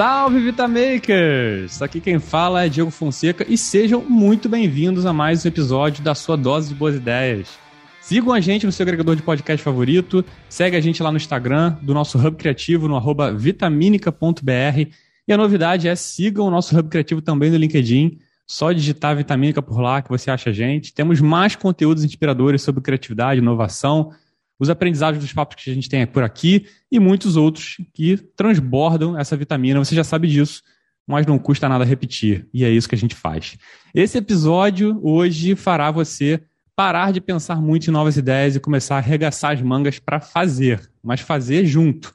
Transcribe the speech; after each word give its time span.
Salve 0.00 0.40
Vitamakers! 0.40 1.82
Aqui 1.82 2.00
quem 2.00 2.18
fala 2.18 2.64
é 2.64 2.70
Diego 2.70 2.90
Fonseca 2.90 3.44
e 3.46 3.58
sejam 3.58 4.00
muito 4.00 4.48
bem-vindos 4.48 5.04
a 5.04 5.12
mais 5.12 5.44
um 5.44 5.48
episódio 5.48 6.02
da 6.02 6.14
sua 6.14 6.38
dose 6.38 6.70
de 6.70 6.74
boas 6.74 6.96
ideias. 6.96 7.58
Sigam 8.00 8.32
a 8.32 8.40
gente 8.40 8.64
no 8.64 8.72
seu 8.72 8.84
agregador 8.84 9.14
de 9.14 9.22
podcast 9.22 9.62
favorito, 9.62 10.24
segue 10.48 10.74
a 10.74 10.80
gente 10.80 11.02
lá 11.02 11.10
no 11.10 11.18
Instagram 11.18 11.76
do 11.82 11.92
nosso 11.92 12.16
Hub 12.16 12.38
Criativo 12.38 12.88
no 12.88 12.96
arroba 12.96 13.30
vitaminica.br 13.30 14.88
e 15.28 15.32
a 15.34 15.36
novidade 15.36 15.86
é 15.86 15.94
sigam 15.94 16.46
o 16.46 16.50
nosso 16.50 16.74
Hub 16.78 16.88
Criativo 16.88 17.20
também 17.20 17.50
no 17.50 17.58
LinkedIn, 17.58 18.20
só 18.46 18.72
digitar 18.72 19.14
Vitamínica 19.14 19.60
por 19.60 19.82
lá 19.82 20.00
que 20.00 20.08
você 20.08 20.30
acha 20.30 20.48
a 20.48 20.52
gente. 20.54 20.94
Temos 20.94 21.20
mais 21.20 21.54
conteúdos 21.54 22.04
inspiradores 22.04 22.62
sobre 22.62 22.80
criatividade, 22.80 23.40
inovação, 23.40 24.12
os 24.60 24.68
aprendizados 24.68 25.18
dos 25.18 25.32
papos 25.32 25.64
que 25.64 25.70
a 25.70 25.74
gente 25.74 25.88
tem 25.88 26.06
por 26.06 26.22
aqui 26.22 26.66
e 26.92 27.00
muitos 27.00 27.34
outros 27.34 27.78
que 27.94 28.18
transbordam 28.36 29.18
essa 29.18 29.34
vitamina. 29.34 29.82
Você 29.82 29.94
já 29.94 30.04
sabe 30.04 30.28
disso, 30.28 30.62
mas 31.06 31.26
não 31.26 31.38
custa 31.38 31.66
nada 31.66 31.82
repetir. 31.82 32.46
E 32.52 32.62
é 32.62 32.70
isso 32.70 32.88
que 32.88 32.94
a 32.94 32.98
gente 32.98 33.14
faz. 33.14 33.56
Esse 33.94 34.18
episódio 34.18 35.00
hoje 35.02 35.56
fará 35.56 35.90
você 35.90 36.42
parar 36.76 37.10
de 37.10 37.20
pensar 37.20 37.56
muito 37.56 37.88
em 37.88 37.90
novas 37.90 38.18
ideias 38.18 38.54
e 38.54 38.60
começar 38.60 38.96
a 38.96 38.98
arregaçar 38.98 39.52
as 39.52 39.62
mangas 39.62 39.98
para 39.98 40.20
fazer, 40.20 40.90
mas 41.02 41.20
fazer 41.20 41.64
junto. 41.64 42.14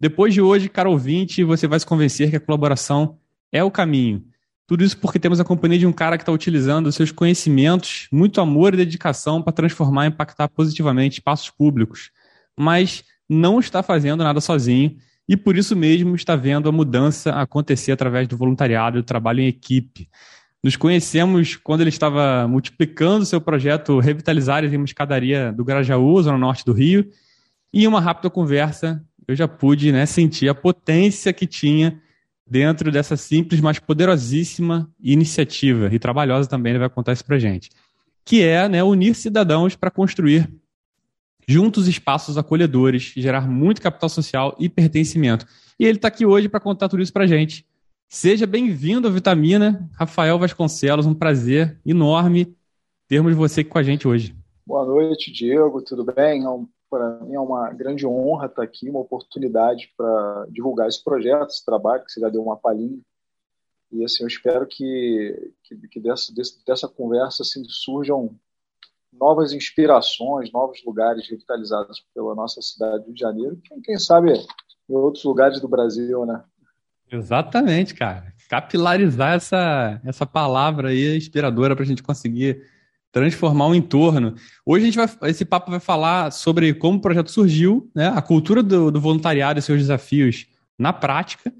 Depois 0.00 0.34
de 0.34 0.40
hoje, 0.40 0.68
caro 0.68 0.90
ouvinte, 0.90 1.44
você 1.44 1.66
vai 1.68 1.78
se 1.78 1.86
convencer 1.86 2.30
que 2.30 2.36
a 2.36 2.40
colaboração 2.40 3.18
é 3.52 3.62
o 3.62 3.70
caminho. 3.70 4.24
Tudo 4.68 4.84
isso 4.84 4.98
porque 4.98 5.18
temos 5.18 5.40
a 5.40 5.44
companhia 5.44 5.78
de 5.78 5.86
um 5.86 5.92
cara 5.92 6.18
que 6.18 6.22
está 6.22 6.30
utilizando 6.30 6.92
seus 6.92 7.10
conhecimentos, 7.10 8.06
muito 8.12 8.38
amor 8.38 8.74
e 8.74 8.76
dedicação 8.76 9.40
para 9.40 9.50
transformar 9.50 10.04
e 10.04 10.08
impactar 10.08 10.46
positivamente 10.46 11.20
espaços 11.20 11.48
públicos, 11.48 12.10
mas 12.54 13.02
não 13.26 13.58
está 13.58 13.82
fazendo 13.82 14.22
nada 14.22 14.42
sozinho 14.42 14.94
e 15.26 15.38
por 15.38 15.56
isso 15.56 15.74
mesmo 15.74 16.14
está 16.14 16.36
vendo 16.36 16.68
a 16.68 16.72
mudança 16.72 17.32
acontecer 17.32 17.92
através 17.92 18.28
do 18.28 18.36
voluntariado 18.36 18.98
e 18.98 19.00
do 19.00 19.06
trabalho 19.06 19.40
em 19.40 19.46
equipe. 19.46 20.06
Nos 20.62 20.76
conhecemos 20.76 21.56
quando 21.56 21.80
ele 21.80 21.88
estava 21.88 22.46
multiplicando 22.46 23.24
seu 23.24 23.40
projeto 23.40 23.98
Revitalizares 24.00 24.70
em 24.70 24.76
uma 24.76 24.84
escadaria 24.84 25.50
do 25.50 25.64
Grajaú, 25.64 26.22
zona 26.22 26.36
norte 26.36 26.62
do 26.62 26.74
Rio, 26.74 27.08
e 27.72 27.84
em 27.84 27.86
uma 27.86 28.02
rápida 28.02 28.28
conversa 28.28 29.02
eu 29.26 29.34
já 29.34 29.48
pude 29.48 29.90
né, 29.92 30.04
sentir 30.04 30.46
a 30.50 30.54
potência 30.54 31.32
que 31.32 31.46
tinha 31.46 31.98
dentro 32.48 32.90
dessa 32.90 33.16
simples, 33.16 33.60
mas 33.60 33.78
poderosíssima 33.78 34.90
iniciativa, 35.00 35.88
e 35.92 35.98
trabalhosa 35.98 36.48
também, 36.48 36.70
ele 36.70 36.78
vai 36.78 36.88
contar 36.88 37.12
isso 37.12 37.24
para 37.24 37.38
gente, 37.38 37.70
que 38.24 38.42
é 38.42 38.68
né, 38.68 38.82
unir 38.82 39.14
cidadãos 39.14 39.76
para 39.76 39.90
construir 39.90 40.48
juntos 41.46 41.88
espaços 41.88 42.36
acolhedores, 42.36 43.12
gerar 43.16 43.48
muito 43.48 43.80
capital 43.80 44.08
social 44.08 44.54
e 44.58 44.68
pertencimento. 44.68 45.46
E 45.78 45.86
ele 45.86 45.96
está 45.96 46.08
aqui 46.08 46.26
hoje 46.26 46.48
para 46.48 46.60
contar 46.60 46.88
tudo 46.88 47.02
isso 47.02 47.12
para 47.12 47.26
gente. 47.26 47.66
Seja 48.06 48.46
bem-vindo 48.46 49.08
à 49.08 49.10
Vitamina, 49.10 49.88
Rafael 49.92 50.38
Vasconcelos, 50.38 51.06
um 51.06 51.14
prazer 51.14 51.78
enorme 51.84 52.54
termos 53.06 53.34
você 53.34 53.62
aqui 53.62 53.70
com 53.70 53.78
a 53.78 53.82
gente 53.82 54.06
hoje. 54.06 54.36
Boa 54.66 54.84
noite, 54.84 55.32
Diego, 55.32 55.82
tudo 55.82 56.04
bem? 56.04 56.44
É 56.44 56.48
um 56.48 56.68
para 56.90 57.20
mim 57.20 57.34
é 57.34 57.40
uma 57.40 57.70
grande 57.72 58.06
honra 58.06 58.46
estar 58.46 58.62
aqui, 58.62 58.88
uma 58.88 59.00
oportunidade 59.00 59.92
para 59.96 60.46
divulgar 60.50 60.88
esse 60.88 61.02
projeto, 61.02 61.50
esse 61.50 61.64
trabalho, 61.64 62.04
que 62.04 62.12
você 62.12 62.20
já 62.20 62.28
deu 62.28 62.42
uma 62.42 62.56
palhinha. 62.56 62.98
E 63.90 64.04
assim, 64.04 64.22
eu 64.22 64.28
espero 64.28 64.66
que, 64.66 65.52
que, 65.64 65.76
que 65.88 66.00
dessa, 66.00 66.32
dessa 66.66 66.88
conversa 66.88 67.42
assim, 67.42 67.64
surjam 67.64 68.34
novas 69.12 69.52
inspirações, 69.52 70.52
novos 70.52 70.84
lugares 70.84 71.28
revitalizados 71.28 72.04
pela 72.14 72.34
nossa 72.34 72.60
cidade 72.60 72.98
do 72.98 73.06
Rio 73.06 73.14
de 73.14 73.20
Janeiro, 73.20 73.60
quem, 73.64 73.80
quem 73.80 73.98
sabe 73.98 74.32
em 74.32 74.94
outros 74.94 75.24
lugares 75.24 75.60
do 75.60 75.68
Brasil, 75.68 76.26
né? 76.26 76.42
Exatamente, 77.10 77.94
cara. 77.94 78.34
Capilarizar 78.48 79.34
essa, 79.34 80.00
essa 80.04 80.26
palavra 80.26 80.88
aí 80.88 81.16
inspiradora 81.16 81.74
para 81.74 81.84
a 81.84 81.86
gente 81.86 82.02
conseguir 82.02 82.62
transformar 83.12 83.66
o 83.66 83.74
entorno. 83.74 84.34
Hoje 84.64 84.84
a 84.84 84.86
gente 84.86 84.96
vai, 84.96 85.30
esse 85.30 85.44
papo 85.44 85.70
vai 85.70 85.80
falar 85.80 86.30
sobre 86.30 86.74
como 86.74 86.98
o 86.98 87.00
projeto 87.00 87.30
surgiu, 87.30 87.90
né, 87.94 88.12
a 88.14 88.20
cultura 88.20 88.62
do, 88.62 88.90
do 88.90 89.00
voluntariado 89.00 89.58
e 89.58 89.62
seus 89.62 89.78
desafios 89.78 90.46
na 90.78 90.92
prática, 90.92 91.52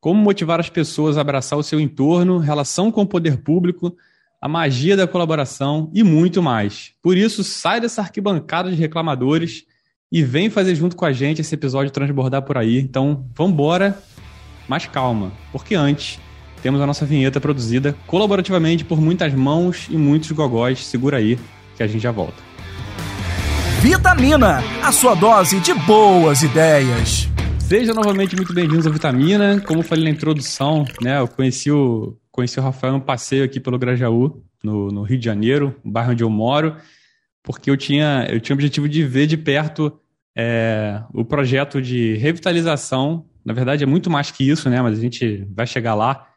como 0.00 0.20
motivar 0.20 0.60
as 0.60 0.68
pessoas 0.68 1.16
a 1.16 1.20
abraçar 1.20 1.58
o 1.58 1.62
seu 1.62 1.80
entorno, 1.80 2.38
relação 2.38 2.90
com 2.90 3.02
o 3.02 3.06
poder 3.06 3.38
público, 3.38 3.96
a 4.40 4.48
magia 4.48 4.96
da 4.96 5.06
colaboração 5.06 5.90
e 5.94 6.02
muito 6.02 6.42
mais. 6.42 6.92
Por 7.00 7.16
isso, 7.16 7.42
sai 7.42 7.80
dessa 7.80 8.02
arquibancada 8.02 8.70
de 8.70 8.76
reclamadores 8.76 9.64
e 10.12 10.22
vem 10.22 10.50
fazer 10.50 10.74
junto 10.74 10.96
com 10.96 11.04
a 11.04 11.12
gente 11.12 11.40
esse 11.40 11.54
episódio 11.54 11.90
transbordar 11.90 12.42
por 12.42 12.58
aí. 12.58 12.78
Então, 12.78 13.26
vamos 13.34 13.54
embora, 13.54 13.98
mas 14.68 14.86
calma, 14.86 15.32
porque 15.50 15.74
antes 15.74 16.20
temos 16.64 16.80
a 16.80 16.86
nossa 16.86 17.04
vinheta 17.04 17.38
produzida 17.42 17.94
colaborativamente 18.06 18.86
por 18.86 18.98
muitas 18.98 19.34
mãos 19.34 19.86
e 19.90 19.98
muitos 19.98 20.32
gogóis. 20.32 20.82
Segura 20.86 21.18
aí 21.18 21.38
que 21.76 21.82
a 21.82 21.86
gente 21.86 22.00
já 22.00 22.10
volta. 22.10 22.42
Vitamina, 23.82 24.62
a 24.82 24.90
sua 24.90 25.14
dose 25.14 25.60
de 25.60 25.74
boas 25.74 26.42
ideias. 26.42 27.28
Sejam 27.58 27.94
novamente 27.94 28.34
muito 28.34 28.54
bem-vindos 28.54 28.86
à 28.86 28.90
Vitamina. 28.90 29.60
Como 29.60 29.80
eu 29.80 29.84
falei 29.84 30.04
na 30.04 30.10
introdução, 30.10 30.86
né, 31.02 31.20
eu 31.20 31.28
conheci 31.28 31.70
o, 31.70 32.16
conheci 32.30 32.58
o 32.58 32.62
Rafael 32.62 32.94
no 32.94 33.00
passeio 33.02 33.44
aqui 33.44 33.60
pelo 33.60 33.78
Grajaú, 33.78 34.42
no, 34.62 34.88
no 34.88 35.02
Rio 35.02 35.18
de 35.18 35.24
Janeiro, 35.26 35.76
o 35.84 35.90
bairro 35.90 36.12
onde 36.12 36.24
eu 36.24 36.30
moro, 36.30 36.76
porque 37.42 37.70
eu 37.70 37.76
tinha, 37.76 38.26
eu 38.30 38.40
tinha 38.40 38.54
o 38.54 38.56
objetivo 38.56 38.88
de 38.88 39.04
ver 39.04 39.26
de 39.26 39.36
perto 39.36 39.92
é, 40.34 41.02
o 41.12 41.26
projeto 41.26 41.82
de 41.82 42.14
revitalização. 42.14 43.26
Na 43.44 43.52
verdade, 43.52 43.84
é 43.84 43.86
muito 43.86 44.08
mais 44.08 44.30
que 44.30 44.48
isso, 44.48 44.70
né? 44.70 44.80
Mas 44.80 44.98
a 44.98 45.02
gente 45.02 45.46
vai 45.54 45.66
chegar 45.66 45.94
lá 45.94 46.28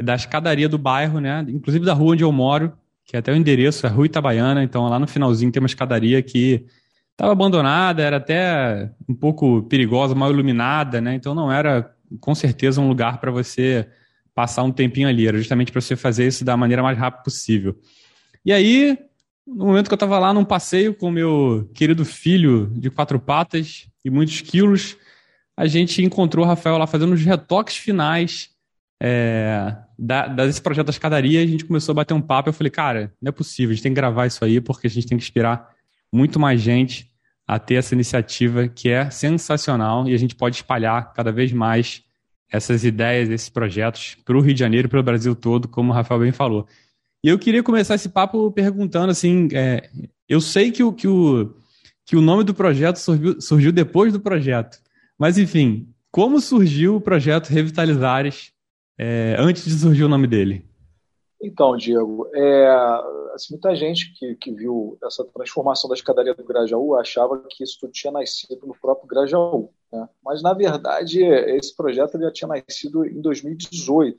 da 0.00 0.14
escadaria 0.14 0.68
do 0.68 0.78
bairro, 0.78 1.20
né? 1.20 1.44
Inclusive 1.48 1.84
da 1.84 1.92
rua 1.92 2.12
onde 2.12 2.24
eu 2.24 2.32
moro, 2.32 2.72
que 3.04 3.16
é 3.16 3.18
até 3.18 3.32
o 3.32 3.36
endereço, 3.36 3.86
é 3.86 3.90
Rua 3.90 4.06
Itabaiana. 4.06 4.62
Então 4.62 4.88
lá 4.88 4.98
no 4.98 5.06
finalzinho 5.06 5.52
tem 5.52 5.60
uma 5.60 5.66
escadaria 5.66 6.22
que 6.22 6.64
estava 7.12 7.32
abandonada, 7.32 8.02
era 8.02 8.16
até 8.16 8.90
um 9.08 9.14
pouco 9.14 9.62
perigosa, 9.64 10.14
mal 10.14 10.30
iluminada, 10.30 11.00
né? 11.00 11.14
Então 11.14 11.34
não 11.34 11.52
era 11.52 11.94
com 12.20 12.34
certeza 12.34 12.80
um 12.80 12.88
lugar 12.88 13.18
para 13.18 13.30
você 13.30 13.88
passar 14.34 14.62
um 14.62 14.72
tempinho 14.72 15.08
ali, 15.08 15.26
era 15.26 15.36
justamente 15.36 15.70
para 15.70 15.80
você 15.80 15.94
fazer 15.94 16.26
isso 16.26 16.44
da 16.44 16.56
maneira 16.56 16.82
mais 16.82 16.96
rápida 16.96 17.22
possível. 17.22 17.78
E 18.44 18.52
aí, 18.52 18.98
no 19.46 19.66
momento 19.66 19.88
que 19.88 19.92
eu 19.92 19.96
estava 19.96 20.18
lá 20.18 20.32
num 20.32 20.44
passeio 20.44 20.94
com 20.94 21.10
meu 21.10 21.70
querido 21.74 22.04
filho 22.04 22.72
de 22.74 22.90
quatro 22.90 23.20
patas 23.20 23.86
e 24.04 24.10
muitos 24.10 24.40
quilos, 24.40 24.96
a 25.56 25.66
gente 25.66 26.02
encontrou 26.02 26.44
o 26.44 26.48
Rafael 26.48 26.78
lá 26.78 26.86
fazendo 26.86 27.12
os 27.12 27.22
retoques 27.22 27.76
finais 27.76 28.51
é, 29.04 29.76
da, 29.98 30.28
desse 30.28 30.62
projeto 30.62 30.86
da 30.86 30.92
escadaria, 30.92 31.42
a 31.42 31.46
gente 31.46 31.64
começou 31.64 31.92
a 31.92 31.96
bater 31.96 32.14
um 32.14 32.20
papo. 32.20 32.48
Eu 32.48 32.52
falei, 32.52 32.70
cara, 32.70 33.12
não 33.20 33.30
é 33.30 33.32
possível, 33.32 33.72
a 33.72 33.74
gente 33.74 33.82
tem 33.82 33.92
que 33.92 33.96
gravar 33.96 34.26
isso 34.26 34.44
aí, 34.44 34.60
porque 34.60 34.86
a 34.86 34.90
gente 34.90 35.08
tem 35.08 35.18
que 35.18 35.24
inspirar 35.24 35.70
muito 36.12 36.38
mais 36.38 36.60
gente 36.60 37.10
a 37.44 37.58
ter 37.58 37.74
essa 37.74 37.96
iniciativa 37.96 38.68
que 38.68 38.88
é 38.88 39.10
sensacional 39.10 40.08
e 40.08 40.14
a 40.14 40.16
gente 40.16 40.36
pode 40.36 40.54
espalhar 40.54 41.12
cada 41.14 41.32
vez 41.32 41.52
mais 41.52 42.04
essas 42.48 42.84
ideias, 42.84 43.28
esses 43.28 43.48
projetos 43.48 44.16
para 44.24 44.36
o 44.36 44.40
Rio 44.40 44.54
de 44.54 44.60
Janeiro 44.60 44.88
para 44.88 45.00
o 45.00 45.02
Brasil 45.02 45.34
todo, 45.34 45.66
como 45.66 45.90
o 45.90 45.94
Rafael 45.94 46.20
bem 46.20 46.30
falou. 46.30 46.68
E 47.24 47.28
eu 47.28 47.38
queria 47.38 47.62
começar 47.62 47.96
esse 47.96 48.08
papo 48.08 48.52
perguntando 48.52 49.10
assim: 49.10 49.48
é, 49.52 49.90
eu 50.28 50.40
sei 50.40 50.70
que 50.70 50.84
o, 50.84 50.92
que, 50.92 51.08
o, 51.08 51.56
que 52.06 52.14
o 52.14 52.20
nome 52.20 52.44
do 52.44 52.54
projeto 52.54 52.98
surgiu, 52.98 53.40
surgiu 53.40 53.72
depois 53.72 54.12
do 54.12 54.20
projeto, 54.20 54.78
mas 55.18 55.38
enfim, 55.38 55.88
como 56.08 56.40
surgiu 56.40 56.96
o 56.96 57.00
projeto 57.00 57.48
Revitalizares 57.48 58.52
é, 58.98 59.36
antes 59.38 59.64
de 59.64 59.72
surgir 59.72 60.04
o 60.04 60.08
nome 60.08 60.26
dele? 60.26 60.64
Então, 61.42 61.76
Diego, 61.76 62.30
é, 62.32 62.68
assim, 63.34 63.54
muita 63.54 63.74
gente 63.74 64.14
que, 64.14 64.36
que 64.36 64.52
viu 64.52 64.96
essa 65.04 65.24
transformação 65.24 65.88
da 65.88 65.96
escadaria 65.96 66.34
do 66.34 66.44
Grajaú 66.44 66.94
achava 66.94 67.42
que 67.50 67.64
isso 67.64 67.78
tudo 67.80 67.92
tinha 67.92 68.12
nascido 68.12 68.64
no 68.64 68.76
próprio 68.80 69.08
Grajaú. 69.08 69.72
Né? 69.92 70.08
Mas, 70.24 70.40
na 70.40 70.54
verdade, 70.54 71.20
esse 71.24 71.74
projeto 71.74 72.18
já 72.20 72.30
tinha 72.30 72.48
nascido 72.48 73.04
em 73.04 73.20
2018. 73.20 74.16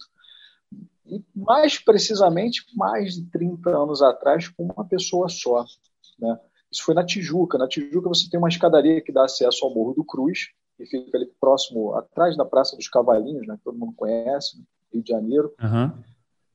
E, 1.06 1.24
mais 1.34 1.80
precisamente, 1.80 2.66
mais 2.76 3.14
de 3.14 3.30
30 3.32 3.70
anos 3.70 4.02
atrás, 4.02 4.50
com 4.50 4.64
uma 4.66 4.86
pessoa 4.86 5.30
só. 5.30 5.64
Né? 6.20 6.38
Isso 6.70 6.84
foi 6.84 6.94
na 6.94 7.06
Tijuca. 7.06 7.58
Na 7.58 7.70
Tijuca 7.70 8.10
você 8.10 8.30
tem 8.30 8.38
uma 8.38 8.50
escadaria 8.50 9.02
que 9.02 9.14
dá 9.14 9.24
acesso 9.24 9.64
ao 9.64 9.74
Morro 9.74 9.94
do 9.94 10.04
Cruz, 10.04 10.50
que 10.78 10.86
fica 10.86 11.18
ali 11.18 11.26
próximo, 11.40 11.94
atrás 11.96 12.36
da 12.36 12.46
Praça 12.46 12.76
dos 12.76 12.88
Cavalinhos, 12.88 13.48
né, 13.48 13.56
que 13.58 13.64
todo 13.64 13.78
mundo 13.78 13.94
conhece, 13.96 14.58
no 14.58 14.66
Rio 14.94 15.04
de 15.04 15.10
Janeiro. 15.10 15.54
Uhum. 15.62 15.92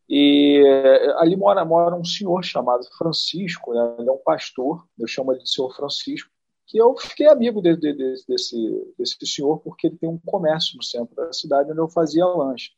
E 0.09 0.63
eh, 0.67 1.15
ali 1.19 1.37
mora, 1.37 1.65
mora 1.65 1.95
um 1.95 2.05
senhor 2.05 2.43
chamado 2.43 2.85
Francisco, 2.97 3.75
né, 3.75 3.97
ele 3.99 4.09
é 4.09 4.13
um 4.13 4.19
pastor, 4.19 4.87
eu 4.99 5.07
chamo 5.07 5.33
ele 5.33 5.43
de 5.43 5.51
senhor 5.51 5.75
Francisco, 5.75 6.31
que 6.67 6.79
eu 6.79 6.95
fiquei 6.97 7.27
amigo 7.27 7.63
de, 7.63 7.77
de, 7.77 7.93
de, 7.93 8.25
desse, 8.27 8.95
desse 8.99 9.27
senhor 9.27 9.59
porque 9.61 9.87
ele 9.87 9.97
tem 9.97 10.09
um 10.09 10.19
comércio 10.19 10.77
no 10.77 10.83
centro 10.83 11.17
da 11.17 11.33
cidade 11.33 11.71
onde 11.71 11.81
eu 11.81 11.89
fazia 11.89 12.27
lanche. 12.27 12.73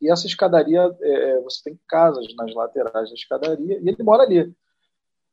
E 0.00 0.10
essa 0.10 0.26
escadaria, 0.26 0.94
é, 1.00 1.40
você 1.40 1.64
tem 1.64 1.80
casas 1.88 2.26
nas 2.36 2.54
laterais 2.54 3.08
da 3.08 3.14
escadaria, 3.14 3.78
e 3.80 3.88
ele 3.88 4.02
mora 4.02 4.22
ali. 4.22 4.54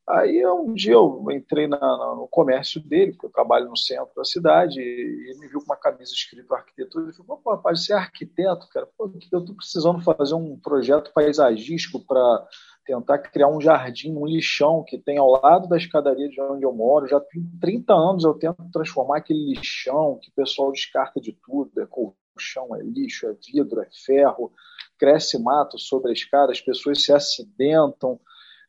Aí 0.08 0.46
um 0.46 0.72
dia 0.76 0.94
eu 0.94 1.26
entrei 1.32 1.68
na, 1.68 1.80
no 1.80 2.28
comércio 2.30 2.80
dele, 2.80 3.14
porque 3.14 3.26
eu 3.26 3.32
trabalho 3.32 3.68
no 3.68 3.76
centro 3.76 4.14
da 4.16 4.24
cidade, 4.24 4.80
e 4.80 5.30
ele 5.30 5.40
me 5.40 5.48
viu 5.48 5.60
com 5.60 5.66
uma 5.66 5.76
camisa 5.76 6.14
escrito 6.14 6.54
arquitetura. 6.54 7.06
Ele 7.06 7.14
falou: 7.14 7.42
Pô, 7.44 7.52
rapaz, 7.52 7.84
você 7.84 7.94
é 7.94 7.96
arquiteto, 7.96 8.68
cara? 8.70 8.88
Pô, 8.96 9.12
eu 9.32 9.40
estou 9.40 9.56
precisando 9.56 10.00
fazer 10.02 10.36
um 10.36 10.60
projeto 10.60 11.12
paisagístico 11.12 12.00
para 12.06 12.48
tentar 12.86 13.18
criar 13.18 13.48
um 13.48 13.60
jardim, 13.60 14.16
um 14.16 14.28
lixão 14.28 14.84
que 14.88 15.00
tem 15.00 15.18
ao 15.18 15.42
lado 15.42 15.68
da 15.68 15.76
escadaria 15.76 16.30
de 16.30 16.40
onde 16.40 16.64
eu 16.64 16.72
moro. 16.72 17.08
Já 17.08 17.20
tem 17.20 17.44
30 17.60 17.92
anos 17.92 18.24
eu 18.24 18.36
tento 18.36 18.64
transformar 18.72 19.18
aquele 19.18 19.56
lixão 19.56 20.20
que 20.22 20.30
o 20.30 20.34
pessoal 20.36 20.72
descarta 20.72 21.20
de 21.20 21.36
tudo: 21.44 21.82
é 21.82 21.88
colchão, 21.88 22.76
é 22.76 22.84
lixo, 22.84 23.28
é 23.28 23.34
vidro, 23.34 23.82
é 23.82 23.88
ferro, 24.06 24.52
cresce 25.00 25.42
mato 25.42 25.80
sobre 25.80 26.12
a 26.12 26.14
escada, 26.14 26.52
as 26.52 26.62
pessoas 26.62 27.04
se 27.04 27.12
acidentam. 27.12 28.20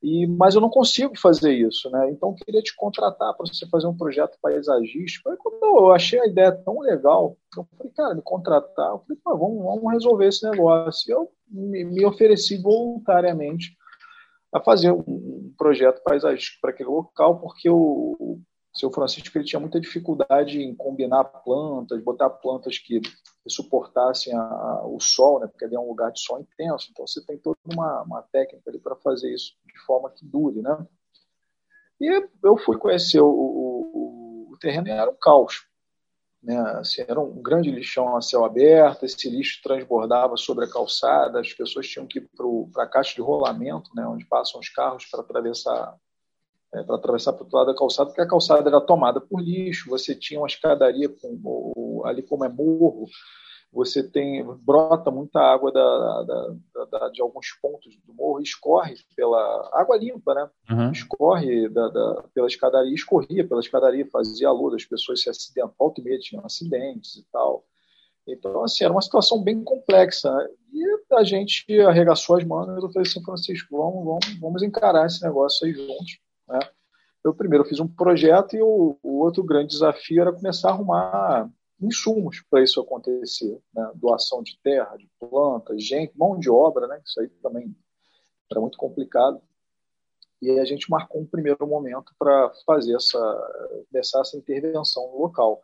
E, 0.02 0.26
mas 0.26 0.54
eu 0.54 0.60
não 0.60 0.68
consigo 0.68 1.18
fazer 1.18 1.52
isso, 1.52 1.90
né? 1.90 2.10
Então 2.10 2.30
eu 2.30 2.44
queria 2.44 2.62
te 2.62 2.74
contratar 2.76 3.34
para 3.34 3.46
você 3.46 3.66
fazer 3.66 3.86
um 3.86 3.96
projeto 3.96 4.38
paisagístico. 4.40 5.30
Aí 5.30 5.36
quando 5.38 5.62
eu 5.62 5.92
achei 5.92 6.20
a 6.20 6.26
ideia 6.26 6.52
tão 6.52 6.80
legal, 6.80 7.36
eu 7.56 7.66
falei, 7.76 7.92
cara, 7.92 8.14
me 8.14 8.22
contratar, 8.22 8.90
eu 8.90 8.98
falei, 9.00 9.20
vamos, 9.24 9.64
vamos 9.64 9.92
resolver 9.92 10.26
esse 10.26 10.48
negócio. 10.48 11.10
E 11.10 11.12
eu 11.12 11.30
me, 11.48 11.84
me 11.84 12.04
ofereci 12.04 12.60
voluntariamente 12.60 13.76
a 14.52 14.60
fazer 14.60 14.92
um 14.92 15.52
projeto 15.56 16.02
paisagístico 16.02 16.60
para 16.60 16.70
aquele 16.70 16.88
local, 16.88 17.40
porque 17.40 17.68
o, 17.68 18.16
o 18.18 18.40
seu 18.72 18.90
Francisco 18.90 19.36
ele 19.36 19.44
tinha 19.44 19.60
muita 19.60 19.80
dificuldade 19.80 20.60
em 20.60 20.74
combinar 20.74 21.24
plantas, 21.24 22.02
botar 22.02 22.30
plantas 22.30 22.78
que, 22.78 23.00
suportassem 23.48 24.34
a, 24.34 24.40
a, 24.40 24.86
o 24.86 24.98
sol, 25.00 25.40
né? 25.40 25.46
porque 25.46 25.64
ali 25.64 25.74
é 25.74 25.80
um 25.80 25.88
lugar 25.88 26.10
de 26.12 26.20
sol 26.20 26.40
intenso, 26.40 26.88
então 26.90 27.06
você 27.06 27.24
tem 27.24 27.38
toda 27.38 27.58
uma, 27.72 28.02
uma 28.02 28.22
técnica 28.22 28.68
ali 28.68 28.78
para 28.78 28.96
fazer 28.96 29.32
isso 29.32 29.54
de 29.66 29.78
forma 29.84 30.10
que 30.10 30.24
dure. 30.24 30.60
Né? 30.62 30.86
E 32.00 32.28
eu 32.42 32.56
fui 32.58 32.78
conhecer 32.78 33.20
o, 33.20 33.28
o, 33.28 34.48
o 34.52 34.58
terreno 34.58 34.88
e 34.88 34.90
era 34.90 35.10
um 35.10 35.16
caos. 35.16 35.66
Né? 36.42 36.58
Assim, 36.78 37.02
era 37.06 37.18
um 37.20 37.42
grande 37.42 37.70
lixão 37.70 38.16
a 38.16 38.22
céu 38.22 38.44
aberto, 38.44 39.04
esse 39.04 39.28
lixo 39.28 39.60
transbordava 39.62 40.36
sobre 40.36 40.64
a 40.64 40.70
calçada, 40.70 41.40
as 41.40 41.52
pessoas 41.52 41.88
tinham 41.88 42.06
que 42.06 42.18
ir 42.18 42.28
para 42.72 42.84
a 42.84 42.88
caixa 42.88 43.14
de 43.14 43.20
rolamento, 43.20 43.90
né? 43.94 44.06
onde 44.06 44.24
passam 44.26 44.60
os 44.60 44.68
carros 44.68 45.06
para 45.06 45.20
atravessar 45.20 45.98
é, 46.74 46.82
para 46.82 46.96
atravessar 46.96 47.32
para 47.32 47.42
o 47.42 47.44
outro 47.44 47.58
lado 47.58 47.66
da 47.68 47.78
calçada, 47.78 48.06
porque 48.08 48.20
a 48.20 48.28
calçada 48.28 48.68
era 48.68 48.80
tomada 48.80 49.20
por 49.20 49.40
lixo, 49.40 49.88
você 49.88 50.14
tinha 50.14 50.40
uma 50.40 50.48
escadaria 50.48 51.08
com, 51.08 51.38
ali 52.06 52.22
como 52.22 52.44
é 52.44 52.48
morro, 52.48 53.06
você 53.72 54.02
tem 54.02 54.44
brota 54.62 55.10
muita 55.10 55.40
água 55.40 55.70
da, 55.70 56.22
da, 56.22 56.84
da, 56.86 57.08
de 57.10 57.20
alguns 57.20 57.52
pontos 57.60 57.94
do 58.06 58.14
morro, 58.14 58.40
escorre 58.40 58.94
pela 59.14 59.70
água 59.74 59.96
limpa, 59.96 60.34
né? 60.34 60.50
Uhum. 60.70 60.92
Escorre 60.92 61.68
pela 62.32 62.46
escadaria, 62.46 62.94
escorria 62.94 63.46
pela 63.46 63.60
escadaria, 63.60 64.08
fazia 64.10 64.50
lodo, 64.50 64.76
as 64.76 64.84
pessoas 64.84 65.20
se 65.20 65.28
acidentavam, 65.28 65.74
volta 65.78 66.00
e 66.00 66.04
meia 66.04 66.18
tinham 66.18 66.44
acidentes 66.44 67.16
e 67.16 67.26
tal. 67.30 67.64
Então, 68.26 68.64
assim, 68.64 68.82
era 68.82 68.92
uma 68.92 69.02
situação 69.02 69.42
bem 69.42 69.62
complexa. 69.62 70.32
Né? 70.32 70.48
E 70.72 71.14
a 71.14 71.22
gente 71.22 71.64
arregaçou 71.80 72.36
as 72.36 72.44
mãos 72.44 72.66
e 72.66 72.84
eu 72.84 72.90
falei 72.90 73.08
assim, 73.08 73.22
Francisco, 73.22 73.76
vamos, 73.76 74.04
vamos, 74.04 74.40
vamos 74.40 74.62
encarar 74.62 75.06
esse 75.06 75.22
negócio 75.22 75.66
aí 75.66 75.72
juntos. 75.72 76.18
Né? 76.48 76.58
Eu 77.22 77.34
primeiro 77.34 77.64
fiz 77.64 77.78
um 77.78 77.86
projeto 77.86 78.56
e 78.56 78.62
o, 78.62 78.98
o 79.02 79.22
outro 79.22 79.44
grande 79.44 79.68
desafio 79.68 80.22
era 80.22 80.32
começar 80.32 80.70
a 80.70 80.72
arrumar 80.72 81.50
insumos 81.80 82.42
para 82.50 82.62
isso 82.62 82.80
acontecer, 82.80 83.60
né? 83.74 83.90
doação 83.94 84.42
de 84.42 84.58
terra, 84.62 84.96
de 84.96 85.08
plantas, 85.18 85.82
gente, 85.82 86.16
mão 86.16 86.38
de 86.38 86.50
obra, 86.50 86.86
né? 86.86 87.00
Isso 87.04 87.20
aí 87.20 87.28
também 87.42 87.76
era 88.50 88.60
muito 88.60 88.78
complicado. 88.78 89.40
E 90.40 90.50
aí 90.50 90.60
a 90.60 90.64
gente 90.64 90.90
marcou 90.90 91.20
um 91.20 91.26
primeiro 91.26 91.66
momento 91.66 92.12
para 92.18 92.52
fazer 92.64 92.94
essa 92.94 93.18
começar 93.90 94.20
essa 94.20 94.36
intervenção 94.36 95.10
no 95.10 95.18
local. 95.18 95.62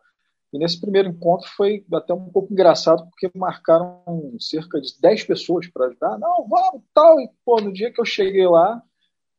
E 0.51 0.59
nesse 0.59 0.79
primeiro 0.79 1.09
encontro 1.09 1.49
foi 1.55 1.83
até 1.93 2.13
um 2.13 2.29
pouco 2.29 2.53
engraçado, 2.53 3.07
porque 3.09 3.31
marcaram 3.35 4.03
cerca 4.39 4.79
de 4.79 4.93
10 4.99 5.23
pessoas 5.23 5.67
para 5.67 5.87
ajudar. 5.87 6.17
Não, 6.19 6.47
vamos, 6.47 6.83
tal. 6.93 7.19
E, 7.19 7.29
pô, 7.43 7.59
no 7.59 7.73
dia 7.73 7.91
que 7.91 7.99
eu 7.99 8.05
cheguei 8.05 8.47
lá, 8.47 8.81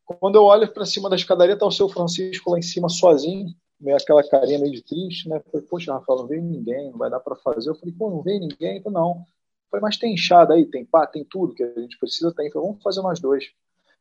quando 0.04 0.34
eu 0.34 0.42
olho 0.42 0.72
para 0.72 0.84
cima 0.84 1.08
da 1.08 1.14
escadaria, 1.14 1.56
tá 1.56 1.66
o 1.66 1.70
seu 1.70 1.88
Francisco 1.88 2.50
lá 2.50 2.58
em 2.58 2.62
cima 2.62 2.88
sozinho, 2.88 3.46
meio 3.80 3.96
aquela 3.96 4.26
carinha 4.28 4.58
meio 4.58 4.72
de 4.72 4.82
triste, 4.82 5.28
né? 5.28 5.40
Falei, 5.50 5.66
poxa, 5.66 5.92
Rafael, 5.92 6.20
não 6.20 6.26
veio 6.26 6.42
ninguém, 6.42 6.90
não 6.90 6.98
vai 6.98 7.10
dar 7.10 7.20
para 7.20 7.36
fazer. 7.36 7.70
Eu 7.70 7.74
falei, 7.74 7.94
pô, 7.96 8.10
não 8.10 8.22
veio 8.22 8.40
ninguém? 8.40 8.78
Então, 8.78 8.92
não. 8.92 9.24
Falei, 9.70 9.82
mas 9.82 9.96
tem 9.96 10.14
enxada 10.14 10.54
aí, 10.54 10.66
tem 10.66 10.84
pá, 10.84 11.06
tem 11.06 11.24
tudo 11.24 11.54
que 11.54 11.62
a 11.62 11.80
gente 11.80 11.98
precisa, 11.98 12.32
tem. 12.34 12.50
Falei, 12.50 12.68
vamos 12.68 12.82
fazer 12.82 13.00
nós 13.02 13.20
dois. 13.20 13.44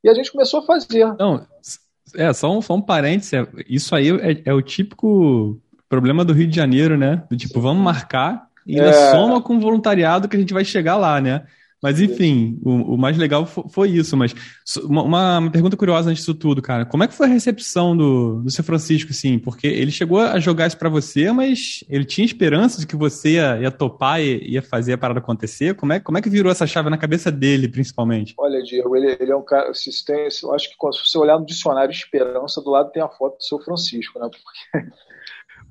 E 0.04 0.10
a 0.10 0.14
gente 0.14 0.32
começou 0.32 0.60
a 0.60 0.66
fazer. 0.66 1.06
Não, 1.18 1.46
é, 2.16 2.34
só 2.34 2.56
um, 2.56 2.62
só 2.62 2.76
um 2.76 2.82
parênteses, 2.82 3.34
é, 3.34 3.48
isso 3.68 3.96
aí 3.96 4.10
é, 4.10 4.42
é, 4.46 4.54
o 4.54 4.62
típico 4.62 5.60
problema 5.88 6.26
do 6.26 6.34
Rio 6.34 6.48
de 6.48 6.56
Janeiro, 6.56 6.98
né? 6.98 7.24
Do 7.30 7.38
tipo, 7.38 7.62
vamos 7.62 7.84
marcar 7.84 8.48
e 8.66 8.80
ainda 8.80 8.90
é... 8.90 9.12
soma 9.12 9.42
com 9.42 9.56
o 9.56 9.60
voluntariado 9.60 10.28
que 10.28 10.36
a 10.36 10.40
gente 10.40 10.54
vai 10.54 10.66
chegar 10.66 10.98
lá, 10.98 11.22
né? 11.22 11.46
Mas 11.84 12.00
enfim, 12.00 12.58
o, 12.64 12.94
o 12.94 12.98
mais 12.98 13.18
legal 13.18 13.46
foi 13.46 13.90
isso. 13.90 14.16
Mas 14.16 14.34
uma, 14.86 15.04
uma, 15.42 15.52
pergunta 15.52 15.76
curiosa 15.76 16.10
antes 16.10 16.22
disso 16.22 16.34
tudo, 16.34 16.62
cara. 16.62 16.86
Como 16.86 17.04
é 17.04 17.10
que 17.10 17.14
foi 17.14 17.28
a 17.28 17.30
recepção 17.30 17.96
do, 17.96 18.42
do 18.42 18.50
seu 18.50 18.64
Francisco, 18.64 19.12
assim? 19.12 19.38
Porque 19.38 19.68
ele 19.68 19.92
chegou 19.92 20.22
a 20.22 20.40
jogar 20.40 20.68
isso 20.68 20.78
para 20.78 20.88
você, 20.88 21.30
mas 21.34 21.84
ele 21.90 22.06
tinha 22.06 22.24
esperança 22.24 22.80
de 22.80 22.88
que 22.88 22.96
você 22.96 23.32
ia, 23.32 23.60
ia 23.60 23.70
topar 23.70 24.22
e 24.22 24.54
ia 24.54 24.62
fazer 24.62 24.94
a 24.94 24.98
parada 24.98 25.20
acontecer? 25.20 25.76
Como 25.76 25.92
é, 25.92 26.00
como 26.00 26.18
é 26.18 26.22
que 26.22 26.30
virou 26.30 26.50
essa 26.50 26.66
chave 26.66 26.90
na 26.90 26.98
cabeça 26.98 27.30
dele, 27.30 27.68
principalmente? 27.68 28.34
Olha, 28.38 28.64
Diego, 28.64 28.96
ele, 28.96 29.18
ele 29.20 29.34
é 29.34 29.36
um 29.36 29.44
cara. 29.44 29.74
Se 29.74 30.06
tem, 30.06 30.30
eu 30.42 30.54
acho 30.54 30.70
que 30.70 30.76
se 30.94 31.06
você 31.06 31.18
olhar 31.18 31.38
no 31.38 31.46
dicionário 31.46 31.92
esperança, 31.92 32.62
do 32.62 32.70
lado 32.70 32.92
tem 32.94 33.04
a 33.04 33.10
foto 33.10 33.36
do 33.36 33.44
seu 33.44 33.60
Francisco, 33.60 34.18
né? 34.20 34.30
Porque 34.32 34.88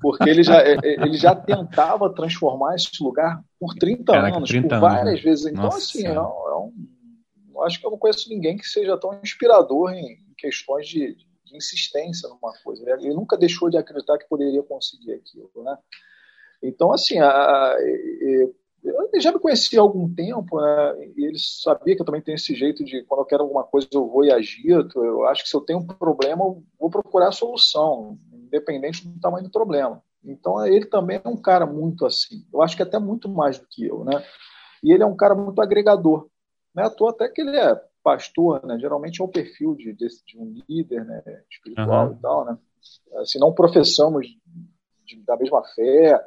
porque 0.03 0.29
ele 0.29 0.43
já, 0.43 0.61
é, 0.61 0.73
é, 0.73 0.93
ele 1.01 1.13
já 1.13 1.33
tentava 1.33 2.13
transformar 2.13 2.75
esse 2.75 3.01
lugar 3.01 3.41
por 3.57 3.73
30 3.73 4.11
Caraca, 4.11 4.35
anos, 4.35 4.49
30 4.49 4.67
por 4.67 4.81
várias 4.81 5.07
anos, 5.07 5.21
vezes. 5.21 5.45
Então, 5.45 5.63
Nossa, 5.63 5.77
assim, 5.77 6.05
é 6.05 6.19
um, 6.19 6.25
é 6.25 6.57
um, 6.57 7.63
acho 7.63 7.79
que 7.79 7.85
eu 7.85 7.91
não 7.91 7.97
conheço 7.97 8.27
ninguém 8.29 8.57
que 8.57 8.67
seja 8.67 8.97
tão 8.97 9.17
inspirador 9.23 9.93
em, 9.93 10.17
questões 10.37 10.89
de, 10.89 11.15
de, 11.15 11.55
insistência 11.55 12.27
numa 12.27 12.51
coisa. 12.65 12.83
Ele 12.99 13.13
nunca 13.13 13.37
deixou 13.37 13.69
de 13.69 13.77
acreditar 13.77 14.17
que 14.17 14.27
poderia 14.27 14.61
conseguir 14.61 15.13
aquilo, 15.13 15.49
né? 15.63 15.77
Então, 16.61 16.91
assim, 16.91 17.19
a, 17.19 17.29
a, 17.29 17.77
ele 17.81 19.21
já 19.21 19.31
me 19.31 19.39
conhecia 19.39 19.79
há 19.79 19.83
algum 19.83 20.13
tempo, 20.13 20.59
né? 20.59 21.11
E 21.15 21.25
ele 21.25 21.37
sabia 21.39 21.95
que 21.95 22.01
eu 22.01 22.05
também 22.05 22.21
tenho 22.21 22.35
esse 22.35 22.53
jeito 22.53 22.83
de 22.83 23.03
quando 23.03 23.21
eu 23.21 23.25
quero 23.25 23.43
alguma 23.43 23.63
coisa 23.63 23.87
eu 23.93 24.05
vou 24.05 24.25
e 24.25 24.33
agito. 24.33 25.01
Eu 25.01 25.25
acho 25.27 25.43
que 25.43 25.49
se 25.49 25.55
eu 25.55 25.61
tenho 25.61 25.79
um 25.79 25.87
problema, 25.87 26.43
eu 26.43 26.61
vou 26.77 26.89
procurar 26.89 27.29
a 27.29 27.31
solução 27.31 28.17
independente 28.53 29.07
do 29.07 29.19
tamanho 29.19 29.45
do 29.45 29.51
problema. 29.51 30.01
Então, 30.23 30.65
ele 30.65 30.85
também 30.85 31.19
é 31.23 31.27
um 31.27 31.35
cara 31.35 31.65
muito 31.65 32.05
assim. 32.05 32.45
Eu 32.53 32.61
acho 32.61 32.77
que 32.77 32.83
até 32.83 32.99
muito 32.99 33.27
mais 33.27 33.59
do 33.59 33.67
que 33.67 33.85
eu, 33.85 34.05
né? 34.05 34.23
E 34.81 34.91
ele 34.91 35.03
é 35.03 35.05
um 35.05 35.15
cara 35.15 35.35
muito 35.35 35.61
agregador. 35.61 36.27
Não 36.73 36.83
é 36.83 36.87
à 36.87 36.89
toa 36.89 37.11
até 37.11 37.27
que 37.27 37.41
ele 37.41 37.57
é 37.57 37.81
pastor, 38.03 38.65
né? 38.65 38.77
Geralmente 38.79 39.21
é 39.21 39.23
o 39.23 39.29
perfil 39.29 39.75
de, 39.75 39.93
de, 39.93 40.07
de 40.25 40.37
um 40.37 40.53
líder 40.67 41.05
né? 41.05 41.21
espiritual 41.49 42.07
uhum. 42.07 42.13
e 42.13 42.21
tal, 42.21 42.45
né? 42.45 42.57
Assim, 43.15 43.39
não 43.39 43.53
professamos 43.53 44.27
de, 45.05 45.23
da 45.25 45.37
mesma 45.37 45.63
fé, 45.73 46.21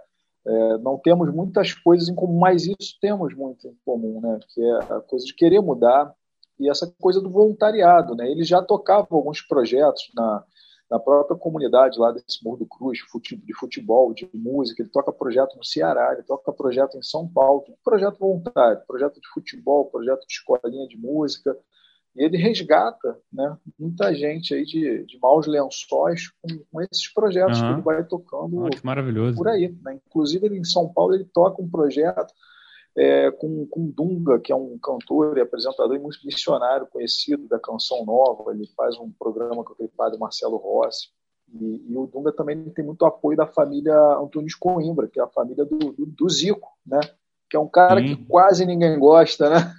é, 0.46 0.78
não 0.78 0.98
temos 0.98 1.32
muitas 1.32 1.74
coisas 1.74 2.08
em 2.08 2.14
comum, 2.14 2.38
mas 2.38 2.66
isso 2.66 2.96
temos 3.00 3.34
muito 3.34 3.66
em 3.66 3.76
comum, 3.84 4.20
né? 4.20 4.38
Que 4.54 4.62
é 4.62 4.94
a 4.94 5.00
coisa 5.00 5.24
de 5.24 5.34
querer 5.34 5.60
mudar 5.60 6.14
e 6.58 6.70
essa 6.70 6.90
coisa 7.00 7.20
do 7.20 7.30
voluntariado, 7.30 8.14
né? 8.14 8.30
Ele 8.30 8.44
já 8.44 8.62
tocava 8.62 9.08
alguns 9.10 9.42
projetos 9.42 10.10
na 10.14 10.44
na 10.90 10.98
própria 11.00 11.36
comunidade 11.36 11.98
lá 11.98 12.12
desse 12.12 12.44
Morro 12.44 12.58
do 12.58 12.66
Cruz, 12.66 12.98
de 13.44 13.54
futebol, 13.54 14.14
de 14.14 14.28
música, 14.32 14.82
ele 14.82 14.90
toca 14.90 15.12
projeto 15.12 15.56
no 15.56 15.64
Ceará, 15.64 16.12
ele 16.12 16.22
toca 16.22 16.52
projeto 16.52 16.96
em 16.96 17.02
São 17.02 17.28
Paulo, 17.28 17.64
projeto 17.84 18.18
voluntário, 18.18 18.82
projeto 18.86 19.20
de 19.20 19.28
futebol, 19.28 19.86
projeto 19.86 20.26
de 20.26 20.32
escolinha 20.32 20.86
de 20.86 20.96
música, 20.96 21.56
e 22.14 22.24
ele 22.24 22.38
resgata 22.38 23.18
né, 23.30 23.56
muita 23.78 24.14
gente 24.14 24.54
aí 24.54 24.64
de, 24.64 25.04
de 25.04 25.18
maus 25.20 25.46
lençóis 25.46 26.30
com, 26.40 26.64
com 26.72 26.80
esses 26.80 27.12
projetos 27.12 27.60
uhum. 27.60 27.66
que 27.66 27.72
ele 27.74 27.82
vai 27.82 28.04
tocando 28.04 28.64
oh, 28.64 28.70
por 29.34 29.48
aí. 29.48 29.76
Né? 29.82 29.98
Inclusive, 30.06 30.46
ele, 30.46 30.58
em 30.58 30.64
São 30.64 30.88
Paulo, 30.88 31.14
ele 31.14 31.26
toca 31.26 31.60
um 31.60 31.68
projeto 31.68 32.32
é, 32.96 33.30
com, 33.30 33.66
com 33.66 33.90
Dunga, 33.90 34.40
que 34.40 34.50
é 34.50 34.56
um 34.56 34.78
cantor 34.78 35.36
e 35.36 35.40
apresentador 35.40 35.94
e 35.94 35.98
muito 35.98 36.18
missionário 36.24 36.86
conhecido 36.86 37.46
da 37.46 37.58
Canção 37.58 38.04
Nova. 38.04 38.52
Ele 38.52 38.66
faz 38.76 38.96
um 38.96 39.10
programa 39.10 39.62
com 39.62 39.74
aquele 39.74 39.90
padre 39.90 40.18
Marcelo 40.18 40.56
Rossi. 40.56 41.08
E, 41.52 41.92
e, 41.92 41.96
o 41.96 42.06
Dunga 42.06 42.32
também 42.32 42.64
tem 42.70 42.84
muito 42.84 43.04
apoio 43.04 43.36
da 43.36 43.46
família 43.46 43.94
Antunes 44.16 44.54
Coimbra, 44.54 45.08
que 45.08 45.20
é 45.20 45.22
a 45.22 45.28
família 45.28 45.64
do, 45.64 45.78
do, 45.78 46.06
do 46.06 46.28
Zico, 46.28 46.68
né? 46.84 47.00
Que 47.48 47.56
é 47.56 47.60
um 47.60 47.68
cara 47.68 48.00
Sim. 48.00 48.06
que 48.06 48.24
quase 48.24 48.64
ninguém 48.66 48.98
gosta, 48.98 49.50
né? 49.50 49.74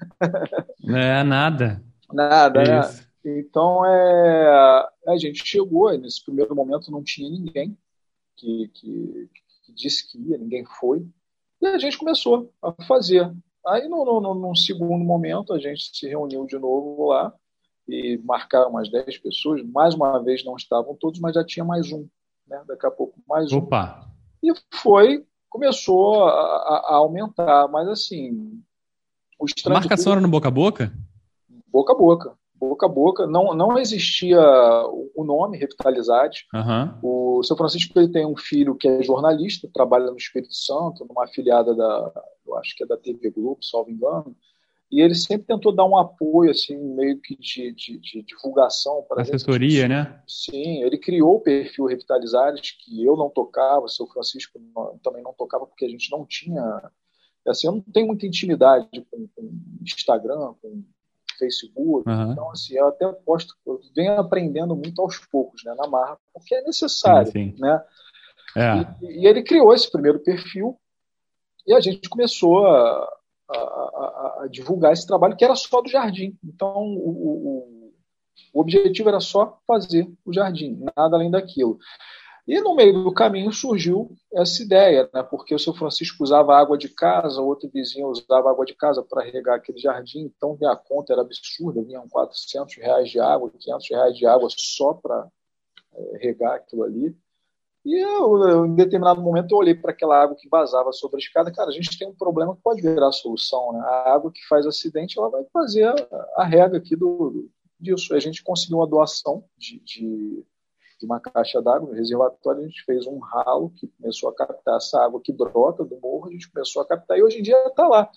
É, 0.88 1.24
nada. 1.24 1.84
Nada, 2.14 2.62
é 2.62 2.70
né? 2.70 2.82
Então, 3.26 3.86
é, 3.86 4.88
a 5.06 5.18
gente 5.18 5.46
chegou, 5.46 5.92
nesse 5.98 6.24
primeiro 6.24 6.56
momento 6.56 6.90
não 6.90 7.04
tinha 7.04 7.30
ninguém 7.30 7.78
que, 8.38 8.72
que, 8.74 9.30
que 9.66 9.74
disse 9.74 10.10
que 10.10 10.18
ia, 10.18 10.38
ninguém 10.38 10.64
foi. 10.80 11.06
E 11.62 11.68
a 11.68 11.78
gente 11.78 11.98
começou 11.98 12.52
a 12.62 12.72
fazer. 12.84 13.32
Aí, 13.66 13.88
no, 13.88 14.06
no, 14.06 14.34
num 14.34 14.56
segundo 14.56 15.04
momento, 15.04 15.54
a 15.54 15.60
gente 15.60 15.96
se 15.96 16.08
reuniu 16.08 16.46
de 16.46 16.58
novo 16.58 17.08
lá 17.08 17.34
e 17.88 18.18
marcaram 18.24 18.70
umas 18.70 18.90
10 18.90 19.18
pessoas. 19.20 19.64
Mais 19.64 19.94
uma 19.94 20.24
vez 20.24 20.44
não 20.46 20.56
estavam 20.56 20.96
todos, 20.96 21.20
mas 21.20 21.36
já 21.36 21.44
tinha 21.44 21.66
mais 21.66 21.92
um. 21.92 22.08
Né? 22.48 22.62
Daqui 22.68 22.86
a 22.86 22.92
pouco 22.92 23.20
mais 23.28 23.52
um. 23.52 23.58
Opa! 23.58 24.08
E 24.44 24.54
foi, 24.76 25.26
começou 25.50 26.26
a, 26.26 26.32
a 26.32 26.96
aumentar, 26.96 27.68
mas 27.68 27.88
assim. 27.88 28.62
A 29.66 29.70
marcação 29.70 30.14
era 30.14 30.22
no 30.22 30.28
boca 30.28 30.48
a 30.48 30.52
boca? 30.52 30.92
Boca 31.68 31.94
a 31.94 31.96
boca. 31.96 32.38
Boca 32.60 32.86
a 32.86 32.90
boca. 32.90 33.28
Não, 33.28 33.54
não 33.54 33.78
existia 33.78 34.40
o 35.16 35.24
nome 35.24 35.58
Revitalizade. 35.58 36.46
Uhum. 36.54 37.38
O 37.40 37.44
seu 37.44 37.56
Francisco 37.56 37.98
ele 38.00 38.12
tem 38.12 38.26
um 38.26 38.36
filho 38.36 38.76
que 38.76 38.88
é 38.88 39.04
jornalista, 39.04 39.70
trabalha 39.74 40.10
no 40.10 40.18
Espírito 40.18 40.54
Santo, 40.54 41.06
numa 41.06 41.26
afiliada 41.26 41.76
da, 41.76 42.12
eu 42.48 42.58
acho 42.58 42.76
que 42.76 42.84
é 42.84 42.88
da 42.88 42.98
TV 42.98 43.30
Globo, 43.30 43.64
salvo 43.64 43.92
engano. 43.92 44.36
E 44.90 45.02
ele 45.02 45.16
sempre 45.16 45.48
tentou 45.48 45.76
dar 45.76 45.86
um 45.86 45.98
apoio, 45.98 46.50
assim, 46.50 46.78
meio 46.78 47.20
que 47.20 47.36
de, 47.36 47.74
de, 47.74 48.00
de 48.00 48.24
divulgação 48.24 49.04
para 49.08 49.22
Assessoria, 49.22 49.82
gente. 49.82 49.90
né? 49.90 50.24
Sim, 50.26 50.82
ele 50.82 50.98
criou 50.98 51.36
o 51.36 51.42
perfil 51.42 51.86
Revitalizares, 51.86 52.72
que 52.72 53.04
eu 53.04 53.18
não 53.18 53.30
tocava, 53.30 53.86
o 53.86 53.90
seu 53.90 54.08
Francisco 54.08 54.58
também 55.04 55.22
não 55.22 55.34
tocava, 55.34 55.68
porque 55.68 55.84
a 55.84 55.90
gente 55.90 56.10
não 56.10 56.26
tinha. 56.26 56.64
Assim, 57.46 57.68
eu 57.68 57.74
não 57.74 57.82
tenho 57.82 58.08
muita 58.08 58.26
intimidade 58.26 58.88
com, 59.12 59.28
com 59.36 59.60
Instagram, 59.82 60.54
com 60.62 60.84
Facebook. 61.38 62.10
Uhum. 62.10 62.32
Então, 62.32 62.51
assim, 62.51 62.75
eu 62.75 62.88
até 62.88 63.12
posto, 63.25 63.56
eu 63.65 63.79
venho 63.96 64.13
aprendendo 64.13 64.75
muito 64.75 65.01
aos 65.01 65.17
poucos, 65.17 65.63
né, 65.63 65.74
na 65.77 65.88
marra, 65.88 66.17
porque 66.34 66.56
é 66.56 66.63
necessário, 66.63 67.32
sim, 67.32 67.53
sim. 67.56 67.62
né? 67.62 67.84
É. 68.56 69.06
E, 69.06 69.22
e, 69.22 69.27
ele 69.27 69.44
criou 69.44 69.74
esse 69.74 69.91
primeiro 69.91 70.20
perfil 70.20 70.79
e 71.65 71.74
a 71.74 71.79
gente 71.79 72.10
começou 72.10 72.65
a, 72.65 73.10
a, 73.50 73.58
a, 73.58 74.39
a, 74.44 74.48
divulgar 74.50 74.94
esse 74.94 75.06
trabalho 75.06 75.36
que 75.36 75.46
era 75.46 75.56
só 75.56 75.82
do 75.82 75.89
jardim. 75.89 76.38
Então, 76.44 76.75
o, 76.75 77.10
o, 77.10 77.94
o 78.53 78.62
objetivo 78.62 79.10
era 79.10 79.20
só 79.20 79.60
fazer 79.67 80.10
o 80.25 80.34
jardim, 80.34 80.84
nada 80.96 81.15
além 81.15 81.29
daquilo. 81.29 81.77
E 82.48 82.62
no 82.62 82.74
meio 82.74 83.04
do 83.04 83.13
caminho 83.13 83.51
surgiu 83.51 84.10
essa 84.34 84.63
ideia, 84.63 85.10
né? 85.13 85.22
porque 85.22 85.54
o 85.54 85.60
seu 85.60 85.74
Francisco 85.74 86.24
usava 86.24 86.56
água 86.56 86.77
de 86.77 86.88
casa, 86.88 87.42
o 87.42 87.46
outro 87.46 87.70
vizinho 87.70 88.08
usava 88.08 88.50
água 88.50 88.66
de 88.66 88.74
casa 88.74 89.04
para 89.04 89.22
regar 89.22 89.58
aquele 89.58 89.77
jardim, 89.77 90.22
então 90.22 90.58
a 90.63 90.75
conta 90.77 91.12
era 91.12 91.22
absurda, 91.22 91.84
vinham 91.84 92.08
400 92.08 92.77
reais 92.77 93.10
de 93.10 93.20
água, 93.20 93.51
500 93.60 93.89
reais 93.89 94.18
de 94.18 94.25
água 94.25 94.48
só 94.50 94.94
para 94.94 95.27
é, 95.94 96.18
regar 96.20 96.54
aquilo 96.54 96.84
ali. 96.84 97.13
E 97.84 97.98
eu, 98.01 98.38
eu, 98.48 98.66
em 98.66 98.75
determinado 98.75 99.22
momento 99.22 99.51
eu 99.51 99.58
olhei 99.58 99.75
para 99.75 99.92
aquela 99.92 100.22
água 100.22 100.36
que 100.36 100.48
vazava 100.48 100.94
sobre 100.94 101.18
a 101.18 101.20
escada, 101.20 101.51
cara, 101.51 101.70
a 101.70 101.74
gente 101.74 102.00
tem 102.00 102.08
um 102.08 102.16
problema 102.16 102.56
que 102.56 102.62
pode 102.62 102.82
virar 102.82 103.12
solução, 103.12 103.74
né? 103.74 103.80
A 103.80 104.13
água 104.13 104.32
que 104.32 104.46
faz 104.48 104.66
acidente, 104.66 105.20
ela 105.20 105.30
vai 105.30 105.44
fazer 105.51 105.84
a, 105.84 105.96
a 106.38 106.46
rega 106.46 106.77
aqui 106.77 106.96
do, 106.96 107.50
disso. 107.77 108.13
A 108.16 108.20
gente 108.20 108.42
conseguiu 108.42 108.77
uma 108.77 108.88
doação 108.88 109.44
de, 109.58 109.80
de 109.80 110.46
de 111.00 111.06
uma 111.06 111.20
caixa 111.20 111.62
d'água, 111.62 111.89
no 111.89 111.96
reservatório, 111.96 112.62
a 112.62 112.68
gente 112.68 112.84
fez 112.84 113.06
um 113.06 113.20
ralo 113.20 113.72
que 113.75 113.88
começou 113.88 114.30
a 114.30 114.36
captar 114.36 114.77
essa 114.77 115.04
água 115.04 115.22
que 115.22 115.32
brota 115.32 115.84
do 115.84 116.00
morro, 116.00 116.27
a 116.27 116.32
gente 116.32 116.50
começou 116.51 116.82
a 116.82 116.88
captar 116.88 117.18
e 117.18 117.24
hoje 117.24 117.39
em 117.39 117.44
dia 117.44 117.68
está 117.68 117.88
lá. 117.88 118.10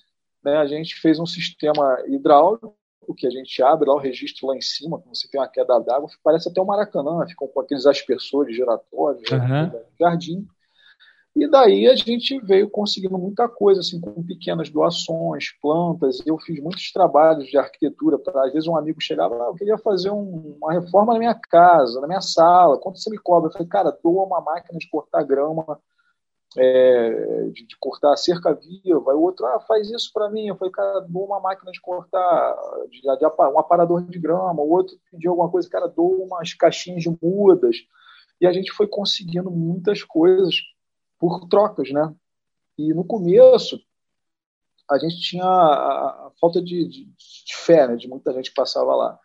Né? 0.43 0.57
A 0.57 0.67
gente 0.67 0.95
fez 0.97 1.19
um 1.19 1.27
sistema 1.27 2.03
hidráulico 2.07 2.75
que 3.17 3.27
a 3.27 3.31
gente 3.31 3.63
abre 3.63 3.89
lá 3.89 3.95
o 3.95 3.99
registro 3.99 4.47
lá 4.47 4.57
em 4.57 4.61
cima, 4.61 4.99
quando 4.99 5.17
você 5.17 5.29
tem 5.29 5.41
uma 5.41 5.49
queda 5.49 5.79
d'água, 5.81 6.09
parece 6.23 6.49
até 6.49 6.61
o 6.61 6.65
um 6.65 6.67
Maracanã, 6.67 7.27
ficam 7.27 7.49
com 7.49 7.61
aqueles 7.61 7.87
aspersores 7.87 8.55
giratórios, 8.55 9.29
uhum. 9.31 9.81
jardim. 9.99 10.47
E 11.35 11.47
daí 11.49 11.87
a 11.87 11.95
gente 11.95 12.41
veio 12.41 12.69
conseguindo 12.69 13.17
muita 13.17 13.49
coisa, 13.49 13.81
assim, 13.81 14.01
com 14.01 14.23
pequenas 14.23 14.69
doações, 14.69 15.53
plantas. 15.63 16.21
Eu 16.27 16.37
fiz 16.39 16.61
muitos 16.61 16.93
trabalhos 16.93 17.47
de 17.47 17.57
arquitetura. 17.57 18.19
Pra, 18.19 18.47
às 18.47 18.53
vezes 18.53 18.69
um 18.69 18.77
amigo 18.77 19.01
chegava, 19.01 19.37
ah, 19.37 19.47
eu 19.47 19.55
queria 19.55 19.79
fazer 19.79 20.11
um, 20.11 20.57
uma 20.61 20.73
reforma 20.73 21.13
na 21.13 21.19
minha 21.21 21.35
casa, 21.35 22.01
na 22.01 22.09
minha 22.09 22.21
sala. 22.21 22.79
Quanto 22.79 22.99
você 22.99 23.09
me 23.11 23.19
cobra? 23.19 23.49
Eu 23.49 23.53
falei, 23.53 23.69
cara, 23.69 23.97
doa 24.03 24.25
uma 24.25 24.41
máquina 24.41 24.77
de 24.79 24.89
cortar 24.91 25.23
grama, 25.23 25.81
é, 26.57 27.49
de, 27.53 27.65
de, 27.65 27.77
cortar 27.79 28.17
cerca 28.17 28.53
viva. 28.53 29.13
Aí 29.13 29.17
o 29.17 29.23
outro, 29.23 29.47
ah, 29.47 29.61
faz 29.61 29.89
isso 29.89 30.11
para 30.13 30.29
mim. 30.29 30.49
Eu 30.49 30.57
falei, 30.57 30.73
cara, 30.73 30.99
doa 31.01 31.27
uma 31.27 31.41
máquina 31.41 31.71
de 31.71 31.81
cortar, 31.81 32.57
de, 32.91 33.01
de, 33.03 33.27
um 33.27 33.59
aparador 33.59 34.03
de 34.03 34.19
grama. 34.19 34.61
O 34.61 34.71
outro 34.71 34.97
pediu 35.11 35.31
alguma 35.31 35.49
coisa, 35.49 35.71
cara, 35.71 35.87
doa 35.87 36.25
umas 36.25 36.55
caixinhas 36.55 37.05
de 37.05 37.17
mudas. 37.23 37.77
E 38.41 38.49
a 38.49 38.53
gente 38.53 38.73
foi 38.73 38.89
conseguindo 38.89 39.49
muitas 39.49 40.03
coisas 40.03 40.57
por 41.21 41.47
trocas, 41.47 41.93
né? 41.93 42.13
E 42.79 42.95
no 42.95 43.05
começo 43.05 43.79
a 44.91 44.99
gente 44.99 45.21
tinha 45.21 45.45
a, 45.45 46.27
a 46.27 46.33
falta 46.41 46.61
de, 46.61 46.89
de, 46.89 47.05
de, 47.05 47.55
fé, 47.55 47.87
né? 47.87 47.95
De 47.95 48.09
muita 48.09 48.33
gente 48.33 48.49
que 48.49 48.57
passava 48.57 48.97
lá. 48.97 49.19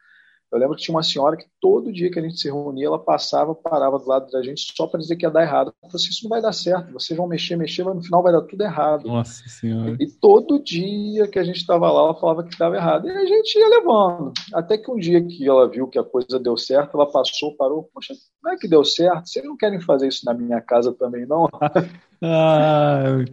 Eu 0.52 0.60
lembro 0.60 0.76
que 0.76 0.84
tinha 0.84 0.96
uma 0.96 1.04
senhora 1.04 1.36
que 1.36 1.48
todo 1.60 1.92
dia 1.92 2.10
que 2.12 2.20
a 2.20 2.22
gente 2.22 2.40
se 2.40 2.48
reunia, 2.48 2.86
ela 2.86 3.00
passava, 3.00 3.56
parava 3.56 3.98
do 3.98 4.08
lado 4.08 4.32
da 4.32 4.44
gente 4.44 4.72
só 4.76 4.86
para 4.86 5.00
dizer 5.00 5.16
que 5.16 5.26
ia 5.26 5.32
dar 5.32 5.42
errado. 5.42 5.74
Falei 5.82 5.96
assim, 5.96 6.10
isso 6.10 6.24
não 6.24 6.30
vai 6.30 6.42
dar 6.42 6.54
certo, 6.54 6.94
vocês 6.94 7.18
vão 7.18 7.28
mexer, 7.28 7.56
mexer, 7.56 7.84
mas 7.84 7.96
no 7.96 8.04
final 8.04 8.22
vai 8.22 8.32
dar 8.32 8.44
tudo 8.44 8.62
errado. 8.62 9.08
Nossa 9.08 9.44
Senhora. 9.50 9.98
E 10.00 10.08
todo 10.08 10.64
dia 10.64 11.28
que 11.28 11.40
a 11.40 11.44
gente 11.44 11.58
estava 11.58 11.92
lá, 11.92 12.00
ela 12.02 12.16
falava 12.16 12.44
que 12.44 12.54
estava 12.54 12.76
errado. 12.76 13.08
E 13.08 13.12
a 13.12 13.26
gente 13.26 13.58
ia 13.58 13.68
levando. 13.68 14.32
Até 14.54 14.78
que 14.78 14.90
um 14.92 14.98
dia 14.98 15.26
que 15.26 15.48
ela 15.48 15.68
viu 15.68 15.88
que 15.88 15.98
a 15.98 16.04
coisa 16.04 16.40
deu 16.40 16.56
certo, 16.56 16.96
ela 16.96 17.12
passou, 17.12 17.56
parou, 17.58 17.90
poxa, 17.94 18.14
não 18.46 18.54
é 18.54 18.58
que 18.58 18.68
deu 18.68 18.86
certo? 18.86 19.28
Vocês 19.28 19.44
não 19.44 19.58
querem 19.58 19.82
fazer 19.82 20.08
isso 20.08 20.24
na 20.24 20.34
minha 20.34 20.62
casa 20.62 20.94
também, 20.94 21.26
não? 21.26 21.50
ah, 22.22 23.26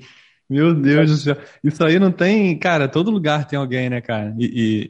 meu 0.48 0.74
Deus 0.74 1.10
do 1.10 1.16
céu. 1.18 1.36
Isso 1.62 1.84
aí 1.84 1.98
não 1.98 2.10
tem. 2.10 2.58
Cara, 2.58 2.88
todo 2.88 3.10
lugar 3.10 3.46
tem 3.46 3.58
alguém, 3.58 3.90
né, 3.90 4.00
cara? 4.00 4.34
E, 4.38 4.46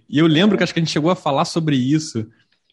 e, 0.08 0.16
e 0.16 0.18
eu 0.18 0.26
lembro 0.26 0.56
que 0.56 0.62
acho 0.62 0.72
que 0.72 0.78
a 0.78 0.82
gente 0.82 0.92
chegou 0.92 1.10
a 1.10 1.16
falar 1.16 1.44
sobre 1.44 1.74
isso 1.76 2.26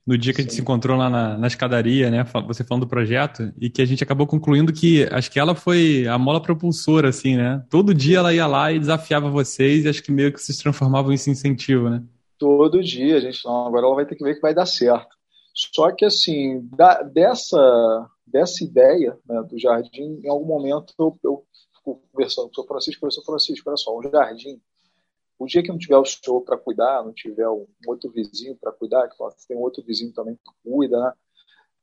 no 0.06 0.18
dia 0.18 0.34
que 0.34 0.41
a 0.41 0.44
gente 0.44 0.53
se 0.53 0.62
encontrou 0.62 0.98
lá 0.98 1.10
na, 1.10 1.38
na 1.38 1.48
escadaria, 1.48 2.10
né? 2.10 2.24
Você 2.48 2.63
falando 2.63 2.86
do 2.86 2.89
projeto, 2.89 3.51
e 3.60 3.70
que 3.70 3.82
a 3.82 3.86
gente 3.86 4.03
acabou 4.03 4.25
concluindo 4.25 4.74
que 4.74 5.08
acho 5.12 5.29
que 5.29 5.39
ela 5.39 5.53
foi 5.53 6.08
a 6.08 6.18
mola 6.18 6.41
propulsora, 6.41 7.10
assim, 7.10 7.36
né? 7.36 7.63
Todo 7.70 7.94
dia 7.94 8.18
ela 8.18 8.34
ia 8.34 8.48
lá 8.48 8.72
e 8.72 8.79
desafiava 8.79 9.29
vocês, 9.29 9.86
e 9.86 9.89
acho 9.89 10.01
que 10.01 10.12
meio 10.12 10.34
que 10.34 10.41
se 10.41 10.58
transformavam 10.60 11.12
em 11.12 11.15
incentivo, 11.15 11.89
né? 11.89 12.01
Todo 12.39 12.82
dia, 12.82 13.18
a 13.18 13.20
gente, 13.20 13.44
não, 13.46 13.68
agora 13.68 13.86
ela 13.86 13.96
vai 13.96 14.06
ter 14.06 14.15
que 14.15 14.24
ver 14.24 14.36
que 14.36 14.41
vai 14.41 14.53
dar 14.53 14.65
certo. 14.65 15.19
Só 15.53 15.91
que, 15.91 16.06
assim, 16.06 16.68
da, 16.75 17.01
dessa, 17.01 18.10
dessa 18.25 18.63
ideia 18.63 19.18
né, 19.25 19.44
do 19.44 19.60
jardim, 19.60 20.22
em 20.24 20.29
algum 20.29 20.46
momento 20.46 20.94
eu, 20.98 21.18
eu 21.24 21.46
conversando 21.84 22.50
com 22.53 22.62
o 22.62 22.68
Francisco, 22.68 23.06
eu 23.06 23.24
Francisco, 23.24 23.70
olha 23.70 23.77
só, 23.77 23.98
um 23.98 24.03
jardim, 24.03 24.62
o 25.38 25.46
dia 25.46 25.63
que 25.63 25.70
não 25.70 25.77
tiver 25.77 25.98
o 25.98 26.06
senhor 26.06 26.41
para 26.41 26.58
cuidar, 26.58 27.03
não 27.03 27.13
tiver 27.13 27.48
um 27.48 27.65
outro 27.88 28.12
vizinho 28.12 28.58
para 28.58 28.74
cuidar, 28.74 29.08
que 29.08 29.15
tem 29.48 29.58
um 29.58 29.62
outro 29.62 29.82
vizinho 29.84 30.12
também 30.12 30.36
que 30.36 30.51
cuida, 30.63 31.00
né? 31.00 31.13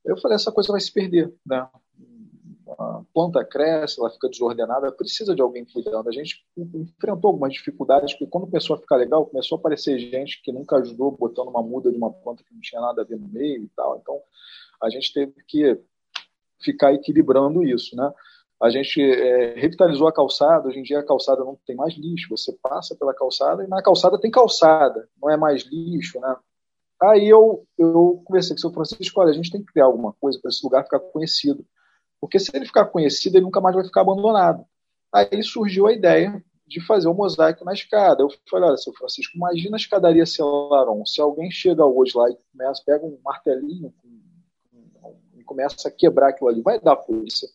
Eu 0.05 0.17
falei, 0.19 0.37
essa 0.37 0.53
coisa 0.53 0.71
vai 0.71 0.81
se 0.81 0.93
perder, 0.93 1.35
né? 1.45 1.67
A 2.79 3.03
planta 3.15 3.45
cresce, 3.45 3.99
ela 3.99 4.11
fica 4.11 4.29
desordenada, 4.29 4.93
precisa 4.93 5.35
de 5.35 5.41
alguém 5.41 5.65
cuidando. 5.65 6.09
A 6.09 6.13
gente 6.13 6.45
enfrentou 6.57 7.31
algumas 7.31 7.53
dificuldades, 7.53 8.13
porque 8.13 8.27
quando 8.27 8.47
começou 8.47 8.77
a 8.77 8.79
ficar 8.79 8.97
legal, 8.97 9.27
começou 9.27 9.57
a 9.57 9.59
aparecer 9.59 9.99
gente 9.99 10.43
que 10.43 10.53
nunca 10.53 10.77
ajudou 10.77 11.11
botando 11.11 11.49
uma 11.49 11.63
muda 11.63 11.91
de 11.91 11.97
uma 11.97 12.13
planta 12.13 12.45
que 12.45 12.53
não 12.53 12.61
tinha 12.61 12.81
nada 12.81 13.03
a 13.03 13.05
ver 13.05 13.19
no 13.19 13.29
meio 13.29 13.65
e 13.65 13.69
tal. 13.75 13.99
Então, 13.99 14.21
a 14.83 14.91
gente 14.91 15.13
teve 15.13 15.33
que 15.47 15.81
ficar 16.61 16.93
equilibrando 16.93 17.63
isso, 17.65 17.97
né? 17.97 18.13
A 18.61 18.71
gente 18.71 19.01
é, 19.01 19.55
revitalizou 19.55 20.09
a 20.09 20.13
calçada, 20.13 20.69
hoje 20.69 20.79
em 20.79 20.83
dia 20.83 20.99
a 20.99 21.07
calçada 21.07 21.45
não 21.45 21.59
tem 21.67 21.77
mais 21.77 21.95
lixo, 21.95 22.31
você 22.31 22.53
passa 22.63 22.95
pela 22.95 23.15
calçada 23.15 23.63
e 23.63 23.67
na 23.67 23.83
calçada 23.83 24.19
tem 24.19 24.31
calçada, 24.31 25.09
não 25.21 25.31
é 25.31 25.37
mais 25.37 25.63
lixo, 25.65 26.19
né? 26.21 26.37
Aí 27.03 27.29
eu, 27.29 27.67
eu 27.77 28.23
conversei 28.25 28.55
com 28.55 28.59
o 28.59 28.61
seu 28.61 28.73
Francisco, 28.73 29.21
olha, 29.21 29.31
a 29.31 29.35
gente 29.35 29.51
tem 29.51 29.61
que 29.61 29.71
criar 29.71 29.85
alguma 29.85 30.15
coisa 30.15 30.39
para 30.41 30.49
esse 30.49 30.65
lugar 30.65 30.85
ficar 30.85 31.01
conhecido, 31.01 31.67
porque 32.21 32.39
se 32.39 32.51
ele 32.55 32.67
ficar 32.67 32.87
conhecido, 32.87 33.37
ele 33.37 33.45
nunca 33.45 33.61
mais 33.61 33.75
vai 33.75 33.85
ficar 33.85 34.03
abandonado. 34.03 34.65
Aí 35.13 35.43
surgiu 35.43 35.87
a 35.87 35.93
ideia 35.93 36.43
de 36.67 36.85
fazer 36.85 37.09
o 37.09 37.13
um 37.13 37.15
mosaico 37.15 37.65
na 37.65 37.73
escada. 37.73 38.23
Eu 38.23 38.29
falei, 38.51 38.69
olha, 38.69 38.77
seu 38.77 38.93
Francisco, 38.93 39.37
imagina 39.37 39.77
a 39.77 39.79
escadaria 39.79 40.27
Celaron, 40.27 41.05
se 41.07 41.21
alguém 41.21 41.51
chega 41.51 41.85
hoje 41.85 42.13
lá 42.17 42.29
e 42.31 42.37
começa, 42.53 42.83
pega 42.85 43.05
um 43.05 43.19
martelinho 43.25 43.95
e 45.37 45.45
começa 45.45 45.89
a 45.89 45.91
quebrar 45.91 46.31
aquilo 46.31 46.49
ali, 46.51 46.63
vai 46.63 46.81
dar 46.81 46.97
polícia 46.97 47.49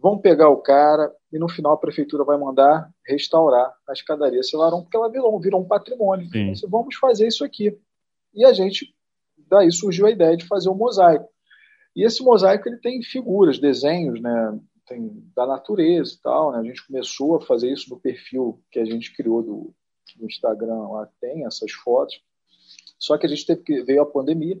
vão 0.00 0.18
pegar 0.18 0.48
o 0.48 0.56
cara 0.56 1.12
e 1.32 1.38
no 1.38 1.48
final 1.48 1.72
a 1.72 1.76
prefeitura 1.76 2.24
vai 2.24 2.38
mandar 2.38 2.90
restaurar 3.06 3.72
a 3.86 3.92
escadaria 3.92 4.42
Celarão, 4.42 4.82
porque 4.82 4.96
ela 4.96 5.10
virou, 5.10 5.38
virou 5.38 5.60
um 5.60 5.68
patrimônio. 5.68 6.28
Então, 6.34 6.70
vamos 6.70 6.96
fazer 6.96 7.28
isso 7.28 7.44
aqui. 7.44 7.76
E 8.34 8.44
a 8.44 8.52
gente, 8.52 8.94
daí 9.48 9.70
surgiu 9.70 10.06
a 10.06 10.10
ideia 10.10 10.36
de 10.36 10.46
fazer 10.46 10.70
um 10.70 10.74
mosaico. 10.74 11.28
E 11.94 12.04
esse 12.04 12.22
mosaico 12.22 12.68
ele 12.68 12.78
tem 12.78 13.02
figuras, 13.02 13.58
desenhos, 13.58 14.20
né? 14.20 14.58
Tem 14.86 15.22
da 15.34 15.46
natureza 15.46 16.14
e 16.14 16.18
tal. 16.18 16.52
Né? 16.52 16.58
A 16.58 16.64
gente 16.64 16.86
começou 16.86 17.36
a 17.36 17.40
fazer 17.40 17.72
isso 17.72 17.90
no 17.90 18.00
perfil 18.00 18.60
que 18.70 18.78
a 18.78 18.84
gente 18.84 19.14
criou 19.14 19.42
do, 19.42 19.74
do 20.16 20.26
Instagram, 20.26 20.88
lá 20.88 21.08
tem 21.20 21.46
essas 21.46 21.72
fotos. 21.72 22.20
Só 22.98 23.16
que 23.16 23.26
a 23.26 23.28
gente 23.28 23.46
teve 23.46 23.62
que 23.62 23.82
veio 23.82 24.02
a 24.02 24.06
pandemia 24.06 24.58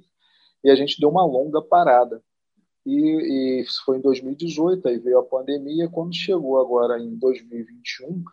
e 0.64 0.70
a 0.70 0.74
gente 0.74 1.00
deu 1.00 1.08
uma 1.08 1.24
longa 1.24 1.60
parada. 1.60 2.22
E, 2.86 3.60
e 3.60 3.64
foi 3.84 3.98
em 3.98 4.00
2018, 4.00 4.88
aí 4.88 4.98
veio 4.98 5.18
a 5.18 5.24
pandemia. 5.24 5.88
Quando 5.88 6.14
chegou 6.14 6.60
agora 6.60 6.98
em 6.98 7.14
2021, 7.16 8.24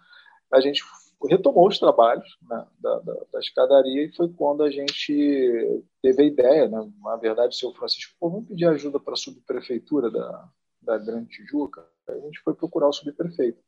a 0.51 0.61
gente 0.61 0.81
retomou 1.25 1.67
os 1.67 1.79
trabalhos 1.79 2.37
né, 2.47 2.65
da, 2.79 2.99
da, 2.99 3.13
da, 3.31 3.39
escadaria 3.39 4.03
e 4.03 4.11
foi 4.11 4.29
quando 4.29 4.63
a 4.63 4.69
gente 4.69 5.83
teve 6.01 6.21
a 6.21 6.25
ideia, 6.25 6.67
né? 6.67 6.87
na 7.01 7.15
verdade, 7.15 7.55
o 7.55 7.57
seu 7.57 7.73
Francisco, 7.73 8.15
pô, 8.19 8.29
vamos 8.29 8.47
pedir 8.47 8.67
ajuda 8.67 8.99
para 8.99 9.13
a 9.13 9.17
subprefeitura 9.17 10.11
da, 10.11 10.49
da 10.81 10.97
Grande 10.97 11.29
Tijuca. 11.29 11.85
A 12.07 12.19
gente 12.19 12.39
foi 12.41 12.53
procurar 12.53 12.87
o 12.87 12.93
subprefeito. 12.93 13.59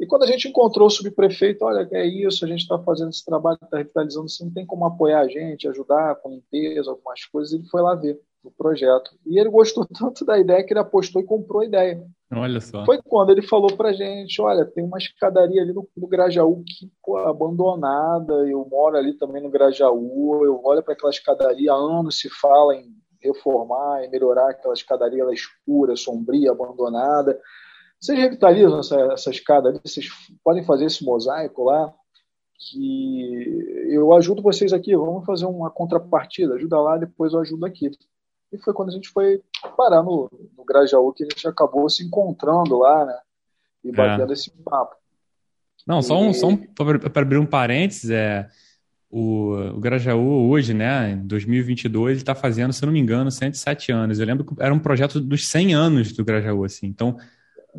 E 0.00 0.06
quando 0.06 0.24
a 0.24 0.26
gente 0.26 0.48
encontrou 0.48 0.88
o 0.88 0.90
subprefeito, 0.90 1.64
olha, 1.64 1.88
é 1.92 2.04
isso, 2.04 2.44
a 2.44 2.48
gente 2.48 2.62
está 2.62 2.78
fazendo 2.78 3.10
esse 3.10 3.24
trabalho, 3.24 3.58
está 3.62 3.76
revitalizando, 3.78 4.28
você 4.28 4.44
não 4.44 4.52
tem 4.52 4.66
como 4.66 4.84
apoiar 4.84 5.20
a 5.20 5.28
gente, 5.28 5.68
ajudar 5.68 6.16
com 6.16 6.30
limpeza, 6.30 6.90
algumas 6.90 7.24
coisas, 7.26 7.52
ele 7.52 7.68
foi 7.68 7.80
lá 7.80 7.94
ver 7.94 8.20
o 8.44 8.50
projeto. 8.50 9.10
E 9.26 9.38
ele 9.38 9.48
gostou 9.48 9.86
tanto 9.98 10.24
da 10.24 10.38
ideia 10.38 10.64
que 10.64 10.72
ele 10.72 10.80
apostou 10.80 11.22
e 11.22 11.26
comprou 11.26 11.62
a 11.62 11.66
ideia. 11.66 12.04
Olha 12.30 12.60
só. 12.60 12.84
Foi 12.84 12.98
quando 13.02 13.30
ele 13.30 13.42
falou 13.42 13.76
pra 13.76 13.92
gente, 13.92 14.40
olha, 14.40 14.64
tem 14.64 14.84
uma 14.84 14.98
escadaria 14.98 15.60
ali 15.62 15.72
no, 15.72 15.86
no 15.96 16.06
Grajaú 16.06 16.62
que, 16.64 16.90
pô, 17.04 17.18
abandonada, 17.18 18.32
eu 18.48 18.66
moro 18.70 18.96
ali 18.96 19.12
também 19.14 19.42
no 19.42 19.50
Grajaú, 19.50 20.44
eu 20.44 20.60
olho 20.64 20.82
para 20.82 20.94
aquela 20.94 21.10
escadaria, 21.10 21.72
há 21.72 21.76
anos 21.76 22.18
se 22.18 22.30
fala 22.30 22.74
em 22.74 22.86
reformar 23.20 24.02
e 24.04 24.08
melhorar 24.08 24.50
aquela 24.50 24.74
escadaria 24.74 25.22
ela 25.22 25.30
é 25.30 25.34
escura, 25.34 25.94
sombria, 25.94 26.50
abandonada. 26.50 27.38
Vocês 28.00 28.18
revitalizam 28.18 28.80
essa, 28.80 29.00
essa 29.12 29.30
escada 29.30 29.68
ali, 29.68 29.80
vocês 29.84 30.08
podem 30.42 30.64
fazer 30.64 30.86
esse 30.86 31.04
mosaico 31.04 31.64
lá, 31.64 31.92
que 32.58 33.86
eu 33.90 34.12
ajudo 34.14 34.42
vocês 34.42 34.72
aqui, 34.72 34.96
vamos 34.96 35.24
fazer 35.24 35.46
uma 35.46 35.70
contrapartida, 35.70 36.54
ajuda 36.54 36.80
lá, 36.80 36.96
depois 36.96 37.32
eu 37.32 37.40
ajudo 37.40 37.66
aqui. 37.66 37.90
E 38.52 38.58
foi 38.58 38.74
quando 38.74 38.90
a 38.90 38.92
gente 38.92 39.08
foi 39.08 39.40
parar 39.76 40.02
no, 40.02 40.30
no 40.56 40.64
Grajaú 40.64 41.12
que 41.12 41.24
a 41.24 41.26
gente 41.26 41.48
acabou 41.48 41.88
se 41.88 42.04
encontrando 42.04 42.78
lá, 42.78 43.04
né? 43.06 43.18
E 43.84 43.88
é. 43.88 43.92
batendo 43.92 44.30
é. 44.30 44.34
esse 44.34 44.50
papo. 44.62 44.94
Não, 45.86 46.00
e... 46.00 46.02
só 46.02 46.20
um, 46.20 46.32
só 46.32 46.48
um 46.48 46.56
para 46.56 47.22
abrir 47.22 47.38
um 47.38 47.46
parênteses, 47.46 48.10
é, 48.10 48.48
o, 49.10 49.52
o 49.74 49.80
Grajaú 49.80 50.48
hoje, 50.48 50.72
né, 50.72 51.12
em 51.12 51.26
2022, 51.26 52.18
está 52.18 52.34
fazendo, 52.34 52.72
se 52.72 52.82
eu 52.82 52.86
não 52.86 52.92
me 52.92 53.00
engano, 53.00 53.30
107 53.30 53.92
anos. 53.92 54.18
Eu 54.18 54.26
lembro 54.26 54.44
que 54.44 54.54
era 54.58 54.72
um 54.72 54.78
projeto 54.78 55.20
dos 55.20 55.46
100 55.46 55.74
anos 55.74 56.12
do 56.12 56.24
Grajaú, 56.24 56.64
assim. 56.64 56.86
Então, 56.86 57.16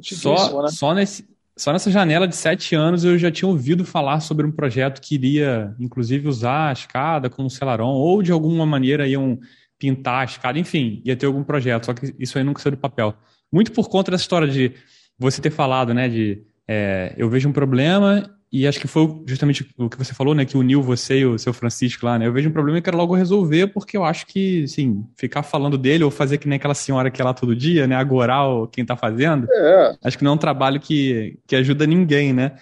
só, 0.02 0.62
né? 0.62 0.68
só, 0.70 0.94
nesse, 0.94 1.28
só 1.58 1.74
nessa 1.74 1.90
janela 1.90 2.28
de 2.28 2.36
7 2.36 2.76
anos 2.76 3.04
eu 3.04 3.18
já 3.18 3.32
tinha 3.32 3.50
ouvido 3.50 3.84
falar 3.84 4.20
sobre 4.20 4.46
um 4.46 4.52
projeto 4.52 5.02
que 5.02 5.16
iria, 5.16 5.76
inclusive, 5.80 6.28
usar 6.28 6.70
a 6.70 6.74
escada 6.74 7.30
com 7.30 7.46
o 7.46 7.50
Celaron, 7.50 7.94
ou 7.94 8.22
de 8.22 8.32
alguma 8.32 8.66
maneira 8.66 9.08
iam 9.08 9.40
pintar 9.84 10.22
a 10.22 10.24
escada, 10.24 10.58
enfim, 10.58 11.02
ia 11.04 11.14
ter 11.14 11.26
algum 11.26 11.44
projeto, 11.44 11.88
só 11.88 11.94
que 11.94 12.16
isso 12.18 12.38
aí 12.38 12.44
nunca 12.44 12.62
saiu 12.62 12.72
do 12.72 12.78
papel. 12.78 13.14
Muito 13.52 13.74
por 13.74 13.90
conta 13.90 14.12
dessa 14.12 14.24
história 14.24 14.48
de 14.48 14.72
você 15.20 15.42
ter 15.42 15.50
falado, 15.50 15.94
né, 15.94 16.08
de 16.08 16.42
é, 16.66 17.14
eu 17.18 17.30
vejo 17.30 17.50
um 17.50 17.52
problema 17.52 18.34
e 18.50 18.66
acho 18.66 18.80
que 18.80 18.88
foi 18.88 19.24
justamente 19.28 19.68
o 19.78 19.90
que 19.90 19.98
você 19.98 20.14
falou, 20.14 20.34
né, 20.34 20.46
que 20.46 20.56
uniu 20.56 20.82
você 20.82 21.20
e 21.20 21.26
o 21.26 21.38
seu 21.38 21.52
Francisco 21.52 22.06
lá, 22.06 22.18
né, 22.18 22.28
eu 22.28 22.32
vejo 22.32 22.48
um 22.48 22.54
problema 22.54 22.78
e 22.78 22.82
quero 22.82 22.96
logo 22.96 23.14
resolver 23.14 23.68
porque 23.68 23.98
eu 23.98 24.06
acho 24.06 24.26
que, 24.26 24.66
sim, 24.70 25.04
ficar 25.18 25.44
falando 25.44 25.78
dele 25.78 26.06
ou 26.06 26.10
fazer 26.10 26.38
que 26.38 26.48
nem 26.48 26.56
aquela 26.56 26.74
senhora 26.74 27.12
que 27.12 27.22
é 27.22 27.26
lá 27.26 27.34
todo 27.34 27.54
dia, 27.54 27.86
né, 27.86 27.98
agorar 27.98 28.46
quem 28.72 28.86
tá 28.86 28.96
fazendo, 28.96 29.48
é. 29.52 29.98
acho 30.02 30.18
que 30.18 30.24
não 30.24 30.32
é 30.32 30.36
um 30.36 30.38
trabalho 30.38 30.80
que, 30.80 31.38
que 31.46 31.58
ajuda 31.58 31.86
ninguém, 31.86 32.32
né. 32.32 32.54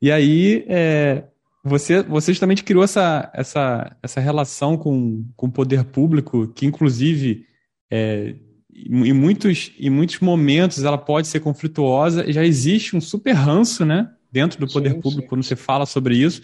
E 0.00 0.10
aí, 0.10 0.64
é, 0.66 1.24
você, 1.64 2.02
você 2.02 2.32
justamente 2.32 2.62
criou 2.62 2.84
essa, 2.84 3.30
essa, 3.32 3.96
essa 4.02 4.20
relação 4.20 4.76
com, 4.76 5.24
com 5.34 5.46
o 5.46 5.52
poder 5.52 5.82
público, 5.84 6.46
que 6.48 6.66
inclusive 6.66 7.46
é, 7.90 8.34
em, 8.70 9.14
muitos, 9.14 9.72
em 9.78 9.88
muitos 9.88 10.20
momentos 10.20 10.84
ela 10.84 10.98
pode 10.98 11.26
ser 11.26 11.40
conflituosa, 11.40 12.30
já 12.30 12.44
existe 12.44 12.94
um 12.94 13.00
super 13.00 13.32
ranço 13.32 13.84
né, 13.84 14.10
dentro 14.30 14.60
do 14.60 14.70
poder 14.70 14.92
sim, 14.92 15.00
público 15.00 15.22
sim. 15.22 15.28
quando 15.28 15.42
você 15.42 15.56
fala 15.56 15.86
sobre 15.86 16.16
isso, 16.16 16.42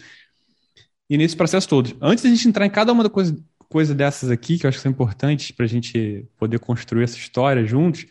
e 1.09 1.19
nesse 1.19 1.37
processo 1.37 1.69
todo. 1.69 1.95
Antes 2.00 2.25
da 2.25 2.31
gente 2.31 2.49
entrar 2.49 2.65
em 2.65 2.71
cada 2.71 2.91
uma 2.93 3.03
das 3.03 3.12
coisas 3.12 3.37
coisa 3.69 3.95
dessas 3.95 4.31
aqui, 4.31 4.59
que 4.59 4.67
eu 4.67 4.69
acho 4.69 4.79
que 4.79 4.83
são 4.83 4.91
importantes 4.91 5.53
para 5.53 5.65
a 5.65 5.69
gente 5.69 6.26
poder 6.37 6.59
construir 6.59 7.04
essa 7.04 7.17
história 7.17 7.65
juntos, 7.65 8.04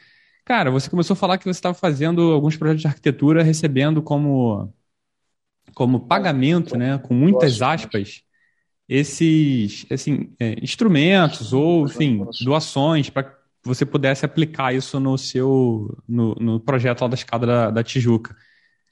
cara, 0.46 0.72
você 0.72 0.90
começou 0.90 1.16
a 1.16 1.18
falar 1.18 1.38
que 1.38 1.44
você 1.44 1.50
estava 1.58 1.74
fazendo 1.74 2.32
alguns 2.32 2.56
projetos 2.56 2.82
de 2.82 2.88
arquitetura 2.88 3.44
recebendo 3.44 4.02
como 4.02 4.74
como 5.74 6.08
pagamento, 6.08 6.78
né, 6.78 6.98
com 6.98 7.14
muitas 7.14 7.62
aspas, 7.62 8.22
esses 8.88 9.86
assim, 9.92 10.34
é, 10.40 10.56
instrumentos 10.64 11.54
ou, 11.54 11.86
enfim, 11.86 12.26
doações 12.42 13.10
para 13.10 13.24
que 13.24 13.36
você 13.64 13.86
pudesse 13.86 14.26
aplicar 14.26 14.74
isso 14.74 15.00
no 15.00 15.18
seu 15.18 15.96
no, 16.08 16.34
no 16.36 16.60
projeto 16.60 17.02
lá 17.02 17.08
da 17.08 17.16
escada 17.16 17.46
da, 17.46 17.70
da 17.70 17.84
Tijuca. 17.84 18.36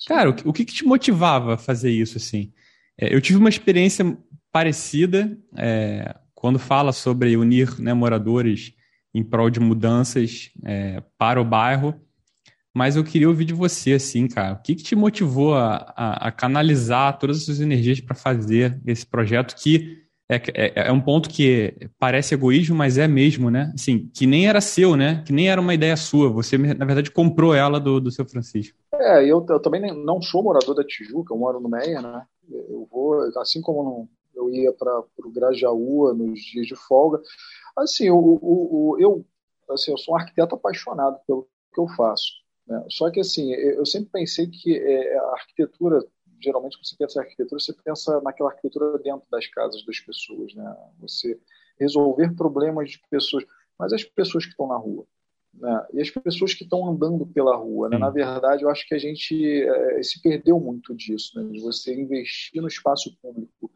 Cara, 0.08 0.30
o, 0.30 0.50
o 0.50 0.54
que, 0.54 0.64
que, 0.64 0.74
te 0.74 0.86
motivava 0.86 1.56
a 1.56 1.58
fazer 1.58 1.90
isso 1.90 2.18
assim? 2.18 2.54
É, 3.00 3.14
eu 3.14 3.20
tive 3.20 3.40
uma 3.40 3.50
experiência 3.50 4.18
parecida 4.52 5.36
é, 5.56 6.16
quando 6.36 6.60
fala 6.60 6.94
sobre 6.94 7.36
unir 7.36 7.80
né, 7.80 7.94
moradores 7.94 8.74
em 9.14 9.24
prol 9.24 9.50
de 9.50 9.60
mudanças 9.60 10.52
é, 10.64 11.02
para 11.18 11.42
o 11.42 11.46
bairro 11.46 12.00
mas 12.78 12.96
eu 12.96 13.04
queria 13.04 13.28
ouvir 13.28 13.44
de 13.44 13.56
você, 13.56 13.94
assim, 13.94 14.28
cara. 14.28 14.54
O 14.54 14.62
que, 14.62 14.76
que 14.76 14.84
te 14.84 14.96
motivou 14.96 15.56
a, 15.56 15.78
a, 15.98 16.28
a 16.28 16.32
canalizar 16.32 17.18
todas 17.18 17.38
as 17.38 17.46
suas 17.46 17.60
energias 17.60 18.00
para 18.00 18.14
fazer 18.14 18.80
esse 18.86 19.04
projeto 19.04 19.56
que 19.56 19.98
é, 20.30 20.36
é, 20.54 20.88
é, 20.88 20.92
um 20.92 21.02
ponto 21.02 21.28
que 21.28 21.74
parece 21.98 22.36
egoísmo, 22.36 22.76
mas 22.76 23.00
é 23.00 23.08
mesmo, 23.08 23.50
né? 23.50 23.72
Assim, 23.74 24.12
que 24.14 24.28
nem 24.28 24.48
era 24.48 24.62
seu, 24.62 24.96
né? 24.96 25.24
Que 25.26 25.34
nem 25.34 25.50
era 25.50 25.60
uma 25.60 25.74
ideia 25.74 25.98
sua. 25.98 26.30
Você, 26.30 26.56
na 26.56 26.86
verdade, 26.86 27.10
comprou 27.10 27.56
ela 27.56 27.80
do, 27.80 28.00
do 28.00 28.12
seu 28.12 28.28
Francisco. 28.28 28.78
É, 28.94 29.24
eu, 29.24 29.44
eu 29.50 29.60
também 29.60 29.82
não 30.06 30.22
sou 30.22 30.44
morador 30.44 30.76
da 30.76 30.84
Tijuca, 30.84 31.34
eu 31.34 31.38
moro 31.40 31.60
no 31.60 31.70
Meia, 31.70 32.00
né? 32.00 32.28
Eu 32.48 32.88
vou, 32.92 33.22
assim 33.40 33.60
como 33.60 33.84
no, 33.84 34.10
eu 34.36 34.52
ia 34.52 34.72
para 34.72 35.00
o 35.00 35.32
Grajaú 35.32 36.14
nos 36.14 36.40
dias 36.42 36.68
de 36.68 36.76
folga. 36.76 37.24
Assim, 37.76 38.12
o, 38.12 38.18
o, 38.20 38.92
o, 38.92 39.00
eu, 39.00 39.26
assim, 39.68 39.90
eu 39.90 39.98
sou 39.98 40.14
um 40.14 40.18
arquiteto 40.18 40.54
apaixonado 40.54 41.18
pelo 41.26 41.48
que 41.74 41.82
eu 41.82 41.88
faço. 41.88 42.46
Né? 42.68 42.84
Só 42.90 43.10
que, 43.10 43.20
assim, 43.20 43.52
eu 43.54 43.86
sempre 43.86 44.10
pensei 44.12 44.48
que 44.48 44.78
é, 44.78 45.18
a 45.18 45.32
arquitetura, 45.32 46.06
geralmente, 46.40 46.78
quando 46.78 46.86
você 46.86 46.96
pensa 46.98 47.20
em 47.20 47.24
arquitetura, 47.24 47.60
você 47.60 47.74
pensa 47.74 48.22
naquela 48.22 48.50
arquitetura 48.50 48.98
dentro 49.00 49.26
das 49.32 49.48
casas 49.48 49.84
das 49.86 50.00
pessoas, 50.00 50.54
né? 50.54 50.78
Você 51.00 51.40
resolver 51.80 52.36
problemas 52.36 52.92
de 52.92 53.02
pessoas, 53.10 53.46
mas 53.80 53.94
as 53.94 54.04
pessoas 54.04 54.46
que 54.46 54.52
estão 54.52 54.68
na 54.68 54.76
rua, 54.76 55.06
né? 55.54 55.88
E 55.94 56.02
as 56.02 56.10
pessoas 56.10 56.54
que 56.54 56.64
estão 56.64 56.88
andando 56.88 57.26
pela 57.26 57.56
rua, 57.56 57.90
né? 57.90 57.98
Na 57.98 58.10
verdade, 58.10 58.64
eu 58.64 58.70
acho 58.70 58.86
que 58.88 58.96
a 58.96 59.00
gente 59.00 59.64
é, 59.64 60.04
se 60.04 60.22
perdeu 60.22 60.60
muito 60.60 60.94
disso, 60.94 61.40
né? 61.42 61.50
De 61.50 61.62
você 61.62 61.94
investir 61.94 62.62
no 62.62 62.68
espaço 62.68 63.16
público. 63.22 63.72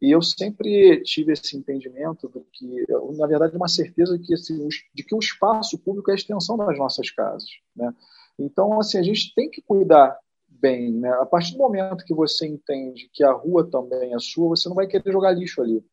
E 0.00 0.10
eu 0.10 0.22
sempre 0.22 1.02
tive 1.02 1.34
esse 1.34 1.54
entendimento 1.54 2.26
do 2.26 2.40
que, 2.52 2.86
na 3.18 3.26
verdade, 3.26 3.54
uma 3.54 3.68
certeza 3.68 4.18
de 4.18 4.26
que, 4.26 4.32
assim, 4.32 4.66
de 4.94 5.04
que 5.04 5.14
o 5.14 5.18
espaço 5.18 5.78
público 5.78 6.10
é 6.10 6.14
a 6.14 6.16
extensão 6.16 6.56
das 6.56 6.78
nossas 6.78 7.10
casas, 7.10 7.50
né? 7.76 7.94
Então, 8.40 8.78
assim, 8.80 8.98
a 8.98 9.02
gente 9.02 9.34
tem 9.34 9.50
que 9.50 9.62
cuidar 9.62 10.18
bem, 10.48 10.92
né? 10.92 11.10
A 11.20 11.26
partir 11.26 11.52
do 11.52 11.58
momento 11.58 12.04
que 12.04 12.14
você 12.14 12.46
entende 12.46 13.10
que 13.12 13.24
a 13.24 13.32
rua 13.32 13.68
também 13.70 14.14
é 14.14 14.18
sua, 14.18 14.48
você 14.48 14.68
não 14.68 14.76
vai 14.76 14.86
querer 14.86 15.10
jogar 15.12 15.32
lixo 15.32 15.62
ali, 15.62 15.84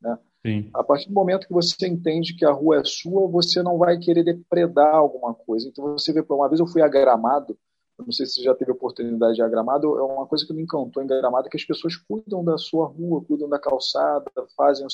né? 0.00 0.18
Sim. 0.44 0.70
A 0.72 0.84
partir 0.84 1.08
do 1.08 1.14
momento 1.14 1.46
que 1.46 1.52
você 1.52 1.86
entende 1.86 2.34
que 2.34 2.44
a 2.44 2.52
rua 2.52 2.78
é 2.78 2.84
sua, 2.84 3.26
você 3.28 3.62
não 3.62 3.76
vai 3.76 3.98
querer 3.98 4.22
depredar 4.22 4.94
alguma 4.94 5.34
coisa. 5.34 5.68
Então 5.68 5.92
você 5.92 6.12
vê, 6.12 6.24
uma 6.28 6.48
vez 6.48 6.60
eu 6.60 6.66
fui 6.66 6.80
a 6.80 6.88
Gramado, 6.88 7.58
não 7.98 8.12
sei 8.12 8.26
se 8.26 8.34
você 8.34 8.42
já 8.42 8.54
teve 8.54 8.70
oportunidade 8.70 9.34
de 9.34 9.40
ir 9.40 9.44
a 9.44 9.48
Gramado, 9.48 9.98
é 9.98 10.02
uma 10.02 10.26
coisa 10.26 10.46
que 10.46 10.52
me 10.52 10.62
encantou 10.62 11.02
em 11.02 11.06
Gramado, 11.06 11.48
que 11.48 11.56
as 11.56 11.64
pessoas 11.64 11.96
cuidam 11.96 12.44
da 12.44 12.56
sua 12.56 12.86
rua, 12.86 13.24
cuidam 13.24 13.48
da 13.48 13.58
calçada, 13.58 14.30
fazem 14.56 14.86
o 14.86 14.88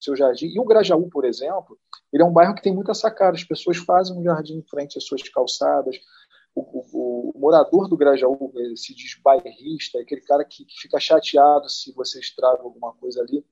seu 0.00 0.16
jardim. 0.16 0.46
E 0.46 0.58
o 0.58 0.64
Grajaú, 0.64 1.08
por 1.08 1.24
exemplo, 1.24 1.78
ele 2.12 2.22
é 2.22 2.26
um 2.26 2.32
bairro 2.32 2.54
que 2.54 2.62
tem 2.62 2.74
muita 2.74 2.94
sacada, 2.94 3.36
as 3.36 3.44
pessoas 3.44 3.76
fazem 3.76 4.16
um 4.16 4.24
jardim 4.24 4.58
em 4.58 4.62
frente 4.62 4.98
às 4.98 5.04
suas 5.04 5.22
calçadas, 5.28 5.96
o, 6.60 7.32
o, 7.34 7.38
morador 7.38 7.88
do 7.88 7.96
Grajaú 7.96 8.52
se 8.76 8.94
diz 8.94 9.18
bairrista, 9.22 9.98
é 9.98 10.02
aquele 10.02 10.20
cara 10.22 10.44
que, 10.44 10.64
que, 10.64 10.80
fica 10.80 10.98
chateado 10.98 11.68
se 11.68 11.92
você 11.92 12.18
estraga 12.18 12.62
alguma 12.62 12.92
coisa 12.94 13.20
ali. 13.20 13.44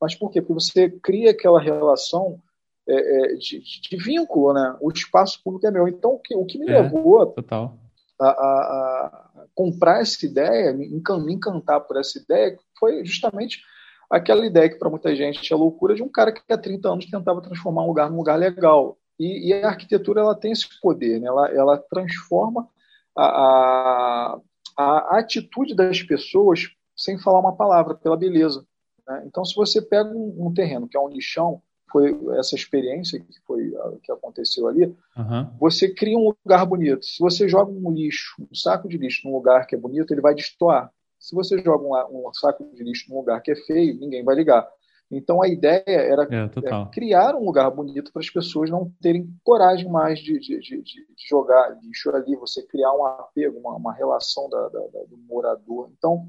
Mas 0.00 0.14
por 0.14 0.30
quê? 0.30 0.40
Porque 0.40 0.54
você 0.54 0.90
cria 0.90 1.30
aquela 1.30 1.60
relação 1.60 2.40
é, 2.88 2.94
é, 2.94 3.34
de, 3.34 3.60
de, 3.60 3.96
vínculo, 3.96 4.52
né? 4.52 4.76
O 4.80 4.90
espaço 4.90 5.40
público 5.42 5.66
é 5.66 5.70
meu. 5.70 5.88
Então, 5.88 6.12
o 6.12 6.18
que, 6.18 6.34
o 6.34 6.44
que 6.44 6.58
me 6.58 6.68
é, 6.68 6.80
levou 6.80 7.22
a, 7.22 8.26
a, 8.26 8.28
a, 8.28 9.46
comprar 9.54 10.00
essa 10.00 10.24
ideia, 10.24 10.72
me 10.72 10.86
encantar 11.32 11.80
por 11.80 11.98
essa 11.98 12.18
ideia, 12.18 12.58
foi 12.78 13.04
justamente 13.04 13.62
aquela 14.10 14.44
ideia 14.46 14.68
que 14.68 14.78
para 14.78 14.90
muita 14.90 15.14
gente 15.14 15.52
é 15.52 15.56
loucura 15.56 15.94
de 15.94 16.02
um 16.02 16.08
cara 16.08 16.32
que 16.32 16.40
há 16.52 16.58
30 16.58 16.88
anos 16.88 17.06
tentava 17.06 17.40
transformar 17.40 17.82
um 17.84 17.88
lugar 17.88 18.10
num 18.10 18.18
lugar 18.18 18.38
legal. 18.38 18.98
E, 19.18 19.48
e, 19.48 19.52
a 19.52 19.68
arquitetura 19.68 20.20
ela 20.20 20.34
tem 20.34 20.52
esse 20.52 20.66
poder, 20.80 21.20
né? 21.20 21.28
ela, 21.28 21.48
ela 21.50 21.78
transforma 21.78 22.68
a, 23.16 23.24
a, 23.24 24.40
a, 24.76 25.18
atitude 25.18 25.74
das 25.74 26.02
pessoas 26.02 26.70
sem 26.96 27.18
falar 27.18 27.38
uma 27.38 27.56
palavra, 27.56 27.94
pela 27.94 28.16
beleza. 28.16 28.66
Né? 29.06 29.24
Então, 29.26 29.44
se 29.44 29.54
você 29.54 29.80
pega 29.80 30.10
um, 30.10 30.46
um, 30.46 30.52
terreno 30.52 30.88
que 30.88 30.96
é 30.96 31.00
um 31.00 31.08
lixão, 31.08 31.62
foi 31.90 32.18
essa 32.38 32.56
experiência 32.56 33.20
que 33.20 33.40
foi 33.46 33.72
que 34.02 34.10
aconteceu 34.10 34.66
ali, 34.66 34.86
uhum. 35.16 35.50
você 35.60 35.94
cria 35.94 36.18
um 36.18 36.34
lugar 36.44 36.66
bonito. 36.66 37.04
Se 37.04 37.20
você 37.20 37.48
joga 37.48 37.70
um 37.70 37.92
lixo, 37.92 38.34
um 38.40 38.54
saco 38.54 38.88
de 38.88 38.98
lixo 38.98 39.28
num 39.28 39.34
lugar 39.34 39.64
que 39.66 39.76
é 39.76 39.78
bonito, 39.78 40.12
ele 40.12 40.20
vai 40.20 40.34
destoar. 40.34 40.90
Se 41.20 41.36
você 41.36 41.56
joga 41.62 41.84
um, 41.84 42.28
um 42.28 42.34
saco 42.34 42.68
de 42.74 42.82
lixo 42.82 43.08
num 43.08 43.18
lugar 43.18 43.40
que 43.40 43.52
é 43.52 43.56
feio, 43.56 43.98
ninguém 43.98 44.24
vai 44.24 44.34
ligar. 44.34 44.68
Então 45.16 45.42
a 45.42 45.48
ideia 45.48 45.82
era 45.86 46.22
é, 46.30 46.44
é, 46.44 46.90
criar 46.92 47.34
um 47.34 47.44
lugar 47.44 47.70
bonito 47.70 48.12
para 48.12 48.20
as 48.20 48.30
pessoas 48.30 48.70
não 48.70 48.90
terem 49.00 49.28
coragem 49.42 49.88
mais 49.88 50.18
de, 50.18 50.38
de, 50.38 50.58
de, 50.60 50.82
de, 50.82 51.04
jogar 51.28 51.78
lixo 51.82 52.10
ali, 52.10 52.36
você 52.36 52.62
criar 52.62 52.92
um 52.92 53.04
apego, 53.04 53.58
uma, 53.58 53.76
uma 53.76 53.92
relação 53.92 54.48
da, 54.48 54.68
da, 54.68 54.80
da, 54.80 55.04
do 55.08 55.16
morador. 55.28 55.90
Então, 55.96 56.28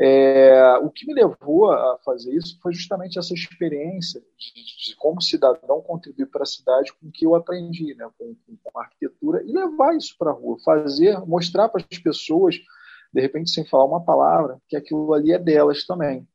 é, 0.00 0.78
o 0.78 0.90
que 0.90 1.06
me 1.06 1.14
levou 1.14 1.70
a 1.70 1.98
fazer 2.04 2.34
isso 2.34 2.58
foi 2.62 2.72
justamente 2.72 3.18
essa 3.18 3.34
experiência 3.34 4.20
de, 4.38 4.90
de 4.90 4.96
como 4.96 5.20
cidadão 5.20 5.82
contribuir 5.82 6.26
para 6.26 6.42
a 6.42 6.46
cidade 6.46 6.92
com 6.94 7.08
o 7.08 7.12
que 7.12 7.26
eu 7.26 7.34
aprendi, 7.34 7.94
né, 7.94 8.08
com, 8.18 8.34
com 8.62 8.78
a 8.78 8.82
arquitetura, 8.82 9.42
e 9.44 9.52
levar 9.52 9.94
isso 9.94 10.16
para 10.18 10.30
a 10.30 10.34
rua, 10.34 10.56
fazer, 10.64 11.18
mostrar 11.26 11.68
para 11.68 11.84
as 11.88 11.98
pessoas, 11.98 12.56
de 13.12 13.20
repente 13.20 13.50
sem 13.50 13.66
falar 13.66 13.84
uma 13.84 14.04
palavra, 14.04 14.58
que 14.66 14.76
aquilo 14.76 15.12
ali 15.12 15.32
é 15.32 15.38
delas 15.38 15.84
também. 15.84 16.26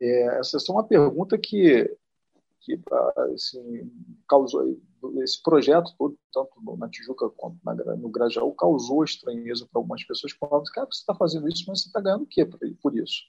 É, 0.00 0.38
essa 0.38 0.56
é 0.56 0.72
uma 0.72 0.84
pergunta 0.84 1.36
que, 1.36 1.94
que 2.60 2.80
assim, 3.34 3.90
causou 4.28 4.78
esse 5.22 5.42
projeto 5.42 5.94
todo, 5.98 6.18
tanto 6.32 6.76
na 6.76 6.88
Tijuca 6.88 7.28
quanto 7.30 7.58
na, 7.64 7.74
no 7.96 8.08
Grajaú, 8.08 8.52
causou 8.54 9.04
estranheza 9.04 9.66
para 9.70 9.80
algumas 9.80 10.04
pessoas 10.04 10.32
que 10.32 10.38
falavam, 10.38 10.64
cara, 10.72 10.86
você 10.90 11.00
está 11.00 11.14
fazendo 11.14 11.48
isso, 11.48 11.64
mas 11.68 11.82
você 11.82 11.88
está 11.88 12.00
ganhando 12.00 12.24
o 12.24 12.26
quê 12.26 12.44
por, 12.44 12.96
isso? 12.96 13.22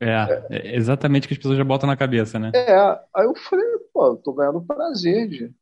É, 0.00 0.10
é, 0.10 0.46
é, 0.50 0.76
exatamente 0.76 1.24
o 1.24 1.28
que 1.28 1.34
as 1.34 1.38
pessoas 1.38 1.58
já 1.58 1.64
botam 1.64 1.86
na 1.86 1.96
cabeça, 1.96 2.38
né? 2.38 2.52
É, 2.54 2.76
aí 3.14 3.24
eu 3.24 3.34
falei, 3.34 3.66
pô, 3.92 4.06
eu 4.06 4.16
tô 4.16 4.32
ganhando 4.32 4.64
prazer 4.64 5.28
de 5.28 5.54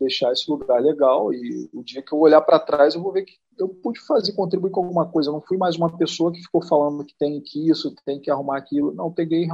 deixar 0.00 0.32
esse 0.32 0.50
lugar 0.50 0.80
legal 0.80 1.32
e 1.32 1.68
o 1.72 1.84
dia 1.84 2.02
que 2.02 2.12
eu 2.12 2.18
olhar 2.18 2.40
para 2.40 2.58
trás 2.58 2.94
eu 2.94 3.02
vou 3.02 3.12
ver 3.12 3.24
que 3.24 3.34
eu 3.58 3.68
pude 3.68 4.00
fazer, 4.00 4.32
contribuir 4.32 4.70
com 4.70 4.80
alguma 4.80 5.06
coisa. 5.06 5.28
Eu 5.28 5.34
não 5.34 5.42
fui 5.42 5.58
mais 5.58 5.76
uma 5.76 5.94
pessoa 5.96 6.32
que 6.32 6.40
ficou 6.40 6.62
falando 6.62 7.04
que 7.04 7.14
tem 7.16 7.40
que 7.40 7.68
isso, 7.68 7.94
tem 8.04 8.18
que 8.18 8.30
arrumar 8.30 8.56
aquilo. 8.56 8.92
Não, 8.94 9.12
peguei, 9.12 9.46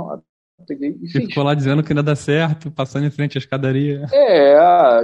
peguei 0.67 0.97
e 1.03 1.09
fiz. 1.09 1.27
Ficou 1.27 1.43
lá 1.43 1.55
dizendo 1.55 1.83
que 1.83 1.93
não 1.93 2.01
ia 2.01 2.05
dar 2.05 2.17
certo, 2.17 2.71
passando 2.71 3.07
em 3.07 3.11
frente 3.11 3.37
à 3.37 3.41
escadaria. 3.41 4.07
É, 4.13 4.57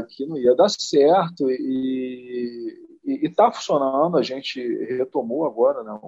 que 0.08 0.24
não 0.24 0.38
ia 0.38 0.54
dar 0.54 0.68
certo 0.68 1.50
e, 1.50 2.78
e, 3.04 3.26
e 3.26 3.28
tá 3.28 3.50
funcionando. 3.50 4.16
A 4.16 4.22
gente 4.22 4.60
retomou 4.84 5.44
agora, 5.44 5.82
né? 5.82 5.98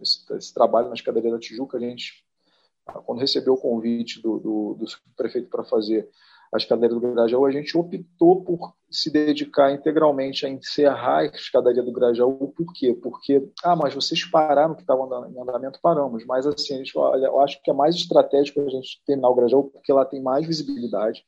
Esse, 0.00 0.32
esse 0.34 0.54
trabalho 0.54 0.88
na 0.88 0.94
escadaria 0.94 1.30
da 1.30 1.38
Tijuca, 1.38 1.76
a 1.76 1.80
gente, 1.80 2.24
quando 3.04 3.20
recebeu 3.20 3.54
o 3.54 3.60
convite 3.60 4.22
do, 4.22 4.38
do, 4.38 4.74
do 4.74 4.86
prefeito 5.16 5.48
para 5.48 5.64
fazer 5.64 6.08
a 6.54 6.56
escadaria 6.56 6.94
do 6.94 7.00
Grajaú, 7.00 7.46
a 7.46 7.50
gente 7.50 7.76
optou 7.76 8.44
por 8.44 8.74
se 8.88 9.10
dedicar 9.10 9.72
integralmente 9.72 10.46
a 10.46 10.48
encerrar 10.48 11.18
a 11.18 11.24
escadaria 11.24 11.82
do 11.82 11.92
Grajaú. 11.92 12.54
Por 12.56 12.72
quê? 12.72 12.94
Porque, 12.94 13.44
ah, 13.64 13.74
mas 13.74 13.92
vocês 13.92 14.24
pararam 14.24 14.72
que 14.72 14.82
estavam 14.82 15.28
em 15.28 15.40
andamento, 15.40 15.80
paramos. 15.82 16.24
Mas, 16.24 16.46
assim, 16.46 16.74
a 16.74 16.76
gente, 16.76 16.96
olha, 16.96 17.26
eu 17.26 17.40
acho 17.40 17.60
que 17.60 17.72
é 17.72 17.74
mais 17.74 17.96
estratégico 17.96 18.60
a 18.60 18.68
gente 18.68 19.02
terminar 19.04 19.30
o 19.30 19.34
Grajaú 19.34 19.64
porque 19.64 19.92
lá 19.92 20.04
tem 20.04 20.22
mais 20.22 20.46
visibilidade. 20.46 21.24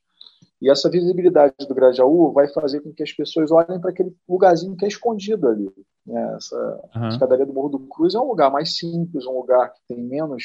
E 0.63 0.71
essa 0.71 0.89
visibilidade 0.89 1.55
do 1.69 1.75
Grajaú 1.75 2.33
vai 2.33 2.47
fazer 2.49 2.81
com 2.81 2.93
que 2.93 3.03
as 3.03 3.13
pessoas 3.13 3.51
olhem 3.51 3.81
para 3.81 3.91
aquele 3.91 4.15
lugarzinho 4.29 4.77
que 4.77 4.85
é 4.85 4.89
escondido 4.89 5.49
ali. 5.49 5.69
Né? 6.07 6.37
Essa 6.37 6.81
uhum. 6.95 7.09
escadaria 7.09 7.45
do 7.45 7.53
Morro 7.53 7.71
do 7.71 7.81
Cruz 7.81 8.15
é 8.15 8.19
um 8.21 8.29
lugar 8.29 8.51
mais 8.51 8.79
simples, 8.79 9.27
um 9.27 9.37
lugar 9.37 9.73
que 9.73 9.81
tem 9.89 10.01
menos 10.01 10.45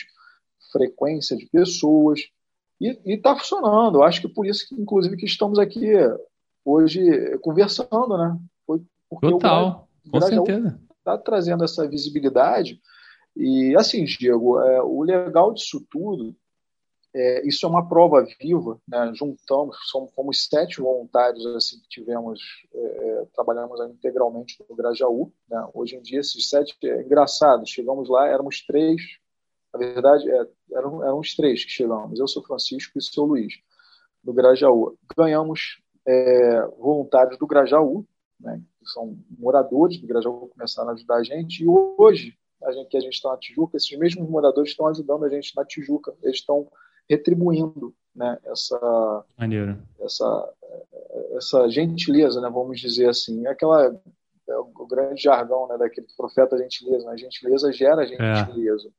frequência 0.71 1.37
de 1.37 1.45
pessoas, 1.45 2.21
e 2.89 3.13
está 3.13 3.35
funcionando. 3.35 3.95
Eu 3.99 4.03
acho 4.03 4.21
que 4.21 4.27
por 4.27 4.45
isso 4.45 4.67
que, 4.67 4.75
inclusive, 4.75 5.17
que 5.17 5.25
estamos 5.25 5.59
aqui 5.59 5.93
hoje 6.65 7.37
conversando, 7.39 8.17
né? 8.17 8.37
Foi 8.65 8.81
porque 9.09 9.29
Total, 9.29 9.87
o 10.05 10.11
com 10.11 10.21
certeza. 10.21 10.79
Está 10.97 11.17
trazendo 11.17 11.63
essa 11.63 11.87
visibilidade. 11.87 12.79
E 13.35 13.75
assim, 13.77 14.03
Diego, 14.03 14.59
é, 14.59 14.81
o 14.81 15.01
legal 15.03 15.53
disso 15.53 15.85
tudo, 15.89 16.35
é, 17.13 17.45
isso 17.45 17.65
é 17.65 17.69
uma 17.69 17.87
prova 17.87 18.25
viva, 18.39 18.79
né? 18.87 19.11
Juntamos, 19.13 19.77
somos, 19.89 20.13
fomos 20.13 20.45
sete 20.45 20.79
voluntários 20.79 21.45
assim 21.47 21.79
que 21.81 21.89
tivemos, 21.89 22.39
é, 22.73 22.79
é 22.79 23.25
trabalhamos 23.33 23.79
integralmente 23.89 24.63
no 24.69 24.75
Grajaú. 24.75 25.31
Né? 25.49 25.67
Hoje 25.73 25.95
em 25.95 26.01
dia, 26.01 26.19
esses 26.19 26.49
sete, 26.49 26.77
é 26.83 27.01
engraçado, 27.01 27.67
chegamos 27.67 28.09
lá, 28.09 28.27
éramos 28.27 28.61
três, 28.65 29.01
na 29.73 29.79
verdade, 29.79 30.29
é, 30.29 30.47
eram, 30.73 31.03
eram 31.03 31.19
os 31.19 31.35
três 31.35 31.63
que 31.63 31.71
chegamos. 31.71 32.19
Eu 32.19 32.27
sou 32.27 32.43
Francisco 32.43 32.93
e 32.95 32.99
o 32.99 33.01
seu 33.01 33.23
Luiz, 33.23 33.53
do 34.23 34.33
Grajaú. 34.33 34.97
Ganhamos 35.15 35.81
é, 36.05 36.67
voluntários 36.77 37.37
do 37.37 37.47
Grajaú, 37.47 38.05
né, 38.39 38.61
que 38.79 38.89
são 38.89 39.17
moradores 39.37 39.99
do 39.99 40.07
Grajaú, 40.07 40.49
começaram 40.49 40.89
a 40.89 40.93
ajudar 40.93 41.17
a 41.17 41.23
gente. 41.23 41.63
E 41.63 41.67
hoje, 41.67 42.37
a 42.63 42.71
gente, 42.71 42.89
que 42.89 42.97
a 42.97 43.01
gente 43.01 43.13
está 43.13 43.29
na 43.29 43.37
Tijuca, 43.37 43.77
esses 43.77 43.97
mesmos 43.97 44.29
moradores 44.29 44.71
estão 44.71 44.87
ajudando 44.87 45.25
a 45.25 45.29
gente 45.29 45.55
na 45.55 45.65
Tijuca. 45.65 46.13
Eles 46.21 46.37
estão 46.37 46.67
retribuindo 47.09 47.93
né, 48.15 48.37
essa, 48.45 49.25
essa, 49.99 50.53
essa 51.37 51.69
gentileza, 51.69 52.41
né, 52.41 52.49
vamos 52.49 52.79
dizer 52.79 53.09
assim. 53.09 53.45
É 53.45 53.51
aquela 53.51 53.99
é 54.49 54.57
o 54.57 54.85
grande 54.85 55.23
jargão 55.23 55.67
né, 55.67 55.77
daquele 55.77 56.07
profeta 56.17 56.57
gentileza. 56.57 57.05
Né? 57.05 57.13
A 57.13 57.17
gentileza 57.17 57.71
gera 57.71 58.03
é. 58.03 58.07
gentileza. 58.07 58.91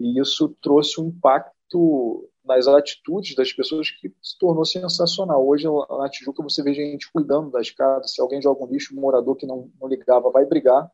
E 0.00 0.18
isso 0.18 0.56
trouxe 0.62 0.98
um 0.98 1.08
impacto 1.08 2.26
nas 2.42 2.66
atitudes 2.66 3.36
das 3.36 3.52
pessoas 3.52 3.90
que 3.90 4.08
se 4.22 4.38
tornou 4.38 4.64
sensacional. 4.64 5.46
Hoje, 5.46 5.66
na 5.68 6.08
Tijuca, 6.08 6.42
você 6.42 6.62
vê 6.62 6.72
gente 6.72 7.12
cuidando 7.12 7.50
das 7.50 7.70
casas. 7.70 8.14
Se 8.14 8.20
alguém 8.20 8.40
joga 8.40 8.64
um 8.64 8.66
lixo, 8.66 8.96
um 8.96 9.00
morador 9.00 9.36
que 9.36 9.46
não, 9.46 9.70
não 9.78 9.86
ligava 9.86 10.30
vai 10.30 10.46
brigar. 10.46 10.90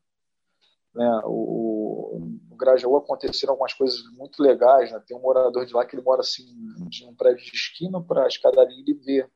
Né? 0.93 1.23
O, 1.25 2.19
no 2.51 2.57
Grajaú 2.57 2.97
aconteceram 2.97 3.53
algumas 3.53 3.73
coisas 3.75 4.03
muito 4.19 4.43
legais. 4.43 4.91
Né? 4.91 5.01
Tem 5.07 5.17
um 5.17 5.23
morador 5.23 5.65
de 5.65 5.73
lá 5.73 5.87
que 5.87 5.95
ele 5.95 6.03
mora 6.03 6.21
assim, 6.21 6.45
de 6.89 7.05
um 7.07 7.15
prédio 7.15 7.45
de 7.45 7.55
esquina 7.55 8.03
para 8.03 8.25
a 8.25 8.29
escadaria 8.29 8.77
e 8.77 8.81
ele 8.81 8.95
vê. 8.95 9.29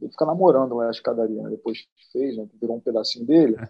Ele 0.00 0.10
fica 0.10 0.24
namorando 0.24 0.74
lá 0.74 0.86
a 0.86 0.90
escadaria, 0.90 1.42
né? 1.42 1.50
depois 1.50 1.82
que 1.82 2.12
fez, 2.12 2.34
né? 2.34 2.48
virou 2.58 2.78
um 2.78 2.80
pedacinho 2.80 3.26
dele. 3.26 3.56
É. 3.60 3.68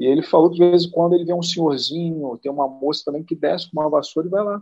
E 0.00 0.06
ele 0.06 0.22
falou 0.22 0.50
que 0.50 0.56
de 0.56 0.68
vez 0.68 0.84
em 0.84 0.90
quando 0.90 1.14
ele 1.14 1.26
vê 1.26 1.32
um 1.32 1.42
senhorzinho, 1.42 2.36
tem 2.38 2.50
uma 2.50 2.66
moça 2.66 3.04
também 3.04 3.22
que 3.22 3.36
desce 3.36 3.70
com 3.70 3.80
uma 3.80 3.88
vassoura 3.88 4.26
e 4.26 4.30
vai 4.30 4.42
lá 4.42 4.60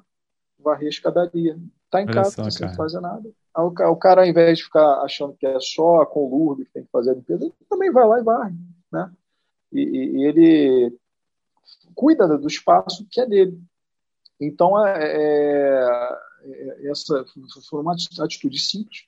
varrer 0.58 0.86
a 0.86 0.90
escadaria. 0.90 1.58
Está 1.84 2.02
em 2.02 2.04
Olha 2.04 2.14
casa, 2.14 2.30
só, 2.30 2.50
sem 2.50 2.74
fazer 2.74 3.00
nada. 3.00 3.30
O, 3.56 3.66
o 3.66 3.96
cara, 3.96 4.22
ao 4.22 4.26
invés 4.26 4.58
de 4.58 4.64
ficar 4.64 5.02
achando 5.02 5.34
que 5.34 5.46
é 5.46 5.58
só 5.60 6.02
a 6.02 6.06
colurbe 6.06 6.64
que 6.66 6.72
tem 6.72 6.84
que 6.84 6.90
fazer 6.90 7.10
a 7.10 7.14
limpeza, 7.14 7.44
ele 7.44 7.54
também 7.68 7.90
vai 7.90 8.06
lá 8.06 8.20
e 8.20 8.22
varre. 8.22 8.54
Né? 8.92 9.10
E, 9.72 9.80
e, 9.80 10.16
e 10.18 10.24
ele 10.24 10.98
cuida 11.94 12.26
do 12.26 12.46
espaço 12.46 13.06
que 13.10 13.20
é 13.20 13.26
dele. 13.26 13.60
Então, 14.40 14.86
é, 14.86 14.98
é, 15.02 15.88
é 16.44 16.90
essa 16.90 17.24
foi 17.68 17.80
uma 17.80 17.94
atitude 18.20 18.58
simples, 18.58 19.06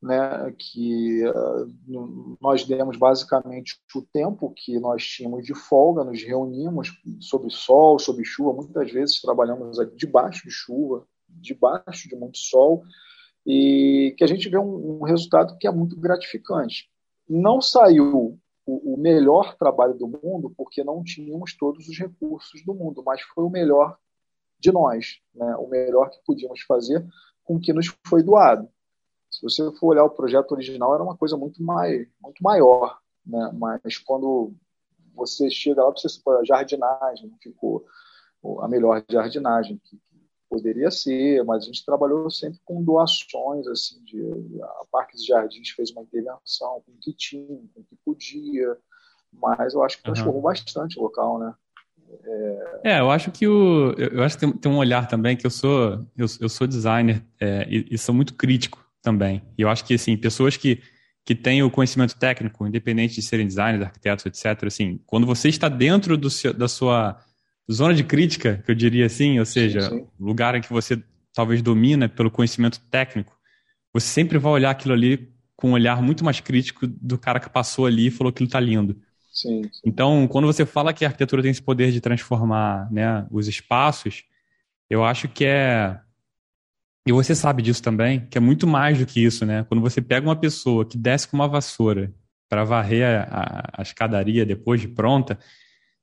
né, 0.00 0.54
que 0.56 1.24
uh, 1.26 2.36
nós 2.40 2.64
demos 2.64 2.96
basicamente 2.96 3.80
o 3.94 4.02
tempo 4.02 4.52
que 4.54 4.78
nós 4.78 5.04
tínhamos 5.04 5.44
de 5.44 5.54
folga, 5.54 6.04
nos 6.04 6.22
reunimos 6.22 6.90
sob 7.20 7.50
sol, 7.50 7.98
sob 7.98 8.24
chuva, 8.24 8.52
muitas 8.52 8.90
vezes 8.92 9.20
trabalhamos 9.20 9.76
debaixo 9.96 10.44
de 10.44 10.50
chuva, 10.50 11.06
debaixo 11.28 12.08
de 12.08 12.14
muito 12.14 12.38
sol, 12.38 12.82
e 13.44 14.14
que 14.16 14.24
a 14.24 14.26
gente 14.26 14.48
vê 14.48 14.58
um, 14.58 15.00
um 15.00 15.02
resultado 15.02 15.56
que 15.58 15.66
é 15.66 15.70
muito 15.70 15.98
gratificante. 15.98 16.88
Não 17.28 17.60
saiu 17.60 18.38
o, 18.64 18.94
o 18.94 18.96
melhor 18.96 19.56
trabalho 19.56 19.94
do 19.94 20.06
mundo 20.06 20.52
porque 20.56 20.84
não 20.84 21.02
tínhamos 21.02 21.56
todos 21.56 21.88
os 21.88 21.98
recursos 21.98 22.64
do 22.64 22.74
mundo, 22.74 23.02
mas 23.04 23.20
foi 23.22 23.44
o 23.44 23.50
melhor 23.50 23.98
de 24.60 24.70
nós, 24.72 25.20
né, 25.34 25.56
o 25.56 25.68
melhor 25.68 26.10
que 26.10 26.18
podíamos 26.24 26.60
fazer 26.62 27.04
com 27.44 27.56
o 27.56 27.60
que 27.60 27.72
nos 27.72 27.86
foi 28.06 28.22
doado. 28.22 28.68
Se 29.30 29.42
você 29.42 29.70
for 29.72 29.88
olhar 29.88 30.04
o 30.04 30.10
projeto 30.10 30.52
original, 30.52 30.94
era 30.94 31.02
uma 31.02 31.16
coisa 31.16 31.36
muito, 31.36 31.62
mais, 31.62 32.06
muito 32.22 32.42
maior, 32.42 32.98
né? 33.24 33.50
mas 33.54 33.98
quando 33.98 34.52
você 35.14 35.50
chega 35.50 35.84
lá, 35.84 35.90
você 35.90 36.08
a 36.28 36.44
jardinagem 36.44 37.30
ficou 37.42 37.84
a 38.60 38.68
melhor 38.68 39.04
jardinagem 39.10 39.80
que, 39.84 39.98
poderia 40.48 40.90
ser, 40.90 41.44
mas 41.44 41.62
a 41.62 41.66
gente 41.66 41.84
trabalhou 41.84 42.30
sempre 42.30 42.58
com 42.64 42.82
doações, 42.82 43.66
assim, 43.66 44.02
de 44.04 44.18
a 44.62 44.84
Parques 44.90 45.20
e 45.20 45.26
Jardins 45.26 45.70
fez 45.70 45.90
uma 45.90 46.02
intervenção 46.02 46.82
com 46.86 46.92
o 46.92 46.98
que 47.00 47.12
tinha, 47.12 47.46
com 47.74 47.80
o 47.80 47.84
que 47.84 47.96
podia, 48.04 48.76
mas 49.32 49.74
eu 49.74 49.82
acho 49.82 49.98
que 49.98 50.04
transformou 50.04 50.36
uhum. 50.36 50.42
bastante 50.42 50.98
o 50.98 51.02
local, 51.02 51.38
né? 51.38 51.54
É... 52.24 52.80
é, 52.84 53.00
eu 53.00 53.10
acho 53.10 53.30
que 53.30 53.46
o, 53.46 53.92
eu 53.92 54.22
acho 54.22 54.38
que 54.38 54.46
tem, 54.46 54.56
tem, 54.56 54.72
um 54.72 54.78
olhar 54.78 55.06
também 55.06 55.36
que 55.36 55.44
eu 55.44 55.50
sou, 55.50 56.06
eu, 56.16 56.26
eu 56.40 56.48
sou 56.48 56.66
designer 56.66 57.22
é, 57.38 57.66
e, 57.68 57.86
e 57.90 57.98
sou 57.98 58.14
muito 58.14 58.34
crítico 58.34 58.87
também. 59.02 59.42
E 59.56 59.62
eu 59.62 59.68
acho 59.68 59.84
que, 59.84 59.94
assim, 59.94 60.16
pessoas 60.16 60.56
que, 60.56 60.82
que 61.24 61.34
têm 61.34 61.62
o 61.62 61.70
conhecimento 61.70 62.18
técnico, 62.18 62.66
independente 62.66 63.14
de 63.14 63.22
serem 63.22 63.46
designers, 63.46 63.84
arquitetos, 63.84 64.26
etc., 64.26 64.64
assim, 64.66 65.00
quando 65.06 65.26
você 65.26 65.48
está 65.48 65.68
dentro 65.68 66.16
do 66.16 66.30
seu, 66.30 66.52
da 66.52 66.68
sua 66.68 67.18
zona 67.70 67.94
de 67.94 68.04
crítica, 68.04 68.62
que 68.64 68.70
eu 68.70 68.74
diria 68.74 69.06
assim, 69.06 69.38
ou 69.38 69.46
seja, 69.46 69.82
sim, 69.82 69.98
sim. 69.98 70.06
lugar 70.18 70.54
em 70.54 70.60
que 70.60 70.72
você 70.72 71.02
talvez 71.34 71.62
domina 71.62 72.08
pelo 72.08 72.30
conhecimento 72.30 72.80
técnico, 72.90 73.36
você 73.92 74.06
sempre 74.06 74.38
vai 74.38 74.52
olhar 74.52 74.70
aquilo 74.70 74.94
ali 74.94 75.32
com 75.56 75.70
um 75.70 75.72
olhar 75.72 76.00
muito 76.00 76.24
mais 76.24 76.40
crítico 76.40 76.86
do 76.86 77.18
cara 77.18 77.40
que 77.40 77.50
passou 77.50 77.86
ali 77.86 78.06
e 78.06 78.10
falou 78.10 78.32
que 78.32 78.36
aquilo 78.36 78.48
está 78.48 78.60
lindo. 78.60 78.96
Sim, 79.32 79.62
sim, 79.64 79.80
Então, 79.84 80.26
quando 80.28 80.46
você 80.46 80.64
fala 80.64 80.92
que 80.92 81.04
a 81.04 81.08
arquitetura 81.08 81.42
tem 81.42 81.50
esse 81.50 81.62
poder 81.62 81.92
de 81.92 82.00
transformar 82.00 82.90
né, 82.92 83.26
os 83.30 83.46
espaços, 83.48 84.24
eu 84.88 85.04
acho 85.04 85.28
que 85.28 85.44
é 85.44 86.00
E 87.06 87.12
você 87.12 87.34
sabe 87.34 87.62
disso 87.62 87.82
também, 87.82 88.26
que 88.30 88.36
é 88.36 88.40
muito 88.40 88.66
mais 88.66 88.98
do 88.98 89.06
que 89.06 89.24
isso, 89.24 89.46
né? 89.46 89.64
Quando 89.64 89.80
você 89.80 90.00
pega 90.00 90.26
uma 90.26 90.36
pessoa 90.36 90.84
que 90.84 90.98
desce 90.98 91.26
com 91.26 91.36
uma 91.36 91.48
vassoura 91.48 92.12
para 92.48 92.64
varrer 92.64 93.04
a, 93.04 93.22
a, 93.22 93.70
a, 93.78 93.82
escadaria 93.82 94.44
depois 94.44 94.80
de 94.80 94.88
pronta, 94.88 95.38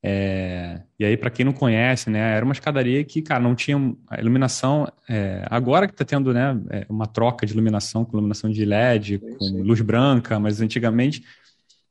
é, 0.03 0.81
e 0.99 1.05
aí 1.05 1.17
para 1.17 1.31
quem 1.31 1.43
não 1.43 1.53
conhece, 1.53 2.11
né, 2.11 2.35
era 2.35 2.45
uma 2.45 2.53
escadaria 2.53 3.03
que, 3.03 3.23
cara, 3.23 3.39
não 3.39 3.55
tinha 3.55 3.77
a 4.07 4.19
iluminação. 4.19 4.87
É, 5.09 5.43
agora 5.49 5.87
que 5.87 5.93
está 5.93 6.05
tendo, 6.05 6.31
né, 6.31 6.59
é, 6.69 6.85
uma 6.87 7.07
troca 7.07 7.45
de 7.45 7.53
iluminação 7.53 8.05
com 8.05 8.15
iluminação 8.15 8.49
de 8.49 8.63
LED, 8.63 9.17
com 9.17 9.63
luz 9.63 9.81
branca, 9.81 10.39
mas 10.39 10.61
antigamente 10.61 11.23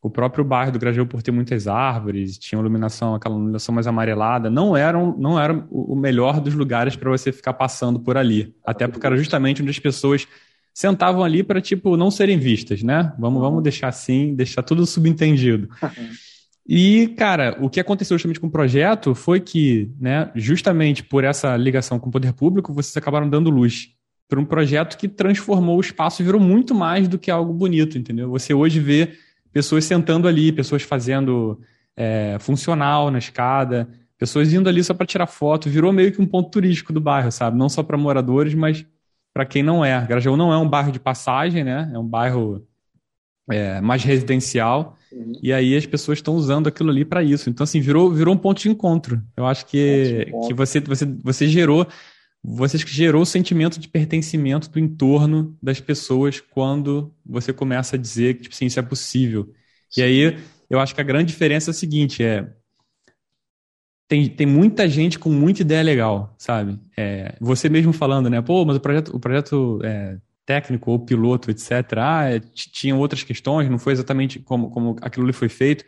o 0.05 0.11
próprio 0.11 0.45
bairro 0.45 0.71
do 0.71 0.79
Grajaú, 0.79 1.07
por 1.07 1.23
ter 1.23 1.31
muitas 1.31 1.67
árvores, 1.67 2.37
tinha 2.37 2.61
iluminação, 2.61 3.15
aquela 3.15 3.35
iluminação 3.35 3.75
mais 3.75 3.87
amarelada, 3.87 4.51
não 4.51 4.77
era, 4.77 4.99
não 4.99 5.41
era 5.41 5.67
o 5.71 5.97
melhor 5.97 6.43
dos 6.43 6.53
lugares 6.53 6.95
para 6.95 7.11
você 7.11 7.33
ficar 7.33 7.55
passando 7.55 7.99
por 7.99 8.19
ali. 8.19 8.55
Até 8.67 8.87
porque 8.87 9.07
era 9.07 9.17
justamente 9.17 9.63
onde 9.63 9.71
as 9.71 9.79
pessoas 9.79 10.29
sentavam 10.75 11.25
ali 11.25 11.43
para, 11.43 11.59
tipo, 11.59 11.97
não 11.97 12.11
serem 12.11 12.39
vistas, 12.39 12.83
né? 12.83 13.15
Vamos, 13.19 13.41
vamos 13.41 13.63
deixar 13.63 13.89
assim, 13.89 14.35
deixar 14.35 14.63
tudo 14.63 14.85
subentendido. 14.85 15.71
E, 16.69 17.15
cara, 17.17 17.57
o 17.59 17.71
que 17.71 17.81
aconteceu 17.81 18.19
justamente 18.19 18.41
com 18.41 18.49
o 18.49 18.53
projeto 18.53 19.15
foi 19.15 19.41
que, 19.41 19.91
né, 19.99 20.31
justamente 20.35 21.03
por 21.03 21.25
essa 21.25 21.57
ligação 21.57 21.99
com 21.99 22.11
o 22.11 22.13
poder 22.13 22.35
público, 22.35 22.75
vocês 22.75 22.95
acabaram 22.95 23.27
dando 23.27 23.49
luz 23.49 23.89
para 24.29 24.39
um 24.39 24.45
projeto 24.45 24.99
que 24.99 25.09
transformou 25.09 25.79
o 25.79 25.81
espaço 25.81 26.21
e 26.21 26.27
virou 26.27 26.41
muito 26.43 26.75
mais 26.75 27.09
do 27.09 27.19
que 27.19 27.31
algo 27.31 27.55
bonito, 27.55 27.97
entendeu? 27.97 28.29
Você 28.29 28.53
hoje 28.53 28.81
vê 28.81 29.15
pessoas 29.55 29.85
sentando 29.85 30.27
ali, 30.27 30.51
pessoas 30.53 30.83
fazendo 30.83 31.61
é, 31.97 32.37
funcional 32.41 33.09
na 33.09 33.19
escada, 33.19 33.89
pessoas 34.19 34.53
indo 34.53 34.69
ali 34.69 34.83
só 34.83 34.93
para 34.93 35.07
tirar 35.07 35.29
foto, 35.29 35.71
virou 35.71 35.93
meio 35.93 36.13
que 36.13 36.21
um 36.21 36.27
ponto 36.27 36.51
turístico 36.51 36.93
do 36.93 37.01
bairro, 37.01 37.31
sabe? 37.31 37.57
Não 37.57 37.69
só 37.69 37.83
para 37.83 37.97
moradores, 37.97 38.53
mas 38.53 38.85
para 39.33 39.47
quem 39.47 39.63
não 39.63 39.85
é. 39.85 40.05
Grajaú 40.05 40.37
não 40.37 40.53
é 40.53 40.59
um 40.59 40.69
bairro 40.69 40.91
de 40.91 40.99
passagem, 40.99 41.63
né? 41.63 41.89
É 41.95 41.99
um 41.99 42.07
bairro 42.07 42.67
é, 43.49 43.81
mais 43.81 44.03
residencial. 44.03 44.99
Uhum. 45.13 45.39
E 45.41 45.53
aí 45.53 45.77
as 45.77 45.87
pessoas 45.87 46.19
estão 46.19 46.35
usando 46.35 46.67
aquilo 46.67 46.91
ali 46.91 47.05
para 47.05 47.23
isso. 47.23 47.49
Então, 47.49 47.63
assim, 47.63 47.81
virou, 47.81 48.11
virou 48.11 48.35
um 48.35 48.39
ponto 48.39 48.61
de 48.61 48.69
encontro. 48.69 49.23
Eu 49.37 49.47
acho 49.47 49.67
que, 49.67 50.33
que 50.49 50.55
você, 50.55 50.81
você, 50.81 51.07
você 51.23 51.47
gerou 51.47 51.87
você 52.45 52.77
gerou 52.79 53.23
o 53.23 53.27
sentimento 53.27 53.81
de 53.81 53.89
pertencimento 53.89 54.69
do 54.69 54.79
entorno 54.79 55.57
das 55.63 55.81
pessoas 55.81 56.41
quando 56.41 57.15
você 57.25 57.53
começa 57.53 57.97
a 57.97 57.99
dizer 57.99 58.35
que 58.35 58.43
tipo 58.43 58.55
assim, 58.55 58.67
isso 58.67 58.79
é 58.79 58.83
possível. 58.83 59.53
Sim. 59.89 60.03
E 60.03 60.05
aí 60.05 60.39
eu 60.69 60.79
acho 60.79 60.95
que 60.95 61.01
a 61.01 61.05
grande 61.05 61.33
diferença 61.33 61.71
é 61.71 61.73
a 61.73 61.75
seguinte: 61.75 62.23
é 62.23 62.53
tem, 64.07 64.29
tem 64.29 64.47
muita 64.47 64.89
gente 64.89 65.19
com 65.19 65.31
muita 65.31 65.63
ideia 65.63 65.83
legal, 65.83 66.35
sabe? 66.39 66.79
É, 66.97 67.35
você 67.41 67.69
mesmo 67.69 67.93
falando, 67.93 68.29
né? 68.29 68.41
Pô, 68.43 68.65
mas 68.65 68.77
o 68.77 68.81
projeto, 68.81 69.17
o 69.17 69.21
projeto 69.21 69.81
é, 69.83 70.19
técnico 70.45 70.91
ou 70.91 70.99
piloto, 70.99 71.51
etc., 71.51 71.71
ah, 71.99 72.31
é, 72.31 72.39
tinha 72.41 72.95
outras 72.95 73.23
questões, 73.23 73.71
não 73.71 73.79
foi 73.79 73.95
exatamente 73.95 74.39
como, 74.39 74.71
como 74.71 74.97
aquilo 75.01 75.25
ali 75.25 75.33
foi 75.33 75.49
feito. 75.49 75.85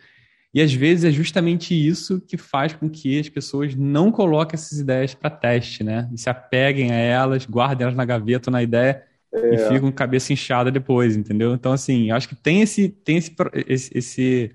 E 0.56 0.62
às 0.62 0.72
vezes 0.72 1.04
é 1.04 1.10
justamente 1.10 1.74
isso 1.74 2.18
que 2.18 2.38
faz 2.38 2.72
com 2.72 2.88
que 2.88 3.20
as 3.20 3.28
pessoas 3.28 3.74
não 3.74 4.10
coloquem 4.10 4.54
essas 4.54 4.78
ideias 4.78 5.12
para 5.12 5.28
teste, 5.28 5.84
né? 5.84 6.08
E 6.10 6.16
se 6.16 6.30
apeguem 6.30 6.92
a 6.92 6.94
elas, 6.94 7.44
guardem 7.44 7.84
elas 7.84 7.94
na 7.94 8.06
gaveta 8.06 8.50
na 8.50 8.62
ideia 8.62 9.02
é. 9.34 9.54
e 9.54 9.58
ficam 9.58 9.90
com 9.90 9.92
cabeça 9.92 10.32
inchada 10.32 10.70
depois, 10.70 11.14
entendeu? 11.14 11.52
Então, 11.52 11.72
assim, 11.72 12.10
acho 12.10 12.26
que 12.26 12.34
tem 12.34 12.62
esse, 12.62 12.88
tem 12.88 13.18
esse, 13.18 13.36
esse, 13.68 14.50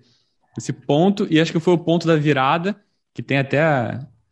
esse 0.58 0.74
ponto, 0.74 1.28
e 1.30 1.40
acho 1.40 1.52
que 1.52 1.60
foi 1.60 1.76
o 1.76 1.78
ponto 1.78 2.08
da 2.08 2.16
virada, 2.16 2.76
que 3.14 3.22
tem 3.22 3.38
até, 3.38 3.60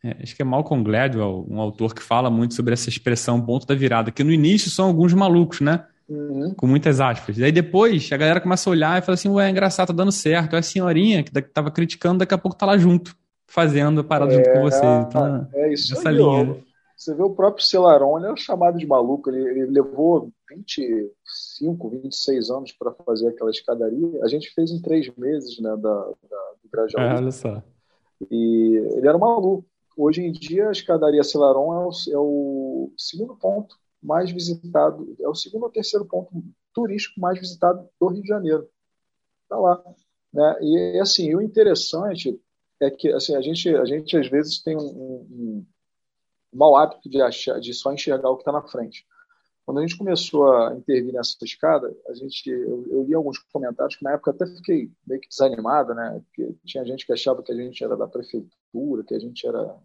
é, 0.02 0.16
acho 0.24 0.34
que 0.34 0.42
é 0.42 0.44
Malcolm 0.44 0.82
Gladwell, 0.82 1.46
um 1.48 1.60
autor 1.60 1.94
que 1.94 2.02
fala 2.02 2.28
muito 2.28 2.54
sobre 2.54 2.72
essa 2.72 2.88
expressão 2.88 3.40
ponto 3.40 3.64
da 3.64 3.76
virada, 3.76 4.10
que 4.10 4.24
no 4.24 4.32
início 4.32 4.72
são 4.72 4.86
alguns 4.86 5.14
malucos, 5.14 5.60
né? 5.60 5.84
Uhum. 6.10 6.52
Com 6.56 6.66
muitas 6.66 7.00
aspas. 7.00 7.38
E 7.38 7.44
aí 7.44 7.52
depois 7.52 8.10
a 8.12 8.16
galera 8.16 8.40
começa 8.40 8.68
a 8.68 8.72
olhar 8.72 8.98
e 8.98 9.04
fala 9.04 9.14
assim: 9.14 9.28
Ué, 9.28 9.46
é 9.46 9.50
engraçado, 9.50 9.88
tá 9.88 9.92
dando 9.92 10.10
certo. 10.10 10.56
É 10.56 10.58
a 10.58 10.62
senhorinha 10.62 11.22
que 11.22 11.30
tava 11.30 11.70
criticando, 11.70 12.18
daqui 12.18 12.34
a 12.34 12.38
pouco 12.38 12.58
tá 12.58 12.66
lá 12.66 12.76
junto, 12.76 13.16
fazendo 13.46 14.00
a 14.00 14.04
parada 14.04 14.32
é, 14.32 14.36
junto 14.36 14.52
com 14.52 14.60
você. 14.62 14.86
Então, 15.06 15.48
é 15.54 15.72
isso 15.72 15.94
essa 15.94 16.08
aí, 16.08 16.16
linha. 16.16 16.56
Você 16.96 17.14
vê 17.14 17.22
o 17.22 17.30
próprio 17.30 17.64
Celaron, 17.64 18.18
ele 18.18 18.26
é 18.26 18.36
chamado 18.36 18.76
de 18.76 18.86
maluco. 18.86 19.30
Ele, 19.30 19.48
ele 19.48 19.66
levou 19.66 20.30
25, 20.50 21.88
26 21.88 22.50
anos 22.50 22.72
para 22.72 22.92
fazer 23.06 23.28
aquela 23.28 23.50
escadaria. 23.50 24.22
A 24.22 24.28
gente 24.28 24.52
fez 24.52 24.70
em 24.72 24.82
três 24.82 25.10
meses 25.16 25.58
né, 25.60 25.70
da, 25.70 25.76
da, 25.78 26.52
do 26.62 26.70
Grajaú. 26.70 27.00
É, 27.00 27.14
olha 27.14 27.30
só. 27.30 27.62
E 28.30 28.76
ele 28.96 29.08
era 29.08 29.16
maluco. 29.16 29.64
Hoje 29.96 30.22
em 30.22 30.32
dia, 30.32 30.68
a 30.68 30.72
escadaria 30.72 31.22
Celaron 31.22 31.72
é 31.72 31.86
o, 31.86 31.90
é 32.12 32.18
o 32.18 32.92
segundo 32.98 33.34
ponto 33.36 33.79
mais 34.02 34.30
visitado, 34.30 35.14
é 35.20 35.28
o 35.28 35.34
segundo 35.34 35.64
ou 35.64 35.70
terceiro 35.70 36.04
ponto 36.06 36.30
turístico 36.72 37.20
mais 37.20 37.38
visitado 37.38 37.88
do 38.00 38.08
Rio 38.08 38.22
de 38.22 38.28
Janeiro. 38.28 38.68
Está 39.42 39.56
lá. 39.56 39.82
Né? 40.32 40.56
E 40.62 41.00
assim, 41.00 41.34
o 41.34 41.42
interessante 41.42 42.40
é 42.80 42.90
que 42.90 43.12
assim, 43.12 43.34
a, 43.34 43.40
gente, 43.40 43.68
a 43.68 43.84
gente 43.84 44.16
às 44.16 44.28
vezes 44.28 44.62
tem 44.62 44.76
um, 44.76 44.80
um, 44.80 45.26
um 45.30 45.66
mau 46.52 46.76
hábito 46.76 47.08
de, 47.08 47.20
achar, 47.20 47.60
de 47.60 47.74
só 47.74 47.92
enxergar 47.92 48.30
o 48.30 48.36
que 48.36 48.42
está 48.42 48.52
na 48.52 48.62
frente. 48.62 49.06
Quando 49.66 49.78
a 49.78 49.82
gente 49.82 49.98
começou 49.98 50.50
a 50.52 50.74
intervir 50.74 51.12
nessa 51.12 51.36
escada, 51.42 51.94
a 52.08 52.14
gente, 52.14 52.48
eu, 52.50 52.86
eu, 52.90 53.04
li 53.04 53.14
alguns 53.14 53.38
comentários 53.38 53.94
que 53.94 54.02
na 54.02 54.12
época 54.12 54.32
até 54.32 54.46
fiquei 54.46 54.90
meio 55.06 55.20
que 55.20 55.28
desanimada, 55.28 55.94
né? 55.94 56.20
Porque 56.24 56.56
tinha 56.64 56.84
gente 56.84 57.06
que 57.06 57.12
achava 57.12 57.42
que 57.42 57.52
a 57.52 57.54
gente 57.54 57.84
era 57.84 57.96
da 57.96 58.08
prefeitura, 58.08 59.04
que 59.04 59.14
a 59.14 59.18
gente 59.18 59.46
era 59.46 59.76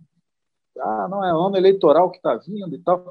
ah, 0.79 1.07
não 1.09 1.23
é 1.23 1.29
ano 1.29 1.57
eleitoral 1.57 2.09
que 2.11 2.17
está 2.17 2.35
vindo 2.35 2.73
e 2.75 2.79
tal. 2.79 3.05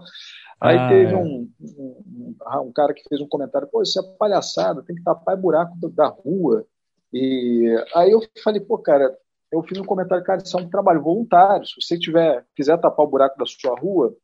Aí 0.61 0.77
ah, 0.77 0.89
teve 0.89 1.13
é. 1.13 1.17
um, 1.17 1.49
um, 1.61 2.37
um, 2.63 2.73
cara 2.73 2.95
que 2.95 3.07
fez 3.09 3.21
um 3.21 3.29
comentário, 3.29 3.69
pô, 3.69 3.83
isso 3.83 3.99
é 3.99 4.03
palhaçada, 4.19 4.83
tem 4.83 4.97
que 4.97 5.03
tapar 5.03 5.37
buraco 5.37 5.77
da 5.91 6.07
rua. 6.07 6.65
E 7.13 7.77
aí 7.95 8.11
eu 8.11 8.21
falei, 8.43 8.61
pô, 8.61 8.79
cara, 8.79 9.17
eu 9.53 9.63
fiz 9.63 9.79
um 9.79 9.85
comentário, 9.85 10.25
cara, 10.25 10.43
isso 10.43 10.59
é 10.59 10.63
um 10.63 10.69
trabalho 10.69 11.03
voluntário. 11.03 11.67
Se 11.67 11.81
você 11.81 11.99
tiver, 11.99 12.45
quiser 12.57 12.79
tapar 12.79 13.07
o 13.07 13.11
buraco 13.11 13.39
da 13.39 13.47
sua 13.47 13.79
rua, 13.79 14.15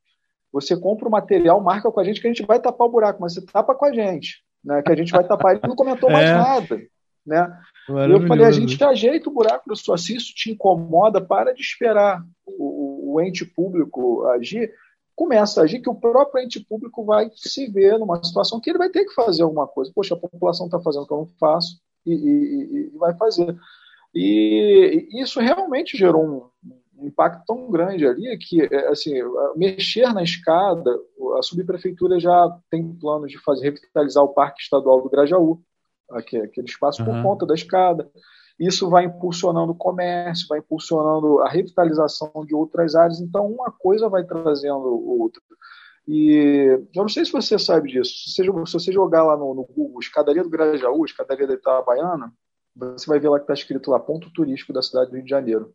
você 0.53 0.77
compra 0.77 1.07
o 1.07 1.11
material, 1.11 1.61
marca 1.61 1.91
com 1.91 2.01
a 2.01 2.05
gente 2.05 2.21
que 2.21 2.27
a 2.27 2.33
gente 2.33 2.47
vai 2.47 2.61
tapar 2.61 2.89
o 2.89 2.91
buraco, 2.91 3.21
mas 3.21 3.35
você 3.35 3.45
tapa 3.45 3.75
com 3.75 3.87
a 3.87 3.93
gente, 3.93 4.43
né? 4.65 4.83
Que 4.83 4.93
a 4.93 4.97
gente 4.97 5.13
vai 5.13 5.25
tapar. 5.27 5.53
Ele 5.53 5.69
não 5.69 5.77
comentou 5.77 6.11
mais 6.11 6.29
é. 6.29 6.35
nada, 6.35 6.81
né? 7.25 7.61
Eu 7.89 8.27
falei, 8.27 8.45
a 8.45 8.51
gente 8.51 8.83
ajeita 8.83 9.29
o 9.29 9.33
buraco 9.33 9.69
da 9.69 9.75
sua, 9.75 9.99
se 9.99 10.17
isso 10.17 10.33
te 10.35 10.51
incomoda, 10.51 11.21
para 11.21 11.53
de 11.53 11.61
esperar 11.61 12.23
o, 12.47 12.80
o 13.13 13.21
ente 13.21 13.45
público 13.45 14.25
agir 14.29 14.73
começa 15.21 15.61
a 15.61 15.65
agir 15.65 15.81
que 15.81 15.91
o 15.91 15.95
próprio 15.95 16.43
ente 16.43 16.61
público 16.61 17.05
vai 17.05 17.31
se 17.35 17.69
ver 17.69 17.99
numa 17.99 18.25
situação 18.25 18.59
que 18.59 18.71
ele 18.71 18.79
vai 18.79 18.89
ter 18.89 19.05
que 19.05 19.13
fazer 19.13 19.43
alguma 19.43 19.67
coisa. 19.67 19.93
Poxa, 19.95 20.15
a 20.15 20.19
população 20.19 20.65
está 20.65 20.81
fazendo 20.81 21.03
o 21.03 21.07
que 21.07 21.13
eu 21.13 21.19
não 21.19 21.27
faço 21.39 21.79
e, 22.07 22.15
e, 22.15 22.87
e, 22.87 22.99
vai 22.99 23.15
fazer. 23.15 23.55
E 24.15 25.09
isso 25.13 25.39
realmente 25.39 25.95
gerou 25.95 26.25
um, 26.25 26.71
um, 26.99 27.07
impacto 27.07 27.45
tão 27.47 27.71
grande 27.71 28.07
ali 28.07 28.37
que, 28.39 28.63
é, 28.63 28.89
assim, 28.89 29.13
mexer 29.55 30.11
na 30.15 30.23
escada, 30.23 30.91
a 31.39 31.43
subprefeitura 31.43 32.19
já 32.19 32.59
tem 32.71 32.91
planos 32.95 33.31
de 33.31 33.39
fazer 33.39 33.65
revitalizar 33.65 34.25
o 34.25 34.33
Parque 34.33 34.63
Estadual 34.63 35.03
do 35.03 35.11
Grajaú, 35.11 35.61
aquele 36.11 36.51
espaço 36.67 37.03
uhum. 37.03 37.07
por 37.07 37.23
conta 37.23 37.47
da 37.47 37.55
escada. 37.55 38.11
Isso 38.61 38.91
vai 38.91 39.07
impulsionando 39.07 39.73
o 39.73 39.75
comércio, 39.75 40.47
vai 40.47 40.59
impulsionando 40.59 41.41
a 41.41 41.49
revitalização 41.49 42.31
de 42.47 42.55
outras 42.55 42.95
áreas. 42.95 43.19
Então, 43.19 43.47
uma 43.47 43.73
coisa 43.73 44.07
vai 44.07 44.23
trazendo 44.23 44.85
outra. 44.85 45.41
E 46.07 46.79
eu 46.95 47.03
não 47.03 47.09
sei 47.09 47.25
se 47.25 47.33
você 47.33 47.59
sabe 47.59 47.91
disso. 47.91 48.13
Se 48.31 48.47
você, 48.47 48.93
jogar 48.93 49.25
lá 49.25 49.35
no, 49.35 49.55
no, 49.55 49.65
Google 49.65 50.01
Escadaria 50.01 50.43
do 50.43 50.51
Grajaú, 50.51 51.07
Escadaria 51.07 51.47
da 51.47 51.55
Itabaiana, 51.55 52.31
você 52.77 53.07
vai 53.07 53.19
ver 53.19 53.31
lá 53.31 53.39
que 53.39 53.45
está 53.45 53.55
escrito 53.55 53.91
lá 53.91 53.99
ponto 53.99 54.31
turístico 54.31 54.75
da 54.75 54.83
cidade 54.83 55.11
do 55.11 55.17
Rio 55.17 55.25
de 55.25 55.31
Janeiro. 55.31 55.73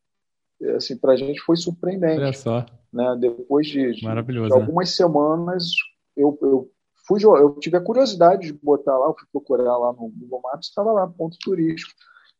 É, 0.61 0.75
assim, 0.75 0.95
para 0.95 1.13
a 1.13 1.17
gente 1.17 1.41
foi 1.41 1.57
surpreendente. 1.57 2.21
Olha 2.21 2.33
só. 2.33 2.65
Né? 2.93 3.17
Depois 3.19 3.65
de, 3.65 3.93
de, 3.93 4.01
de 4.01 4.05
né? 4.05 4.49
algumas 4.51 4.89
né? 4.89 4.95
semanas, 4.95 5.65
eu, 6.15 6.37
eu 6.39 6.69
fui 7.07 7.23
eu 7.23 7.55
tive 7.59 7.77
a 7.77 7.81
curiosidade 7.81 8.47
de 8.47 8.53
botar 8.53 8.95
lá, 8.95 9.07
eu 9.07 9.15
fui 9.17 9.27
procurar 9.31 9.75
lá 9.75 9.91
no 9.91 10.09
Google 10.09 10.41
Maps, 10.43 10.67
estava 10.67 10.91
lá 10.91 11.07
ponto 11.07 11.35
turístico. 11.41 11.91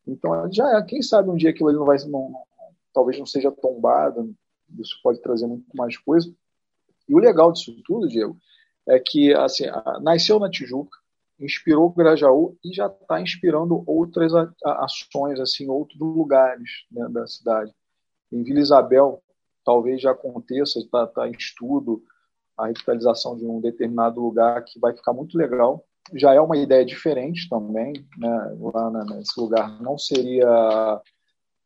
Então, 0.06 0.50
já 0.52 0.78
é, 0.78 0.82
quem 0.82 1.02
sabe 1.02 1.30
um 1.30 1.36
dia 1.36 1.50
aquilo 1.50 1.70
ele 1.70 1.78
não 1.78 1.84
vai, 1.84 1.98
não, 2.06 2.34
talvez 2.92 3.18
não 3.18 3.26
seja 3.26 3.50
tombado, 3.50 4.34
isso 4.78 4.98
pode 5.02 5.20
trazer 5.20 5.46
muito 5.46 5.66
mais 5.74 5.96
coisa. 5.96 6.32
E 7.08 7.14
o 7.14 7.18
legal 7.18 7.52
disso 7.52 7.74
tudo, 7.84 8.08
Diego, 8.08 8.36
é 8.86 8.98
que 9.00 9.34
assim, 9.34 9.64
nasceu 10.00 10.38
na 10.38 10.50
Tijuca, 10.50 10.96
inspirou 11.38 11.86
o 11.86 11.92
Grajaú 11.92 12.56
e 12.64 12.72
já 12.72 12.86
está 12.86 13.20
inspirando 13.20 13.82
outras 13.86 14.32
ações, 14.64 15.38
assim, 15.40 15.68
outros 15.68 15.98
lugares 15.98 16.86
né, 16.90 17.08
da 17.08 17.26
cidade. 17.26 17.72
Em 18.32 18.42
Vila 18.42 18.60
Isabel, 18.60 19.22
talvez 19.64 20.00
já 20.00 20.12
aconteça, 20.12 20.78
está 20.78 21.06
tá 21.06 21.28
em 21.28 21.32
estudo 21.32 22.02
a 22.56 22.68
revitalização 22.68 23.36
de 23.36 23.44
um 23.44 23.60
determinado 23.60 24.20
lugar 24.20 24.64
que 24.64 24.78
vai 24.78 24.94
ficar 24.94 25.12
muito 25.12 25.36
legal 25.36 25.84
já 26.14 26.32
é 26.32 26.40
uma 26.40 26.56
ideia 26.56 26.84
diferente 26.84 27.48
também, 27.48 27.92
né? 28.18 28.56
lá 28.60 28.90
nesse 29.04 29.38
lugar 29.40 29.80
não 29.80 29.98
seria 29.98 31.00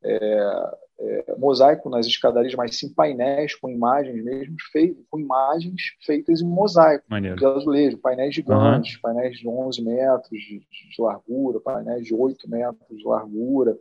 é, 0.03 0.77
é, 1.01 1.35
mosaico 1.39 1.89
nas 1.89 2.07
escadarias, 2.07 2.55
mas 2.55 2.79
sim 2.79 2.93
painéis 2.93 3.55
com 3.55 3.69
imagens 3.69 4.23
mesmo, 4.23 4.55
feitos, 4.71 5.03
com 5.11 5.19
imagens 5.19 5.81
feitas 6.05 6.41
em 6.41 6.47
mosaico, 6.47 7.05
Maneiro. 7.09 7.37
de 7.37 7.47
azulejo, 7.47 7.99
painéis 7.99 8.35
gigantes, 8.35 8.95
uhum. 8.97 9.01
painéis 9.03 9.39
de 9.39 9.49
11 9.49 9.83
metros 9.83 10.39
de, 10.39 10.61
de, 10.61 11.03
largura, 11.03 11.61
painéis 11.61 12.05
de 12.05 12.15
8 12.15 12.49
metros 12.49 12.99
de 12.99 13.05
largura. 13.05 13.79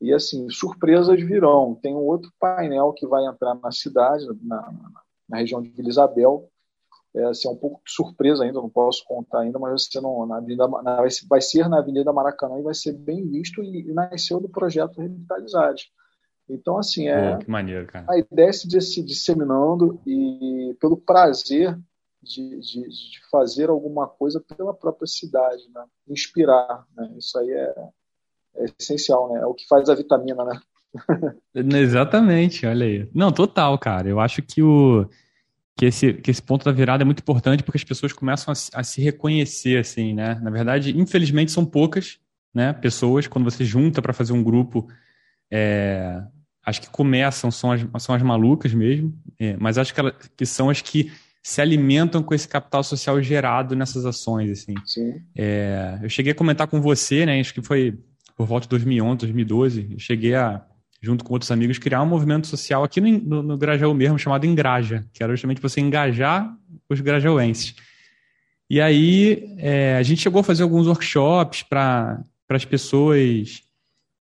E 0.00 0.12
assim, 0.12 0.48
surpresas 0.48 1.20
virão. 1.20 1.76
Tem 1.80 1.94
um 1.94 1.98
outro 1.98 2.30
painel 2.38 2.92
que 2.92 3.06
vai 3.06 3.24
entrar 3.24 3.54
na 3.54 3.72
cidade, 3.72 4.24
na, 4.42 4.56
na, 4.56 4.90
na 5.28 5.38
região 5.38 5.60
de 5.60 5.70
Vila 5.70 5.88
Isabel. 5.88 6.48
É, 7.18 7.24
assim, 7.24 7.48
é 7.48 7.50
um 7.50 7.56
pouco 7.56 7.80
de 7.84 7.92
surpresa 7.92 8.44
ainda, 8.44 8.60
não 8.60 8.70
posso 8.70 9.04
contar 9.04 9.40
ainda, 9.40 9.58
mas 9.58 9.88
você 9.88 10.00
não, 10.00 10.24
na 10.24 10.36
Avenida, 10.36 10.68
na, 10.68 11.02
vai 11.28 11.40
ser 11.40 11.68
na 11.68 11.78
Avenida 11.78 12.12
Maracanã 12.12 12.60
e 12.60 12.62
vai 12.62 12.74
ser 12.74 12.92
bem 12.92 13.28
visto 13.28 13.60
e, 13.60 13.80
e 13.80 13.92
nasceu 13.92 14.38
do 14.38 14.48
projeto 14.48 15.00
Revitalizade. 15.00 15.90
Então, 16.48 16.78
assim, 16.78 17.08
é, 17.08 17.36
Pô, 17.36 17.50
maneiro, 17.50 17.88
a 18.08 18.16
ideia 18.16 18.48
é 18.48 18.52
se 18.52 19.02
disseminando 19.02 20.00
e 20.06 20.76
pelo 20.80 20.96
prazer 20.96 21.76
de, 22.22 22.60
de, 22.60 22.88
de, 22.88 23.20
fazer 23.30 23.68
alguma 23.68 24.06
coisa 24.06 24.40
pela 24.40 24.72
própria 24.72 25.06
cidade, 25.06 25.62
né? 25.74 25.84
inspirar. 26.08 26.84
Né? 26.96 27.14
Isso 27.18 27.38
aí 27.38 27.50
é, 27.50 27.74
é, 28.56 28.66
essencial, 28.78 29.32
né? 29.32 29.40
é 29.40 29.46
o 29.46 29.54
que 29.54 29.66
faz 29.66 29.88
a 29.88 29.94
vitamina, 29.94 30.44
né? 30.44 30.60
Exatamente, 31.54 32.64
olha 32.64 32.86
aí. 32.86 33.10
Não, 33.14 33.30
total, 33.30 33.76
cara. 33.78 34.08
Eu 34.08 34.20
acho 34.20 34.40
que 34.40 34.62
o 34.62 35.06
que 35.78 35.86
esse, 35.86 36.12
que 36.14 36.30
esse 36.30 36.42
ponto 36.42 36.64
da 36.64 36.72
virada 36.72 37.02
é 37.02 37.06
muito 37.06 37.20
importante 37.20 37.62
porque 37.62 37.78
as 37.78 37.84
pessoas 37.84 38.12
começam 38.12 38.52
a, 38.52 38.80
a 38.80 38.82
se 38.82 39.00
reconhecer, 39.00 39.78
assim, 39.78 40.12
né? 40.12 40.38
Na 40.42 40.50
verdade, 40.50 40.98
infelizmente, 40.98 41.52
são 41.52 41.64
poucas 41.64 42.18
né, 42.52 42.72
pessoas, 42.72 43.26
quando 43.26 43.44
você 43.44 43.64
junta 43.64 44.02
para 44.02 44.12
fazer 44.12 44.32
um 44.32 44.42
grupo, 44.42 44.88
é, 45.50 46.20
Acho 46.68 46.82
que 46.82 46.90
começam, 46.90 47.50
são 47.50 47.72
as, 47.72 47.80
são 47.98 48.14
as 48.14 48.22
malucas 48.22 48.74
mesmo, 48.74 49.18
é, 49.40 49.56
mas 49.58 49.78
acho 49.78 49.94
que, 49.94 50.00
ela, 50.00 50.14
que 50.36 50.44
são 50.44 50.68
as 50.68 50.82
que 50.82 51.10
se 51.42 51.62
alimentam 51.62 52.22
com 52.22 52.34
esse 52.34 52.46
capital 52.46 52.84
social 52.84 53.22
gerado 53.22 53.74
nessas 53.74 54.04
ações, 54.04 54.50
assim. 54.50 54.74
Sim. 54.84 55.14
É, 55.34 55.98
eu 56.02 56.10
cheguei 56.10 56.32
a 56.32 56.34
comentar 56.34 56.66
com 56.66 56.78
você, 56.78 57.24
né, 57.24 57.40
acho 57.40 57.54
que 57.54 57.62
foi 57.62 57.98
por 58.36 58.46
volta 58.46 58.66
de 58.66 58.68
2011, 58.68 59.16
2012, 59.16 59.88
eu 59.92 59.98
cheguei 59.98 60.34
a, 60.34 60.62
junto 61.00 61.24
com 61.24 61.32
outros 61.32 61.50
amigos, 61.50 61.78
criar 61.78 62.02
um 62.02 62.06
movimento 62.06 62.46
social 62.46 62.82
aqui 62.82 63.00
no, 63.00 63.18
no, 63.18 63.42
no 63.42 63.58
Grajaú 63.58 63.94
mesmo, 63.94 64.18
chamado 64.18 64.46
Engraja, 64.46 65.06
que 65.12 65.22
era 65.22 65.32
justamente 65.32 65.62
você 65.62 65.80
engajar 65.80 66.52
os 66.88 67.00
grajauenses. 67.00 67.74
E 68.68 68.80
aí 68.80 69.54
é, 69.58 69.96
a 69.96 70.02
gente 70.02 70.20
chegou 70.20 70.40
a 70.40 70.44
fazer 70.44 70.62
alguns 70.62 70.86
workshops 70.86 71.62
para 71.62 72.22
as 72.48 72.64
pessoas 72.64 73.62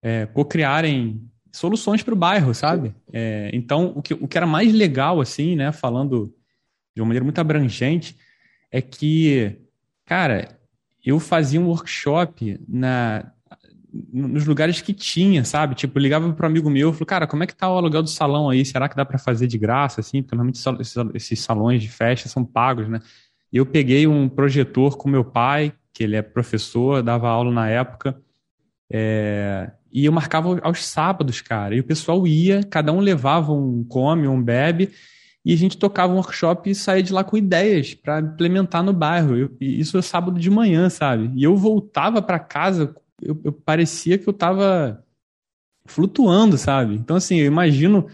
é, 0.02 0.26
co-criarem 0.26 1.20
soluções 1.50 2.02
para 2.02 2.14
o 2.14 2.16
bairro, 2.16 2.54
sabe? 2.54 2.94
É, 3.12 3.50
então, 3.52 3.92
o 3.96 4.02
que, 4.02 4.14
o 4.14 4.28
que 4.28 4.36
era 4.36 4.46
mais 4.46 4.72
legal, 4.72 5.20
assim, 5.20 5.56
né, 5.56 5.72
falando 5.72 6.32
de 6.94 7.00
uma 7.00 7.06
maneira 7.06 7.24
muito 7.24 7.40
abrangente, 7.40 8.16
é 8.70 8.82
que, 8.82 9.56
cara, 10.04 10.58
eu 11.04 11.18
fazia 11.18 11.60
um 11.60 11.66
workshop 11.66 12.60
na, 12.68 13.32
nos 14.12 14.46
lugares 14.46 14.80
que 14.80 14.92
tinha, 14.92 15.44
sabe? 15.44 15.74
Tipo, 15.74 15.98
ligava 15.98 16.32
para 16.32 16.46
um 16.46 16.50
amigo 16.50 16.70
meu, 16.70 16.92
falou, 16.92 17.06
cara, 17.06 17.26
como 17.26 17.42
é 17.42 17.46
que 17.46 17.54
tá 17.54 17.70
o 17.70 17.76
aluguel 17.76 18.02
do 18.02 18.08
salão 18.08 18.50
aí? 18.50 18.64
Será 18.64 18.88
que 18.88 18.96
dá 18.96 19.04
para 19.04 19.18
fazer 19.18 19.46
de 19.46 19.58
graça, 19.58 20.00
assim? 20.00 20.22
Porque 20.22 20.34
normalmente 20.34 20.60
esses 21.14 21.40
salões 21.40 21.82
de 21.82 21.88
festa 21.88 22.28
são 22.28 22.44
pagos, 22.44 22.88
né? 22.88 23.00
E 23.52 23.56
eu 23.56 23.66
peguei 23.66 24.06
um 24.06 24.28
projetor 24.28 24.96
com 24.96 25.08
meu 25.08 25.24
pai, 25.24 25.72
que 25.92 26.04
ele 26.04 26.16
é 26.16 26.22
professor, 26.22 27.02
dava 27.02 27.28
aula 27.28 27.50
na 27.50 27.68
época, 27.68 28.20
é, 28.90 29.70
e 29.92 30.04
eu 30.04 30.12
marcava 30.12 30.60
aos 30.62 30.84
sábados, 30.84 31.40
cara. 31.40 31.74
E 31.74 31.80
o 31.80 31.84
pessoal 31.84 32.26
ia, 32.26 32.62
cada 32.62 32.92
um 32.92 33.00
levava 33.00 33.52
um 33.52 33.84
come, 33.84 34.28
um 34.28 34.42
bebe, 34.42 34.90
e 35.44 35.52
a 35.52 35.56
gente 35.56 35.78
tocava 35.78 36.12
um 36.12 36.16
workshop 36.16 36.68
e 36.68 36.74
saía 36.74 37.02
de 37.02 37.12
lá 37.12 37.22
com 37.22 37.36
ideias 37.36 37.94
para 37.94 38.20
implementar 38.20 38.82
no 38.82 38.92
bairro. 38.92 39.36
Eu, 39.36 39.56
isso 39.60 39.96
é 39.96 40.02
sábado 40.02 40.40
de 40.40 40.50
manhã, 40.50 40.90
sabe? 40.90 41.30
E 41.34 41.44
eu 41.44 41.56
voltava 41.56 42.20
para 42.20 42.38
casa, 42.38 42.94
eu, 43.20 43.40
eu, 43.44 43.52
parecia 43.52 44.18
que 44.18 44.28
eu 44.28 44.32
estava 44.32 45.04
flutuando, 45.86 46.58
sabe? 46.58 46.94
Então, 46.94 47.16
assim, 47.16 47.36
eu 47.38 47.46
imagino 47.46 48.08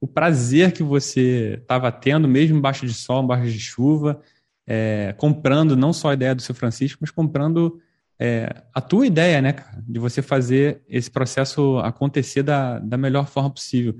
o 0.00 0.06
prazer 0.06 0.72
que 0.72 0.82
você 0.82 1.58
estava 1.60 1.90
tendo, 1.90 2.28
mesmo 2.28 2.56
embaixo 2.56 2.86
de 2.86 2.94
sol, 2.94 3.22
embaixo 3.22 3.50
de 3.50 3.58
chuva, 3.58 4.20
é, 4.66 5.14
comprando 5.16 5.76
não 5.76 5.92
só 5.92 6.10
a 6.10 6.14
ideia 6.14 6.34
do 6.34 6.42
seu 6.42 6.54
Francisco, 6.54 6.98
mas 7.00 7.10
comprando 7.10 7.80
é, 8.18 8.62
a 8.74 8.80
tua 8.80 9.06
ideia, 9.06 9.40
né, 9.40 9.52
cara, 9.52 9.82
de 9.86 9.98
você 9.98 10.20
fazer 10.20 10.82
esse 10.88 11.10
processo 11.10 11.78
acontecer 11.78 12.42
da, 12.42 12.78
da 12.78 12.96
melhor 12.96 13.26
forma 13.26 13.50
possível. 13.50 13.96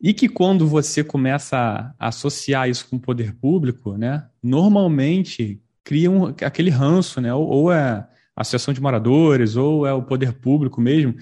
E 0.00 0.12
que 0.12 0.28
quando 0.28 0.66
você 0.66 1.04
começa 1.04 1.94
a 1.98 2.08
associar 2.08 2.68
isso 2.68 2.88
com 2.88 2.96
o 2.96 3.00
poder 3.00 3.34
público, 3.34 3.96
né, 3.96 4.26
normalmente 4.42 5.62
cria 5.82 6.10
um, 6.10 6.26
aquele 6.26 6.70
ranço, 6.70 7.20
né, 7.20 7.32
ou, 7.32 7.46
ou 7.46 7.72
é 7.72 8.06
associação 8.36 8.74
de 8.74 8.80
moradores, 8.80 9.56
ou 9.56 9.86
é 9.86 9.92
o 9.92 10.02
poder 10.02 10.32
público 10.32 10.80
mesmo, 10.80 11.14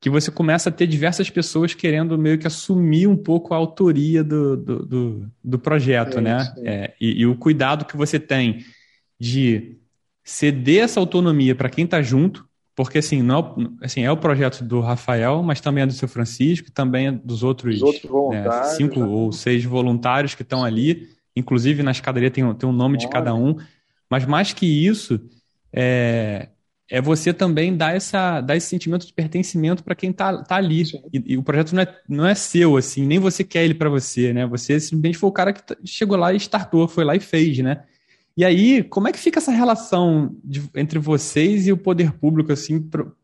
que 0.00 0.10
você 0.10 0.30
começa 0.30 0.68
a 0.68 0.72
ter 0.72 0.86
diversas 0.86 1.30
pessoas 1.30 1.74
querendo 1.74 2.18
meio 2.18 2.36
que 2.36 2.46
assumir 2.46 3.06
um 3.06 3.16
pouco 3.16 3.54
a 3.54 3.56
autoria 3.56 4.24
do, 4.24 4.56
do, 4.56 4.86
do, 4.86 5.30
do 5.42 5.58
projeto, 5.58 6.20
né? 6.20 6.52
É, 6.58 6.92
e, 7.00 7.20
e 7.20 7.26
o 7.26 7.36
cuidado 7.36 7.84
que 7.84 7.96
você 7.96 8.18
tem 8.18 8.64
de 9.18 9.76
ceder 10.24 10.82
essa 10.82 10.98
autonomia 10.98 11.54
para 11.54 11.70
quem 11.70 11.84
está 11.84 12.02
junto, 12.02 12.44
porque 12.74 12.98
assim, 12.98 13.22
não, 13.22 13.54
é 13.80 13.86
assim, 13.86 14.02
é 14.02 14.10
o 14.10 14.16
projeto 14.16 14.64
do 14.64 14.80
Rafael, 14.80 15.42
mas 15.42 15.60
também 15.60 15.84
é 15.84 15.86
do 15.86 15.92
seu 15.92 16.08
Francisco, 16.08 16.70
também 16.72 17.08
é 17.08 17.12
dos 17.12 17.44
outros, 17.44 17.80
outros 17.82 18.10
né, 18.30 18.64
cinco 18.76 19.00
né? 19.00 19.06
ou 19.06 19.30
seis 19.30 19.64
voluntários 19.64 20.34
que 20.34 20.42
estão 20.42 20.64
ali, 20.64 21.08
inclusive 21.36 21.82
na 21.82 21.90
escadaria 21.92 22.30
tem, 22.30 22.52
tem 22.54 22.68
um 22.68 22.72
nome 22.72 22.98
de 22.98 23.08
cada 23.08 23.34
um, 23.34 23.56
mas 24.10 24.24
mais 24.24 24.52
que 24.52 24.66
isso, 24.66 25.20
é, 25.72 26.48
é 26.90 27.00
você 27.00 27.32
também 27.32 27.76
dar, 27.76 27.94
essa, 27.96 28.40
dar 28.40 28.56
esse 28.56 28.66
sentimento 28.66 29.06
de 29.06 29.12
pertencimento 29.12 29.82
para 29.82 29.94
quem 29.94 30.10
está 30.10 30.42
tá 30.42 30.56
ali. 30.56 30.82
E, 31.12 31.32
e, 31.32 31.36
o 31.38 31.42
projeto 31.42 31.72
não 31.72 31.82
é, 31.82 32.00
não 32.08 32.26
é 32.26 32.34
seu, 32.34 32.76
assim, 32.76 33.06
nem 33.06 33.18
você 33.18 33.42
quer 33.42 33.64
ele 33.64 33.74
para 33.74 33.88
você, 33.88 34.32
né? 34.32 34.46
Você 34.46 34.78
simplesmente 34.78 35.18
foi 35.18 35.30
o 35.30 35.32
cara 35.32 35.52
que 35.52 35.62
chegou 35.84 36.16
lá 36.16 36.32
e 36.32 36.36
startou, 36.36 36.86
foi 36.86 37.04
lá 37.04 37.16
e 37.16 37.20
fez, 37.20 37.58
né? 37.58 37.84
E 38.36 38.44
aí, 38.44 38.82
como 38.82 39.08
é 39.08 39.12
que 39.12 39.18
fica 39.18 39.38
essa 39.38 39.52
relação 39.52 40.36
de, 40.42 40.62
entre 40.74 40.98
vocês 40.98 41.66
e 41.66 41.72
o 41.72 41.76
poder 41.76 42.12
público, 42.12 42.52
assim, 42.52 42.80
pro, 42.80 43.14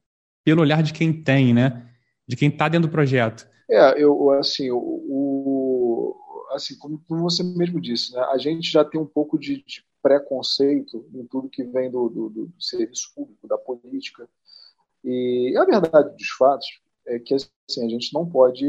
pelo 0.44 0.60
olhar 0.62 0.82
de 0.82 0.92
quem 0.92 1.12
tem, 1.12 1.52
né? 1.52 1.86
De 2.26 2.36
quem 2.36 2.48
está 2.48 2.68
dentro 2.68 2.88
do 2.88 2.92
projeto? 2.92 3.46
É, 3.70 4.02
eu, 4.02 4.30
assim, 4.30 4.70
o, 4.70 4.78
o 4.78 6.16
assim 6.52 6.76
como, 6.78 6.98
como, 7.06 7.22
você 7.22 7.42
mesmo 7.42 7.80
disse, 7.80 8.14
né? 8.14 8.20
A 8.32 8.38
gente 8.38 8.70
já 8.70 8.84
tem 8.84 9.00
um 9.00 9.06
pouco 9.06 9.38
de, 9.38 9.62
de 9.66 9.82
preconceito 10.02 11.06
em 11.14 11.26
tudo 11.26 11.48
que 11.48 11.64
vem 11.64 11.90
do, 11.90 12.08
do, 12.08 12.28
do, 12.30 12.52
serviço 12.58 13.12
público, 13.14 13.46
da 13.48 13.58
política. 13.58 14.28
E 15.04 15.54
a 15.56 15.64
verdade 15.64 16.14
dos 16.16 16.28
fatos 16.30 16.66
é 17.06 17.18
que 17.18 17.34
assim, 17.34 17.84
a 17.84 17.88
gente 17.88 18.12
não 18.12 18.28
pode 18.28 18.66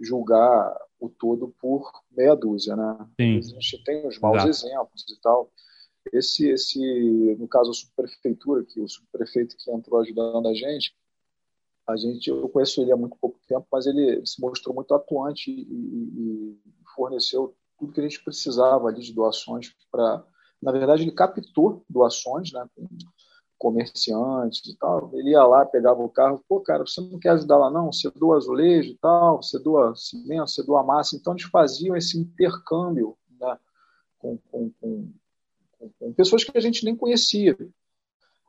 julgar 0.00 0.76
o 0.98 1.08
todo 1.08 1.54
por 1.60 1.90
meia 2.10 2.34
dúzia, 2.34 2.74
né? 2.74 2.96
Sim. 3.20 3.38
A 3.38 3.40
gente 3.40 3.84
tem 3.84 4.06
os 4.06 4.18
maus 4.18 4.44
Exato. 4.44 4.66
exemplos 4.66 5.04
e 5.08 5.20
tal. 5.20 5.50
Esse, 6.12 6.48
esse, 6.48 7.36
no 7.38 7.48
caso, 7.48 7.70
a 7.70 7.74
subprefeitura, 7.74 8.64
que 8.64 8.80
o 8.80 8.88
subprefeito 8.88 9.56
que 9.56 9.70
entrou 9.70 10.00
ajudando 10.00 10.48
a 10.48 10.54
gente, 10.54 10.94
a 11.86 11.96
gente, 11.96 12.28
eu 12.28 12.48
conheço 12.48 12.80
ele 12.80 12.92
há 12.92 12.96
muito 12.96 13.16
pouco 13.20 13.38
tempo, 13.46 13.66
mas 13.70 13.86
ele 13.86 14.24
se 14.24 14.40
mostrou 14.40 14.74
muito 14.74 14.94
atuante 14.94 15.50
e, 15.50 15.62
e, 15.62 16.58
forneceu 16.94 17.54
tudo 17.78 17.92
que 17.92 18.00
a 18.00 18.02
gente 18.02 18.22
precisava 18.22 18.88
ali 18.88 19.02
de 19.02 19.12
doações 19.12 19.74
para, 19.90 20.24
na 20.64 20.72
verdade, 20.72 21.02
ele 21.02 21.12
captou 21.12 21.84
doações, 21.88 22.52
né, 22.52 22.66
com 22.74 22.88
comerciantes 23.58 24.66
e 24.66 24.76
tal. 24.76 25.10
Ele 25.14 25.30
ia 25.30 25.44
lá, 25.44 25.64
pegava 25.64 26.02
o 26.02 26.08
carro, 26.08 26.42
pô, 26.48 26.60
cara, 26.60 26.84
você 26.86 27.00
não 27.00 27.18
quer 27.18 27.30
ajudar 27.30 27.56
lá 27.56 27.70
não? 27.70 27.92
Você 27.92 28.10
doa 28.10 28.36
azulejo 28.36 28.90
e 28.90 28.98
tal, 28.98 29.42
você 29.42 29.58
doa 29.58 29.94
cimento, 29.94 30.50
você 30.50 30.62
doa 30.62 30.82
massa. 30.82 31.16
Então 31.16 31.32
eles 31.32 31.44
faziam 31.44 31.96
esse 31.96 32.18
intercâmbio, 32.18 33.16
né, 33.40 33.58
com, 34.18 34.38
com, 34.50 34.70
com 34.80 35.12
com 35.98 36.12
pessoas 36.12 36.44
que 36.44 36.56
a 36.56 36.60
gente 36.60 36.84
nem 36.84 36.96
conhecia. 36.96 37.56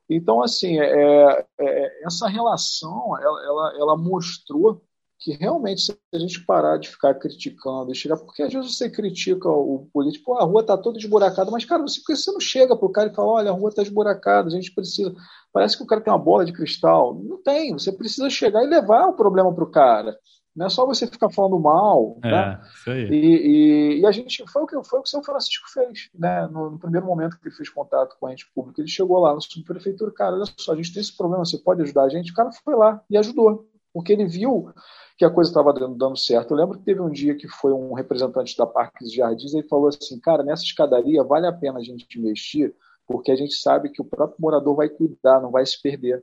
Então, 0.10 0.42
assim, 0.42 0.80
é, 0.80 0.86
é, 0.86 1.46
é, 1.60 2.06
essa 2.06 2.28
relação, 2.28 3.18
ela, 3.20 3.44
ela, 3.44 3.74
ela, 3.78 3.98
mostrou 3.98 4.82
que 5.20 5.32
realmente, 5.34 5.82
se 5.82 5.98
a 6.14 6.20
gente 6.20 6.46
parar 6.46 6.78
de 6.78 6.90
ficar 6.90 7.16
criticando 7.16 7.92
e 7.92 7.96
chegar, 7.96 8.18
porque 8.18 8.44
às 8.44 8.54
vezes 8.54 8.76
você 8.76 8.90
critica 8.90 9.50
o 9.50 9.88
político, 9.94 10.34
a 10.34 10.44
rua 10.44 10.62
está 10.62 10.78
toda 10.78 10.98
esburacada, 10.98 11.50
mas, 11.50 11.66
cara, 11.66 11.82
você, 11.82 12.02
você 12.08 12.32
não 12.32 12.40
chega 12.40 12.76
para 12.76 12.86
o 12.86 12.92
cara 12.92 13.10
e 13.10 13.16
fala, 13.16 13.30
olha, 13.30 13.50
a 13.50 13.54
rua 13.54 13.70
está 13.70 13.82
esburacada, 13.82 14.48
a 14.48 14.52
gente 14.52 14.74
precisa. 14.74 15.16
Parece 15.54 15.78
que 15.78 15.84
o 15.84 15.88
cara 15.88 16.02
tem 16.02 16.12
uma 16.12 16.20
bola 16.20 16.46
de 16.46 16.52
cristal. 16.52 17.16
Não 17.24 17.42
tem, 17.42 17.74
você 17.74 17.92
precisa 17.92 18.30
chegar 18.30 18.64
e 18.64 18.68
levar 18.68 19.08
o 19.08 19.14
problema 19.14 19.54
para 19.54 19.64
o 19.64 19.72
cara. 19.72 20.18
Não 20.56 20.68
é 20.68 20.70
só 20.70 20.86
você 20.86 21.06
ficar 21.06 21.30
falando 21.30 21.60
mal. 21.60 22.18
É, 22.24 22.32
né? 22.32 22.62
isso 22.74 22.90
aí. 22.90 23.10
E, 23.10 23.16
e, 23.16 24.00
e, 24.00 24.06
a 24.06 24.12
gente 24.12 24.44
foi 24.50 24.64
o 24.64 24.68
que 24.68 24.82
foi 24.84 25.00
o 25.00 25.02
que 25.02 25.08
o 25.08 25.12
São 25.12 25.22
Francisco 25.22 25.70
fez, 25.70 26.10
né? 26.14 26.48
No, 26.48 26.72
no, 26.72 26.80
primeiro 26.80 27.06
momento 27.06 27.38
que 27.38 27.48
ele 27.48 27.56
fez 27.56 27.68
contato 27.70 28.16
com 28.18 28.28
a 28.28 28.32
ente 28.32 28.50
pública, 28.54 28.80
ele 28.80 28.88
chegou 28.88 29.20
lá 29.20 29.34
na 29.34 29.42
subprefeitura, 29.42 30.12
cara, 30.12 30.36
olha 30.36 30.46
só, 30.58 30.72
a 30.72 30.76
gente 30.76 30.94
tem 30.94 31.02
esse 31.02 31.16
problema, 31.16 31.44
você 31.44 31.58
pode 31.58 31.82
ajudar 31.82 32.04
a 32.04 32.10
gente? 32.10 32.32
O 32.32 32.36
cara 32.36 32.52
foi 32.64 32.76
lá 32.76 33.02
e 33.10 33.18
ajudou. 33.18 33.68
Porque 33.96 34.12
ele 34.12 34.26
viu 34.26 34.74
que 35.18 35.24
a 35.24 35.30
coisa 35.30 35.50
estava 35.50 35.72
dando, 35.72 36.18
certo. 36.18 36.52
Eu 36.52 36.58
lembro 36.58 36.78
que 36.78 36.84
teve 36.84 37.00
um 37.00 37.10
dia 37.10 37.34
que 37.34 37.48
foi 37.48 37.72
um 37.72 37.94
representante 37.94 38.58
da 38.58 38.68
Parques 38.68 39.10
Jardins 39.10 39.54
e 39.54 39.64
falou 39.64 39.88
assim, 39.88 40.20
cara, 40.20 40.44
nessa 40.44 40.64
escadaria 40.64 41.24
vale 41.24 41.48
a 41.48 41.54
pena 41.54 41.80
a 41.80 41.82
gente 41.82 42.06
investir, 42.20 42.76
porque 43.08 43.32
a 43.32 43.38
gente 43.38 43.54
sabe 43.54 43.88
que 43.88 44.02
o 44.02 44.06
próprio 44.06 44.36
morador 44.42 44.76
vai 44.76 44.90
cuidar, 44.90 45.40
não 45.40 45.50
vai 45.50 45.66
se 45.66 45.82
perder. 45.82 46.22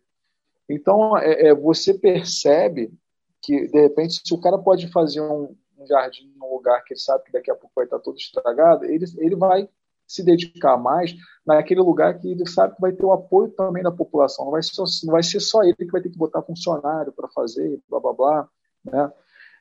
Então, 0.69 1.17
é, 1.17 1.47
é, 1.47 1.55
você 1.55 1.95
percebe 1.95 2.93
que, 3.41 3.67
de 3.69 3.81
repente, 3.81 4.21
se 4.23 4.35
o 4.35 4.39
cara 4.39 4.59
pode 4.59 4.89
fazer 4.89 5.23
um, 5.23 5.57
um, 5.79 5.87
jardim 5.87 6.31
num 6.37 6.53
lugar 6.53 6.85
que 6.85 6.93
ele 6.93 7.01
sabe 7.01 7.25
que 7.25 7.33
daqui 7.33 7.51
a 7.51 7.55
pouco 7.55 7.73
vai 7.75 7.87
estar 7.87 8.01
todo 8.01 8.19
estragado, 8.19 8.85
ele, 8.85 9.07
ele 9.17 9.35
vai 9.35 9.67
se 10.07 10.23
dedicar 10.23 10.77
mais 10.77 11.15
naquele 11.47 11.81
lugar 11.81 12.19
que 12.19 12.31
ele 12.31 12.47
sabe 12.49 12.75
que 12.75 12.81
vai 12.81 12.93
ter 12.93 13.05
o 13.05 13.13
apoio 13.13 13.51
também 13.51 13.83
da 13.83 13.91
população. 13.91 14.45
Não 14.45 14.53
vai 14.53 14.63
ser, 14.63 14.83
não 15.05 15.13
vai 15.13 15.23
ser 15.23 15.41
só 15.41 15.63
ele 15.63 15.75
que 15.75 15.91
vai 15.91 16.01
ter 16.01 16.11
que 16.11 16.19
botar 16.19 16.43
funcionário 16.43 17.13
para 17.13 17.29
fazer, 17.29 17.81
blá, 17.89 18.01
blá, 18.01 18.13
blá. 18.13 18.49
Né? 18.85 19.13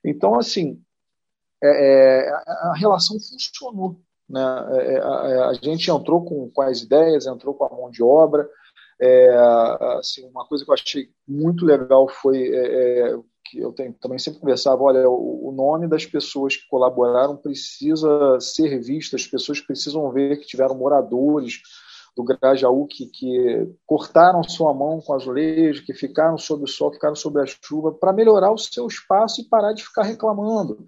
Então, 0.03 0.37
assim, 0.37 0.81
é, 1.63 2.25
é, 2.25 2.31
a 2.31 2.73
relação 2.75 3.17
funcionou. 3.19 3.99
Né? 4.29 4.41
É, 4.71 4.93
é 4.93 4.99
a, 4.99 5.49
a, 5.49 5.53
gente 5.53 5.89
entrou 5.89 6.23
com, 6.23 6.49
com 6.49 6.61
as 6.61 6.81
ideias, 6.81 7.25
entrou 7.25 7.53
com 7.53 7.65
a 7.65 7.69
mão 7.69 7.89
de 7.89 8.03
obra, 8.03 8.49
é, 9.01 9.35
assim, 9.97 10.23
uma 10.29 10.45
coisa 10.45 10.63
que 10.63 10.69
eu 10.69 10.75
achei 10.75 11.09
muito 11.27 11.65
legal 11.65 12.07
foi 12.07 12.53
é, 12.53 13.09
é, 13.09 13.19
que 13.43 13.59
eu 13.59 13.71
tenho, 13.71 13.93
também 13.93 14.19
sempre 14.19 14.39
conversava, 14.39 14.81
olha, 14.83 15.09
o, 15.09 15.51
nome 15.55 15.87
das 15.87 16.05
pessoas 16.05 16.55
que 16.55 16.67
colaboraram 16.67 17.35
precisa 17.35 18.39
ser 18.39 18.79
visto, 18.79 19.15
as 19.15 19.27
pessoas 19.27 19.59
precisam 19.59 20.09
ver 20.11 20.39
que 20.39 20.47
tiveram 20.47 20.75
moradores 20.75 21.61
do 22.15 22.23
Grajaú 22.23 22.87
que, 22.87 23.05
que 23.07 23.69
cortaram 23.85 24.43
sua 24.43 24.73
mão 24.73 25.01
com 25.01 25.13
azulejo, 25.13 25.85
que 25.85 25.93
ficaram 25.93 26.37
sob 26.37 26.63
o 26.63 26.67
sol, 26.67 26.91
ficaram 26.91 27.15
sob 27.15 27.39
a 27.41 27.45
chuva, 27.45 27.91
para 27.91 28.13
melhorar 28.13 28.51
o 28.51 28.57
seu 28.57 28.87
espaço 28.87 29.41
e 29.41 29.47
parar 29.47 29.73
de 29.73 29.83
ficar 29.83 30.03
reclamando. 30.03 30.85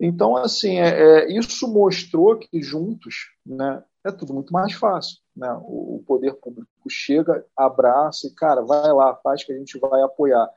Então, 0.00 0.36
assim, 0.36 0.78
é, 0.78 0.88
é, 0.88 1.32
isso 1.32 1.68
mostrou 1.68 2.36
que 2.36 2.60
juntos 2.60 3.30
né, 3.46 3.82
é 4.04 4.10
tudo 4.10 4.34
muito 4.34 4.52
mais 4.52 4.72
fácil. 4.72 5.18
Né? 5.36 5.50
O, 5.62 5.96
o, 5.96 6.04
poder 6.04 6.34
público 6.34 6.68
chega, 6.88 7.44
abraça 7.56 8.26
e, 8.26 8.34
cara, 8.34 8.62
vai 8.62 8.92
lá, 8.92 9.14
faz 9.22 9.44
que 9.44 9.52
a 9.52 9.56
gente 9.56 9.78
vai 9.78 10.02
apoiar. 10.02 10.48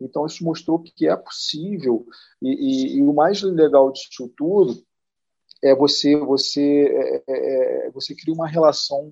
Então, 0.00 0.26
isso 0.26 0.44
mostrou 0.44 0.78
que 0.78 1.08
é 1.08 1.16
possível. 1.16 2.04
E, 2.40 2.48
e, 2.48 2.96
e 2.98 3.02
o 3.02 3.12
mais 3.12 3.42
legal 3.42 3.90
disso 3.92 4.32
tudo 4.36 4.82
é 5.62 5.74
você 5.74 6.16
você 6.16 6.88
é, 6.90 7.22
é, 7.28 7.86
é 7.86 7.90
você 7.90 8.14
cria 8.14 8.34
uma 8.34 8.48
relação, 8.48 9.10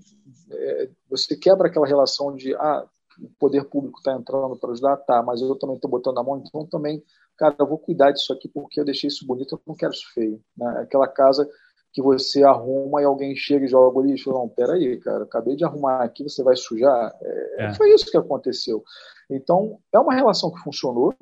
é, 0.50 0.90
você 1.08 1.36
quebra 1.36 1.68
aquela 1.68 1.86
relação 1.86 2.34
de 2.34 2.54
ah, 2.56 2.84
o 3.20 3.28
poder 3.38 3.64
público 3.64 3.98
está 3.98 4.14
entrando 4.14 4.56
para 4.56 4.72
ajudar, 4.72 4.96
tá, 4.96 5.22
mas 5.22 5.40
eu 5.40 5.54
também 5.56 5.76
estou 5.76 5.90
botando 5.90 6.18
a 6.18 6.24
mão, 6.24 6.42
então 6.44 6.66
também 6.66 7.02
cara, 7.40 7.56
eu 7.58 7.66
vou 7.66 7.78
cuidar 7.78 8.10
disso 8.10 8.32
aqui 8.34 8.48
porque 8.48 8.78
eu 8.78 8.84
deixei 8.84 9.08
isso 9.08 9.26
bonito, 9.26 9.54
eu 9.54 9.60
não 9.66 9.74
quero 9.74 9.92
isso 9.92 10.12
feio. 10.12 10.42
Né? 10.54 10.68
Aquela 10.82 11.08
casa 11.08 11.48
que 11.92 12.00
você 12.00 12.42
arruma 12.44 13.02
e 13.02 13.04
alguém 13.04 13.34
chega 13.34 13.64
e 13.64 13.68
joga 13.68 13.98
o 13.98 14.02
lixo. 14.02 14.32
Não, 14.32 14.48
peraí, 14.48 14.98
cara, 14.98 15.24
acabei 15.24 15.56
de 15.56 15.64
arrumar 15.64 16.02
aqui, 16.02 16.22
você 16.22 16.42
vai 16.42 16.56
sujar. 16.56 17.12
É, 17.20 17.66
é. 17.66 17.74
Foi 17.74 17.92
isso 17.92 18.10
que 18.10 18.16
aconteceu. 18.16 18.84
Então, 19.28 19.78
é 19.92 19.98
uma 19.98 20.14
relação 20.14 20.50
que 20.50 20.60
funcionou, 20.60 21.14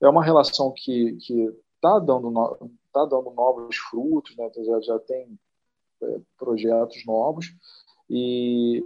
é 0.00 0.08
uma 0.08 0.24
relação 0.24 0.72
que 0.72 1.16
está 1.74 1.98
dando, 1.98 2.30
no, 2.30 2.70
tá 2.92 3.04
dando 3.04 3.30
novos 3.30 3.76
frutos, 3.76 4.36
né? 4.36 4.50
já, 4.54 4.80
já 4.80 4.98
tem 5.00 5.38
é, 6.02 6.20
projetos 6.38 7.04
novos, 7.06 7.54
e, 8.08 8.84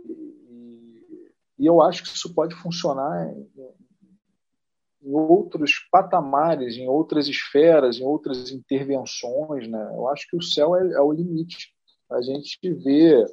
e, 0.49 1.33
e, 1.59 1.67
eu 1.67 1.83
acho 1.83 2.03
que 2.03 2.09
isso 2.09 2.33
pode 2.35 2.55
funcionar 2.55 3.29
em, 3.33 3.49
em 5.03 5.13
outros 5.13 5.73
patamares, 5.91 6.77
em 6.77 6.89
outras 6.89 7.27
esferas, 7.27 7.99
em 7.99 8.05
outras 8.05 8.51
intervenções. 8.51 9.69
Né? 9.69 9.93
Eu 9.95 10.09
acho 10.09 10.29
que 10.29 10.37
o 10.37 10.43
céu 10.43 10.77
é, 10.77 10.93
é 10.93 11.01
o 11.01 11.13
limite. 11.13 11.73
A 12.11 12.21
gente 12.21 12.59
vê 12.75 13.25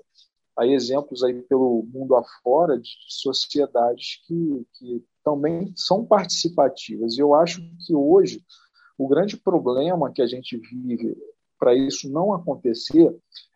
aí 0.57 0.73
exemplos 0.73 1.23
aí 1.23 1.41
pelo 1.43 1.87
mundo 1.93 2.15
afora 2.15 2.79
de 2.79 2.89
sociedades 3.07 4.21
que, 4.25 4.65
que 4.73 5.03
também 5.23 5.71
são 5.75 6.05
participativas. 6.05 7.17
E 7.17 7.21
eu 7.21 7.35
acho 7.35 7.61
que 7.85 7.93
hoje 7.93 8.43
o 8.97 9.07
grande 9.07 9.37
problema 9.37 10.11
que 10.11 10.21
a 10.21 10.27
gente 10.27 10.57
vive 10.57 11.15
para 11.59 11.75
isso 11.75 12.09
não 12.11 12.33
acontecer 12.33 13.15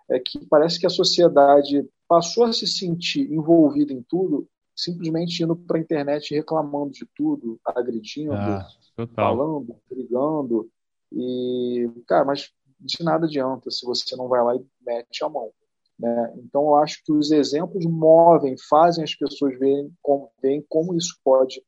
é 0.10 0.20
que 0.20 0.46
parece 0.46 0.80
que 0.80 0.86
a 0.86 0.90
sociedade 0.90 1.88
passou 2.08 2.44
a 2.44 2.54
se 2.54 2.68
sentir 2.68 3.32
envolvida 3.32 3.94
em 3.94 4.04
tudo 4.04 4.48
simplesmente 4.76 5.44
indo 5.44 5.56
para 5.56 5.78
a 5.78 5.82
internet 5.82 6.34
reclamando 6.34 6.92
de 6.92 7.06
tudo, 7.16 7.60
agredindo, 7.66 8.34
ah, 8.34 8.68
falando, 9.16 9.76
brigando. 9.90 10.70
E, 11.12 11.90
cara, 12.08 12.26
mas 12.26 12.52
de 12.80 13.04
nada 13.04 13.26
adianta 13.26 13.70
se 13.70 13.86
você 13.86 14.16
não 14.16 14.28
vai 14.28 14.44
lá 14.44 14.56
e 14.56 14.66
mete 14.82 15.24
a 15.24 15.30
mão. 15.30 15.52
Né? 16.00 16.34
Então, 16.38 16.64
eu 16.64 16.76
acho 16.78 17.04
que 17.06 17.12
os 17.12 17.32
exemplos 17.32 17.86
movem, 17.86 18.56
fazem 18.70 19.04
as 19.04 19.14
pessoas 19.14 19.58
verem 19.60 19.92
como, 20.02 20.32
verem 20.42 20.66
como 20.68 20.96
isso 20.96 21.20
pode 21.24 21.62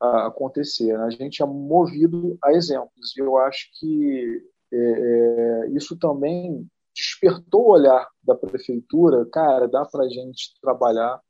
acontecer. 0.00 0.98
Né? 0.98 1.04
A 1.04 1.10
gente 1.10 1.42
é 1.42 1.46
movido 1.46 2.36
a 2.42 2.52
exemplos. 2.52 3.16
E 3.16 3.20
eu 3.20 3.36
acho 3.36 3.68
que 3.78 4.42
é, 4.72 4.76
é, 4.76 5.70
isso 5.70 5.96
também 5.96 6.66
despertou 6.94 7.68
o 7.68 7.72
olhar 7.72 8.08
da 8.22 8.34
prefeitura. 8.34 9.24
Cara, 9.26 9.68
dá 9.68 9.84
para 9.84 10.04
a 10.04 10.08
gente 10.08 10.54
trabalhar 10.60 11.20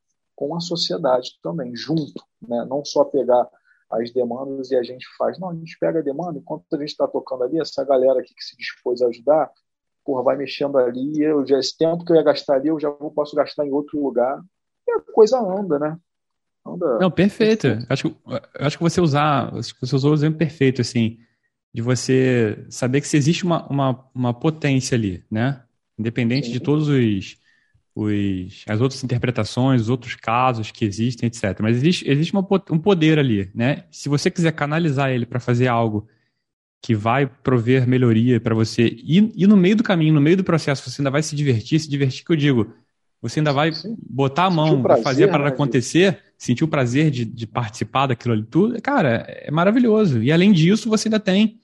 com 0.41 0.55
a 0.55 0.59
sociedade 0.59 1.37
também, 1.43 1.75
junto, 1.75 2.25
né? 2.41 2.65
não 2.67 2.83
só 2.83 3.03
pegar 3.03 3.47
as 3.91 4.11
demandas 4.11 4.71
e 4.71 4.75
a 4.75 4.81
gente 4.81 5.05
faz. 5.15 5.37
Não, 5.37 5.51
a 5.51 5.53
gente 5.53 5.77
pega 5.79 5.99
a 5.99 6.01
demanda, 6.01 6.39
enquanto 6.39 6.65
a 6.73 6.77
gente 6.79 6.89
está 6.89 7.07
tocando 7.07 7.43
ali, 7.43 7.59
essa 7.59 7.85
galera 7.85 8.19
aqui 8.19 8.33
que 8.33 8.43
se 8.43 8.57
dispôs 8.57 9.03
a 9.03 9.07
ajudar, 9.07 9.51
porra, 10.03 10.23
vai 10.23 10.37
mexendo 10.37 10.79
ali, 10.79 11.21
eu 11.21 11.45
já, 11.45 11.59
esse 11.59 11.77
tempo 11.77 12.03
que 12.03 12.11
eu 12.11 12.15
ia 12.15 12.23
gastar 12.23 12.55
ali, 12.55 12.69
eu 12.69 12.79
já 12.79 12.89
posso 12.89 13.35
gastar 13.35 13.67
em 13.67 13.71
outro 13.71 14.01
lugar. 14.01 14.41
E 14.87 14.91
a 14.93 14.99
coisa 15.13 15.37
anda, 15.37 15.77
né? 15.77 15.95
Anda. 16.65 16.97
Não, 16.97 17.11
perfeito. 17.11 17.67
Acho, 17.87 18.15
acho 18.55 18.77
que 18.77 18.83
você 18.83 18.99
usar, 18.99 19.51
você 19.51 19.95
usou 19.95 20.09
o 20.09 20.15
exemplo 20.15 20.39
perfeito, 20.39 20.81
assim, 20.81 21.19
de 21.71 21.83
você 21.83 22.65
saber 22.67 23.01
que 23.01 23.07
se 23.07 23.15
existe 23.15 23.43
uma, 23.43 23.67
uma, 23.67 24.09
uma 24.15 24.33
potência 24.33 24.95
ali, 24.95 25.23
né? 25.29 25.63
Independente 25.99 26.47
Sim. 26.47 26.53
de 26.53 26.59
todos 26.59 26.87
os 26.87 27.40
os, 27.95 28.63
as 28.67 28.79
outras 28.79 29.03
interpretações, 29.03 29.81
os 29.81 29.89
outros 29.89 30.15
casos 30.15 30.71
que 30.71 30.85
existem, 30.85 31.27
etc. 31.27 31.59
Mas 31.61 31.77
existe, 31.77 32.09
existe 32.09 32.33
uma, 32.33 32.47
um 32.69 32.79
poder 32.79 33.19
ali, 33.19 33.49
né? 33.53 33.83
Se 33.91 34.07
você 34.07 34.31
quiser 34.31 34.53
canalizar 34.53 35.11
ele 35.11 35.25
para 35.25 35.39
fazer 35.39 35.67
algo 35.67 36.07
que 36.81 36.95
vai 36.95 37.27
prover 37.27 37.87
melhoria 37.87 38.39
para 38.39 38.55
você, 38.55 38.87
e, 38.87 39.31
e 39.35 39.45
no 39.45 39.55
meio 39.55 39.75
do 39.75 39.83
caminho, 39.83 40.13
no 40.13 40.21
meio 40.21 40.37
do 40.37 40.43
processo, 40.43 40.89
você 40.89 41.01
ainda 41.01 41.11
vai 41.11 41.21
se 41.21 41.35
divertir, 41.35 41.79
se 41.79 41.89
divertir 41.89 42.25
que 42.25 42.31
eu 42.31 42.35
digo, 42.35 42.73
você 43.21 43.39
ainda 43.39 43.53
vai 43.53 43.71
Sim. 43.71 43.95
botar 44.09 44.45
a 44.45 44.49
mão 44.49 44.81
para 44.81 44.97
fazer 44.97 45.27
para 45.27 45.43
né, 45.43 45.49
acontecer, 45.49 46.17
sentir 46.37 46.63
o 46.63 46.67
prazer 46.67 47.11
de, 47.11 47.23
de 47.23 47.45
participar 47.45 48.07
daquilo 48.07 48.33
ali 48.33 48.43
tudo, 48.43 48.81
cara, 48.81 49.25
é 49.27 49.51
maravilhoso. 49.51 50.23
E 50.23 50.31
além 50.31 50.51
disso, 50.51 50.89
você 50.89 51.07
ainda 51.07 51.19
tem 51.19 51.59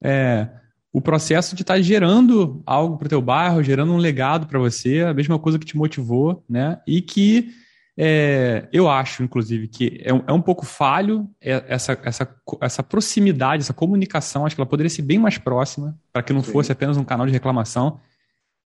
é, 0.00 0.48
o 0.94 1.00
processo 1.00 1.56
de 1.56 1.62
estar 1.62 1.74
tá 1.74 1.82
gerando 1.82 2.62
algo 2.64 2.96
para 2.96 3.06
o 3.06 3.08
teu 3.08 3.20
bairro, 3.20 3.64
gerando 3.64 3.92
um 3.92 3.96
legado 3.96 4.46
para 4.46 4.60
você, 4.60 5.00
a 5.00 5.12
mesma 5.12 5.36
coisa 5.40 5.58
que 5.58 5.66
te 5.66 5.76
motivou, 5.76 6.44
né? 6.48 6.78
E 6.86 7.02
que 7.02 7.50
é, 7.98 8.68
eu 8.72 8.88
acho, 8.88 9.24
inclusive, 9.24 9.66
que 9.66 10.00
é 10.04 10.14
um, 10.14 10.22
é 10.24 10.32
um 10.32 10.40
pouco 10.40 10.64
falho 10.64 11.28
essa, 11.40 11.98
essa, 12.04 12.36
essa 12.60 12.82
proximidade, 12.84 13.64
essa 13.64 13.74
comunicação. 13.74 14.46
Acho 14.46 14.54
que 14.54 14.60
ela 14.60 14.70
poderia 14.70 14.88
ser 14.88 15.02
bem 15.02 15.18
mais 15.18 15.36
próxima, 15.36 15.98
para 16.12 16.22
que 16.22 16.32
não 16.32 16.44
Sim. 16.44 16.52
fosse 16.52 16.70
apenas 16.70 16.96
um 16.96 17.02
canal 17.02 17.26
de 17.26 17.32
reclamação. 17.32 17.98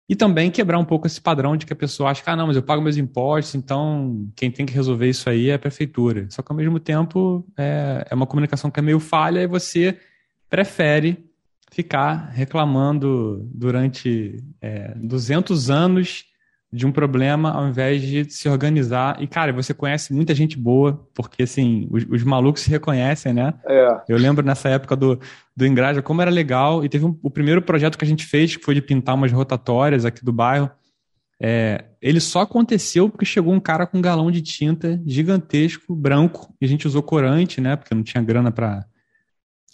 E 0.07 0.15
também 0.15 0.49
quebrar 0.49 0.80
um 0.80 0.86
pouco 0.86 1.07
esse 1.07 1.19
padrão 1.19 1.57
de 1.57 1.65
que 1.65 1.74
a 1.74 1.76
pessoa 1.76 2.09
acha 2.09 2.24
que, 2.24 2.30
ah, 2.30 2.38
não, 2.38 2.47
mas 2.47 2.55
eu 2.55 2.63
pago 2.63 2.82
meus 2.82 2.95
impostos, 2.95 3.53
então 3.53 4.30
quem 4.34 4.49
tem 4.49 4.65
que 4.65 4.74
resolver 4.74 5.09
isso 5.09 5.30
aí 5.30 5.49
é 5.49 5.55
a 5.55 5.59
prefeitura. 5.59 6.26
Só 6.30 6.41
que 6.41 6.53
ao 6.53 6.55
mesmo 6.55 6.80
tempo 6.80 7.45
é, 7.57 8.07
é 8.09 8.15
uma 8.15 8.26
comunicação 8.26 8.71
que 8.71 8.80
é 8.80 8.84
meio 8.84 9.01
falha 9.01 9.41
e 9.41 9.47
você 9.47 9.97
prefere 10.49 11.33
ficar 11.74 12.30
reclamando 12.32 13.49
durante 13.51 14.38
é, 14.61 14.93
200 14.95 15.71
anos 15.71 16.26
de 16.71 16.86
um 16.86 16.91
problema 16.91 17.51
ao 17.51 17.67
invés 17.67 18.01
de 18.01 18.32
se 18.32 18.47
organizar. 18.47 19.21
E, 19.21 19.28
cara, 19.28 19.51
você 19.51 19.74
conhece 19.74 20.13
muita 20.13 20.36
gente 20.36 20.57
boa, 20.57 21.07
porque, 21.15 21.43
assim, 21.43 21.88
os, 21.91 22.05
os 22.09 22.24
malucos 22.24 22.61
se 22.61 22.69
reconhecem, 22.69 23.34
né? 23.34 23.55
É. 23.67 24.01
Eu 24.07 24.17
lembro 24.17 24.45
nessa 24.45 24.69
época 24.69 24.95
do, 24.95 25.19
do 25.55 25.65
Engraja 25.65 26.01
como 26.01 26.21
era 26.21 26.30
legal. 26.30 26.86
E 26.86 26.89
teve 26.89 27.05
um, 27.05 27.17
o 27.24 27.30
primeiro 27.30 27.61
projeto 27.61 27.97
que 27.97 28.05
a 28.05 28.07
gente 28.07 28.26
fez, 28.26 28.55
que 28.55 28.63
foi 28.63 28.76
de 28.76 28.82
pintar 28.82 29.15
umas 29.15 29.32
rotatórias 29.32 30.05
aqui 30.05 30.24
do 30.24 30.32
bairro. 30.32 30.69
É, 31.41 31.86
ele 31.99 32.19
só 32.19 32.41
aconteceu 32.41 33.09
porque 33.09 33.26
chegou 33.26 33.53
um 33.53 33.59
cara 33.59 33.88
com 33.88 33.97
um 33.97 34.01
galão 34.01 34.30
de 34.30 34.41
tinta 34.41 35.01
gigantesco, 35.05 35.95
branco, 35.95 36.53
e 36.61 36.65
a 36.65 36.67
gente 36.67 36.88
usou 36.88 37.01
corante, 37.01 37.59
né? 37.59 37.76
Porque 37.76 37.95
não 37.95 38.03
tinha 38.03 38.24
grana 38.24 38.51
para 38.51 38.86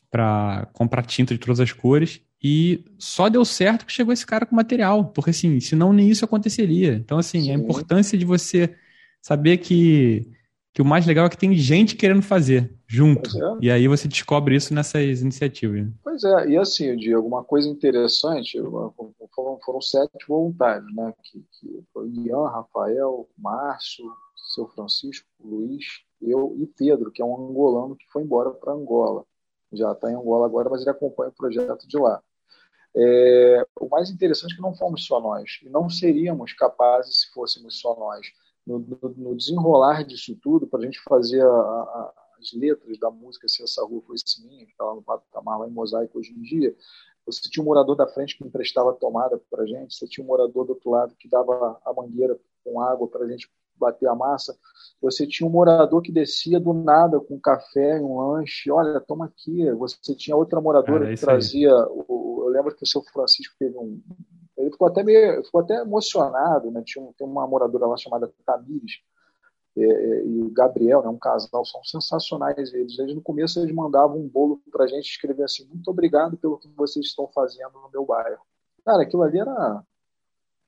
para 0.09 0.67
comprar 0.73 1.05
tinta 1.05 1.33
de 1.33 1.39
todas 1.39 1.59
as 1.59 1.71
cores. 1.71 2.21
E 2.41 2.85
só 2.97 3.27
deu 3.27 3.43
certo 3.43 3.85
que 3.85 3.91
chegou 3.91 4.13
esse 4.13 4.25
cara 4.25 4.45
com 4.45 4.55
material, 4.55 5.05
porque 5.05 5.31
assim, 5.31 5.59
senão 5.59 5.91
nem 5.91 6.09
isso 6.09 6.23
aconteceria. 6.23 6.93
Então, 6.93 7.17
assim, 7.17 7.41
Sim. 7.41 7.51
a 7.51 7.53
importância 7.53 8.17
de 8.17 8.25
você 8.25 8.75
saber 9.21 9.57
que 9.57 10.31
que 10.73 10.81
o 10.81 10.85
mais 10.85 11.05
legal 11.05 11.25
é 11.25 11.29
que 11.29 11.37
tem 11.37 11.53
gente 11.55 11.95
querendo 11.95 12.21
fazer 12.21 12.73
junto. 12.87 13.29
É. 13.37 13.57
E 13.61 13.71
aí 13.71 13.87
você 13.87 14.07
descobre 14.07 14.55
isso 14.55 14.73
nessas 14.73 15.21
iniciativas. 15.21 15.87
Pois 16.03 16.23
é, 16.23 16.49
e 16.49 16.57
assim, 16.57 16.95
Diego, 16.95 17.27
uma 17.27 17.43
coisa 17.43 17.67
interessante, 17.67 18.57
foram, 19.35 19.59
foram 19.63 19.81
sete 19.81 20.25
voluntários, 20.27 20.93
né? 20.95 21.13
Que, 21.23 21.39
que 21.59 21.83
foi 21.91 22.09
Ian, 22.09 22.47
Rafael, 22.47 23.27
Márcio, 23.37 24.05
seu 24.53 24.67
Francisco, 24.67 25.27
Luiz, 25.43 25.85
eu 26.21 26.55
e 26.59 26.67
Pedro, 26.67 27.11
que 27.11 27.21
é 27.21 27.25
um 27.25 27.49
angolano 27.49 27.95
que 27.95 28.05
foi 28.11 28.23
embora 28.23 28.51
para 28.51 28.73
Angola. 28.73 29.23
Já 29.71 29.91
está 29.91 30.11
em 30.11 30.15
Angola 30.15 30.45
agora, 30.45 30.69
mas 30.69 30.81
ele 30.81 30.89
acompanha 30.89 31.29
o 31.29 31.35
projeto 31.35 31.87
de 31.87 31.97
lá. 31.97 32.21
É, 32.95 33.65
o 33.79 33.87
mais 33.87 34.09
interessante 34.09 34.53
é 34.53 34.55
que 34.55 34.61
não 34.61 34.73
fomos 34.73 35.05
só 35.05 35.19
nós, 35.19 35.59
e 35.61 35.69
não 35.69 35.89
seríamos 35.89 36.53
capazes 36.53 37.21
se 37.21 37.31
fôssemos 37.31 37.79
só 37.79 37.95
nós. 37.95 38.27
No, 38.65 38.79
no, 38.79 39.35
desenrolar 39.35 40.03
disso 40.03 40.37
tudo, 40.41 40.67
para 40.67 40.79
a 40.79 40.83
gente 40.83 41.01
fazer 41.01 41.41
a, 41.41 41.47
a, 41.47 42.13
as 42.39 42.53
letras 42.53 42.99
da 42.99 43.09
música 43.09 43.47
Se 43.47 43.63
Essa 43.63 43.83
Rua 43.83 44.01
Fosse 44.01 44.45
Minha, 44.45 44.65
que 44.65 44.71
está 44.71 44.83
lá 44.83 44.95
no 44.95 45.01
patamar, 45.01 45.59
lá 45.59 45.67
em 45.67 45.71
Mosaico 45.71 46.19
hoje 46.19 46.31
em 46.31 46.41
dia, 46.41 46.75
você 47.25 47.49
tinha 47.49 47.63
um 47.63 47.65
morador 47.65 47.95
da 47.95 48.07
frente 48.07 48.37
que 48.37 48.45
emprestava 48.45 48.93
tomada 48.93 49.39
para 49.49 49.63
a 49.63 49.65
gente, 49.65 49.95
você 49.95 50.07
tinha 50.07 50.23
um 50.23 50.27
morador 50.27 50.65
do 50.65 50.71
outro 50.71 50.89
lado 50.89 51.15
que 51.15 51.27
dava 51.27 51.79
a 51.83 51.93
mangueira 51.93 52.39
com 52.63 52.81
água 52.81 53.07
para 53.07 53.25
a 53.25 53.27
gente 53.27 53.49
bater 53.79 54.07
a 54.07 54.15
massa. 54.15 54.55
Você 55.01 55.25
tinha 55.25 55.47
um 55.47 55.51
morador 55.51 56.01
que 56.01 56.11
descia 56.11 56.59
do 56.59 56.73
nada 56.73 57.19
com 57.19 57.35
um 57.35 57.39
café, 57.39 57.99
um 58.01 58.19
lanche. 58.19 58.69
Olha, 58.69 58.99
toma 58.99 59.25
aqui. 59.25 59.71
Você 59.71 60.13
tinha 60.13 60.35
outra 60.35 60.59
moradora 60.59 61.05
Cara, 61.05 61.15
que 61.15 61.21
trazia. 61.21 61.73
O, 61.89 62.43
eu 62.45 62.49
lembro 62.49 62.75
que 62.75 62.83
o 62.83 62.87
seu 62.87 63.01
Francisco 63.01 63.55
teve 63.57 63.77
um. 63.77 64.01
Ele 64.57 64.71
ficou 64.71 64.87
até 64.87 65.03
meio, 65.03 65.43
ficou 65.43 65.61
até 65.61 65.75
emocionado, 65.81 66.69
né? 66.69 66.83
Tinha 66.85 67.05
tem 67.17 67.25
uma 67.25 67.47
moradora 67.47 67.87
lá 67.87 67.95
chamada 67.95 68.29
Tamires 68.45 68.99
é, 69.77 69.83
é, 69.83 70.25
e 70.25 70.41
o 70.41 70.51
Gabriel, 70.51 71.01
né? 71.01 71.07
Um 71.07 71.17
casal 71.17 71.63
são 71.63 71.81
sensacionais 71.83 72.73
eles. 72.73 72.99
Eles 72.99 73.15
no 73.15 73.21
começo 73.21 73.59
eles 73.59 73.73
mandavam 73.73 74.17
um 74.17 74.27
bolo 74.27 74.61
para 74.69 74.83
a 74.83 74.87
gente 74.87 75.09
escrever 75.09 75.43
assim: 75.43 75.65
muito 75.65 75.89
obrigado 75.89 76.37
pelo 76.37 76.57
que 76.57 76.67
vocês 76.75 77.05
estão 77.05 77.27
fazendo 77.33 77.71
no 77.73 77.89
meu 77.89 78.05
bairro. 78.05 78.41
Cara, 78.85 79.03
aquilo 79.03 79.23
ali 79.23 79.39
era 79.39 79.83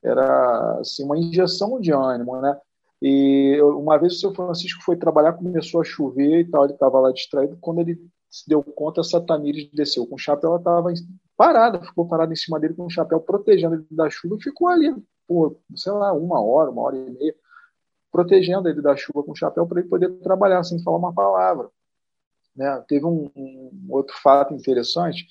era 0.03 0.79
assim 0.79 1.03
uma 1.03 1.17
injeção 1.17 1.79
de 1.79 1.91
ânimo, 1.91 2.39
né? 2.41 2.59
E 3.01 3.59
uma 3.61 3.97
vez 3.97 4.13
o 4.13 4.19
seu 4.19 4.33
Francisco 4.33 4.83
foi 4.83 4.95
trabalhar, 4.95 5.33
começou 5.33 5.81
a 5.81 5.83
chover 5.83 6.41
e 6.41 6.45
tal, 6.45 6.65
ele 6.65 6.73
estava 6.73 6.99
lá 6.99 7.11
distraído. 7.11 7.57
Quando 7.59 7.81
ele 7.81 7.99
se 8.29 8.47
deu 8.47 8.63
conta, 8.63 9.01
a 9.01 9.21
Tamires 9.21 9.69
desceu 9.73 10.05
com 10.05 10.15
o 10.15 10.19
chapéu, 10.19 10.51
ela 10.51 10.59
estava 10.59 10.93
parada, 11.35 11.81
ficou 11.83 12.07
parada 12.07 12.31
em 12.31 12.35
cima 12.35 12.59
dele 12.59 12.75
com 12.75 12.85
o 12.85 12.89
chapéu, 12.89 13.19
protegendo 13.19 13.75
ele 13.75 13.85
da 13.89 14.09
chuva 14.09 14.37
e 14.39 14.43
ficou 14.43 14.67
ali, 14.67 14.95
por, 15.27 15.57
sei 15.75 15.91
lá, 15.91 16.13
uma 16.13 16.39
hora, 16.39 16.69
uma 16.69 16.83
hora 16.83 16.95
e 16.95 17.09
meia, 17.09 17.35
protegendo 18.11 18.69
ele 18.69 18.81
da 18.81 18.95
chuva 18.95 19.23
com 19.23 19.31
o 19.31 19.35
chapéu 19.35 19.65
para 19.65 19.79
ele 19.79 19.89
poder 19.89 20.09
trabalhar 20.19 20.63
sem 20.63 20.81
falar 20.83 20.97
uma 20.97 21.13
palavra. 21.13 21.69
Né? 22.55 22.83
Teve 22.87 23.05
um, 23.05 23.31
um 23.35 23.87
outro 23.89 24.15
fato 24.21 24.53
interessante, 24.53 25.25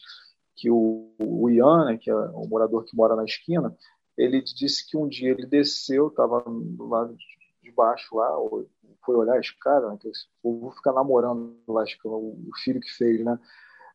que 0.57 0.71
o, 0.71 1.14
o 1.18 1.49
Ian, 1.49 1.87
né, 1.87 1.99
que 1.99 2.11
é 2.11 2.14
o 2.14 2.47
morador 2.49 2.85
que 2.85 2.97
mora 2.97 3.14
na 3.14 3.25
esquina, 3.25 3.75
ele 4.16 4.43
disse 4.43 4.87
que 4.87 4.97
um 4.97 5.09
dia 5.09 5.31
ele 5.31 5.47
desceu, 5.47 6.09
estava 6.09 6.43
do 6.47 6.87
lado 6.87 7.14
de 7.14 7.25
baixo 7.81 8.16
lá, 8.16 8.28
foi 9.05 9.16
olhar 9.16 9.37
a 9.37 9.41
escada, 9.41 9.89
né, 9.89 9.97
que 9.99 10.09
o 10.09 10.12
povo 10.43 10.70
fica 10.72 10.93
namorando 10.93 11.57
lá, 11.66 11.85
o 12.05 12.51
filho 12.62 12.81
que 12.81 12.91
fez, 12.91 13.24
né? 13.24 13.39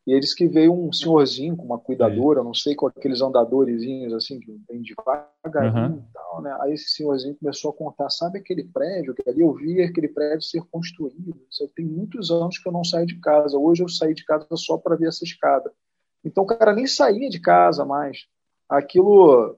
E 0.07 0.13
eles 0.13 0.35
que 0.35 0.47
veio 0.47 0.71
um 0.71 0.93
senhorzinho 0.93 1.57
com 1.57 1.65
uma 1.65 1.79
cuidadora, 1.79 2.43
não 2.43 2.53
sei, 2.53 2.75
com 2.75 2.85
aqueles 2.85 3.21
andadorzinhos 3.21 4.13
assim, 4.13 4.39
que 4.39 4.55
vem 4.69 4.83
devagarinho 4.83 5.95
uhum. 5.95 5.97
e 5.97 6.13
tal, 6.13 6.41
né? 6.43 6.55
Aí 6.61 6.73
esse 6.73 6.89
senhorzinho 6.89 7.35
começou 7.35 7.71
a 7.71 7.73
contar, 7.73 8.09
sabe 8.11 8.37
aquele 8.37 8.63
prédio 8.63 9.15
que 9.15 9.27
ali 9.27 9.41
eu 9.41 9.51
vi 9.53 9.81
aquele 9.81 10.07
prédio 10.07 10.43
ser 10.43 10.61
construído? 10.71 11.35
Isso 11.49 11.67
tem 11.75 11.85
muitos 11.85 12.29
anos 12.29 12.59
que 12.59 12.67
eu 12.67 12.71
não 12.71 12.83
saio 12.83 13.07
de 13.07 13.19
casa. 13.19 13.57
Hoje 13.57 13.81
eu 13.81 13.89
saí 13.89 14.13
de 14.13 14.23
casa 14.25 14.45
só 14.53 14.77
para 14.77 14.95
ver 14.95 15.07
essa 15.07 15.23
escada. 15.23 15.71
Então 16.23 16.43
o 16.43 16.47
cara 16.47 16.73
nem 16.73 16.85
saía 16.85 17.27
de 17.27 17.39
casa 17.39 17.83
mais. 17.83 18.27
Aquilo 18.69 19.57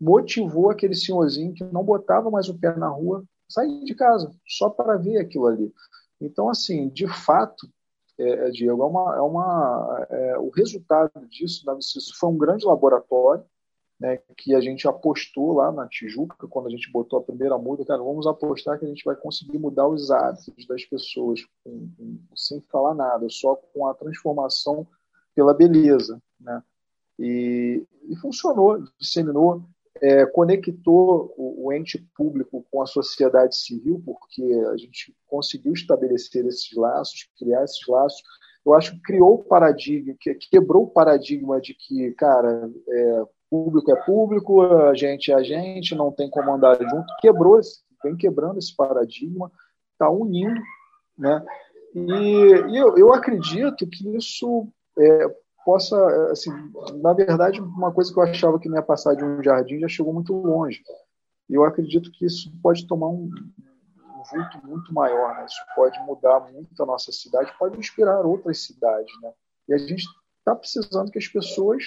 motivou 0.00 0.70
aquele 0.70 0.94
senhorzinho 0.94 1.52
que 1.52 1.64
não 1.64 1.84
botava 1.84 2.30
mais 2.30 2.48
o 2.48 2.58
pé 2.58 2.74
na 2.74 2.88
rua 2.88 3.22
sair 3.52 3.84
de 3.84 3.94
casa 3.94 4.32
só 4.46 4.70
para 4.70 4.96
ver 4.96 5.18
aquilo 5.18 5.46
ali. 5.46 5.72
Então, 6.20 6.48
assim, 6.48 6.88
de 6.88 7.06
fato, 7.06 7.68
é, 8.18 8.48
é 8.48 8.50
Diego, 8.50 8.82
é 8.82 8.86
uma, 8.86 9.16
é 9.16 9.20
uma, 9.20 10.06
é, 10.10 10.38
o 10.38 10.50
resultado 10.50 11.26
disso, 11.28 11.64
né, 11.66 11.76
isso 11.78 12.14
foi 12.18 12.30
um 12.30 12.38
grande 12.38 12.64
laboratório, 12.64 13.44
né, 13.98 14.18
que 14.36 14.54
a 14.54 14.60
gente 14.60 14.86
apostou 14.88 15.54
lá 15.54 15.70
na 15.70 15.86
Tijuca, 15.86 16.48
quando 16.48 16.66
a 16.66 16.70
gente 16.70 16.90
botou 16.90 17.18
a 17.18 17.22
primeira 17.22 17.56
muda, 17.56 17.84
cara, 17.84 18.02
vamos 18.02 18.26
apostar 18.26 18.78
que 18.78 18.84
a 18.84 18.88
gente 18.88 19.04
vai 19.04 19.14
conseguir 19.14 19.58
mudar 19.58 19.86
os 19.86 20.10
hábitos 20.10 20.66
das 20.66 20.84
pessoas, 20.84 21.40
com, 21.62 21.88
com, 21.96 22.18
sem 22.34 22.60
falar 22.62 22.94
nada, 22.94 23.28
só 23.28 23.54
com 23.54 23.86
a 23.86 23.94
transformação 23.94 24.86
pela 25.34 25.54
beleza, 25.54 26.20
né? 26.40 26.62
E, 27.18 27.86
e 28.08 28.16
funcionou, 28.16 28.82
disseminou 28.98 29.62
é, 30.02 30.26
conectou 30.26 31.32
o, 31.36 31.66
o, 31.66 31.72
ente 31.72 31.96
público 32.16 32.66
com 32.70 32.82
a 32.82 32.86
sociedade 32.86 33.56
civil, 33.56 34.02
porque 34.04 34.42
a 34.72 34.76
gente 34.76 35.14
conseguiu 35.28 35.72
estabelecer 35.72 36.44
esses 36.44 36.76
laços, 36.76 37.30
criar 37.38 37.62
esses 37.62 37.86
laços. 37.86 38.20
Eu 38.66 38.74
acho 38.74 38.92
que 38.92 39.02
criou 39.02 39.34
o 39.34 39.44
paradigma, 39.44 40.14
que, 40.20 40.34
quebrou 40.34 40.84
o 40.84 40.90
paradigma 40.90 41.60
de 41.60 41.72
que, 41.74 42.10
cara, 42.12 42.68
é, 42.88 43.22
público 43.48 43.92
é 43.92 44.04
público, 44.04 44.62
a 44.62 44.94
gente 44.94 45.30
é 45.30 45.34
a 45.34 45.42
gente, 45.42 45.94
não 45.94 46.10
tem 46.10 46.28
como 46.28 46.52
andar 46.52 46.76
junto. 46.80 47.06
Quebrou, 47.20 47.60
vem 48.02 48.16
quebrando 48.16 48.58
esse 48.58 48.74
paradigma, 48.74 49.52
está 49.92 50.10
unindo, 50.10 50.60
né? 51.16 51.44
E, 51.94 52.00
e 52.72 52.76
eu, 52.76 52.96
eu, 52.96 53.12
acredito 53.12 53.86
que 53.86 54.16
isso 54.16 54.66
é, 54.98 55.36
possa, 55.64 55.96
assim, 56.30 56.50
na 57.00 57.12
verdade, 57.12 57.60
uma 57.60 57.92
coisa 57.92 58.12
que 58.12 58.18
eu 58.18 58.22
achava 58.22 58.58
que 58.58 58.68
não 58.68 58.76
ia 58.76 58.82
passar 58.82 59.14
de 59.14 59.24
um 59.24 59.42
jardim 59.42 59.78
já 59.80 59.88
chegou 59.88 60.12
muito 60.12 60.32
longe. 60.34 60.82
E 61.48 61.54
eu 61.54 61.64
acredito 61.64 62.10
que 62.12 62.26
isso 62.26 62.52
pode 62.62 62.86
tomar 62.86 63.08
um, 63.08 63.30
vulto 64.30 64.66
muito 64.66 64.92
maior, 64.94 65.34
né? 65.36 65.46
Isso 65.46 65.60
pode 65.74 65.98
mudar 66.00 66.40
muito 66.52 66.82
a 66.82 66.86
nossa 66.86 67.10
cidade, 67.12 67.52
pode 67.58 67.78
inspirar 67.78 68.24
outras 68.24 68.64
cidades, 68.64 69.12
né? 69.20 69.32
E 69.68 69.74
a 69.74 69.78
gente 69.78 70.06
está 70.38 70.54
precisando 70.54 71.10
que 71.10 71.18
as 71.18 71.28
pessoas 71.28 71.84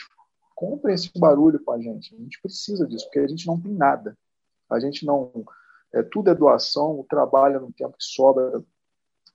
comprem 0.56 0.96
esse 0.96 1.12
barulho 1.18 1.64
com 1.64 1.72
a 1.72 1.80
gente. 1.80 2.14
A 2.16 2.18
gente 2.18 2.42
precisa 2.42 2.88
disso, 2.88 3.06
porque 3.06 3.20
a 3.20 3.28
gente 3.28 3.48
não 3.48 3.60
tem 3.60 3.74
nada. 3.74 4.18
A 4.70 4.80
gente 4.80 5.06
não. 5.06 5.32
É, 5.94 6.04
tudo 6.04 6.30
é 6.30 6.36
doação, 6.36 7.00
o 7.00 7.06
trabalho 7.06 7.62
no 7.62 7.72
tempo 7.72 7.96
que 7.98 8.04
sobra 8.04 8.64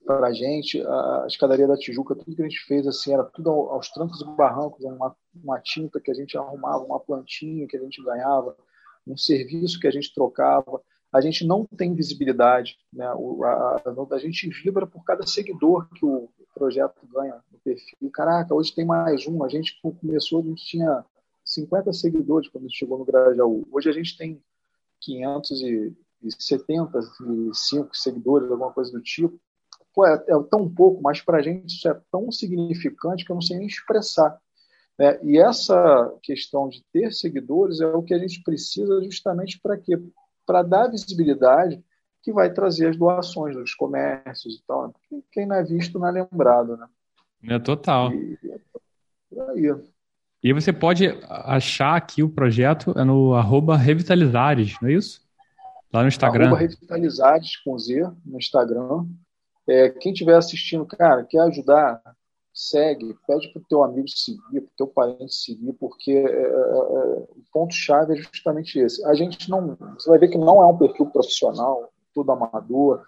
para 0.04 0.28
a 0.28 0.32
gente. 0.32 0.80
A 0.80 1.24
escadaria 1.26 1.66
da 1.66 1.76
Tijuca, 1.76 2.14
tudo 2.14 2.34
que 2.34 2.42
a 2.42 2.48
gente 2.48 2.64
fez 2.64 2.86
assim, 2.86 3.12
era 3.12 3.24
tudo 3.24 3.50
aos 3.50 3.90
trancos 3.90 4.20
e 4.20 4.36
barrancos, 4.36 4.84
uma, 4.84 5.14
uma 5.42 5.60
tinta 5.60 6.00
que 6.00 6.10
a 6.10 6.14
gente 6.14 6.36
arrumava, 6.36 6.84
uma 6.84 7.00
plantinha 7.00 7.66
que 7.66 7.76
a 7.76 7.80
gente 7.80 8.02
ganhava, 8.02 8.56
um 9.06 9.16
serviço 9.16 9.78
que 9.78 9.86
a 9.86 9.90
gente 9.90 10.12
trocava. 10.14 10.80
A 11.12 11.20
gente 11.20 11.44
não 11.44 11.64
tem 11.64 11.94
visibilidade, 11.94 12.78
né? 12.92 13.12
O, 13.14 13.42
a, 13.44 13.82
a, 14.12 14.18
gente 14.18 14.48
vibra 14.48 14.86
por 14.86 15.04
cada 15.04 15.26
seguidor 15.26 15.88
que 15.88 16.04
o 16.04 16.28
projeto 16.54 17.00
ganha 17.12 17.42
no 17.50 17.58
perfil. 17.58 18.10
Caraca, 18.12 18.54
hoje 18.54 18.74
tem 18.74 18.84
mais 18.84 19.26
um. 19.26 19.42
A 19.42 19.48
gente 19.48 19.80
começou, 19.82 20.40
a 20.40 20.44
gente 20.44 20.64
tinha 20.64 21.04
50 21.44 21.92
seguidores 21.92 22.48
quando 22.48 22.64
a 22.64 22.68
gente 22.68 22.78
chegou 22.78 22.98
no 22.98 23.04
Grajaú. 23.04 23.66
Hoje 23.72 23.88
a 23.88 23.92
gente 23.92 24.16
tem 24.16 24.40
575 25.00 27.96
seguidores, 27.96 28.50
alguma 28.50 28.72
coisa 28.72 28.92
do 28.92 29.00
tipo 29.00 29.40
pô, 30.00 30.06
é, 30.06 30.14
é 30.14 30.42
tão 30.50 30.66
pouco, 30.66 31.02
mas 31.02 31.20
para 31.20 31.38
a 31.38 31.42
gente 31.42 31.76
isso 31.76 31.86
é 31.86 32.00
tão 32.10 32.32
significante 32.32 33.24
que 33.24 33.30
eu 33.30 33.34
não 33.34 33.42
sei 33.42 33.58
nem 33.58 33.66
expressar. 33.66 34.38
Né? 34.98 35.18
E 35.22 35.38
essa 35.38 36.10
questão 36.22 36.70
de 36.70 36.82
ter 36.90 37.12
seguidores 37.12 37.80
é 37.80 37.86
o 37.86 38.02
que 38.02 38.14
a 38.14 38.18
gente 38.18 38.42
precisa 38.42 39.02
justamente 39.02 39.60
para 39.60 39.76
quê? 39.76 40.00
Para 40.46 40.62
dar 40.62 40.88
visibilidade 40.88 41.84
que 42.22 42.32
vai 42.32 42.50
trazer 42.50 42.88
as 42.88 42.96
doações 42.96 43.54
dos 43.54 43.74
comércios 43.74 44.56
e 44.56 44.62
tal. 44.66 44.94
Quem 45.30 45.46
não 45.46 45.56
é 45.56 45.62
visto 45.62 45.98
não 45.98 46.08
é 46.08 46.12
lembrado, 46.12 46.76
né? 46.76 46.86
É 47.44 47.58
total. 47.58 48.12
E, 48.12 48.38
aí. 49.48 49.74
e 50.42 50.52
você 50.52 50.72
pode 50.72 51.08
achar 51.28 51.96
aqui 51.96 52.22
o 52.22 52.28
projeto 52.28 52.92
é 52.98 53.04
no 53.04 53.34
arroba 53.34 53.76
Revitalizares, 53.76 54.76
não 54.80 54.88
é 54.88 54.94
isso? 54.94 55.20
Lá 55.92 56.02
no 56.02 56.08
Instagram. 56.08 56.46
Arroba 56.46 56.60
Revitalizares 56.60 57.56
com 57.56 57.78
Z 57.78 58.10
no 58.24 58.38
Instagram. 58.38 59.06
É, 59.70 59.88
quem 59.88 60.12
estiver 60.12 60.34
assistindo, 60.34 60.84
cara, 60.84 61.22
quer 61.24 61.38
ajudar, 61.42 62.02
segue, 62.52 63.16
pede 63.24 63.52
para 63.52 63.62
o 63.62 63.64
teu 63.68 63.84
amigo 63.84 64.08
seguir, 64.08 64.62
para 64.62 64.72
o 64.72 64.76
teu 64.76 64.86
parente 64.88 65.32
seguir, 65.32 65.72
porque 65.74 66.10
é, 66.10 66.24
é, 66.24 66.48
é, 66.48 66.48
o 66.50 67.44
ponto-chave 67.52 68.14
é 68.14 68.16
justamente 68.16 68.80
esse. 68.80 69.04
A 69.06 69.14
gente 69.14 69.48
não. 69.48 69.76
Você 69.94 70.10
vai 70.10 70.18
ver 70.18 70.28
que 70.28 70.36
não 70.36 70.60
é 70.60 70.66
um 70.66 70.76
perfil 70.76 71.06
profissional, 71.06 71.88
tudo 72.12 72.32
amador, 72.32 73.04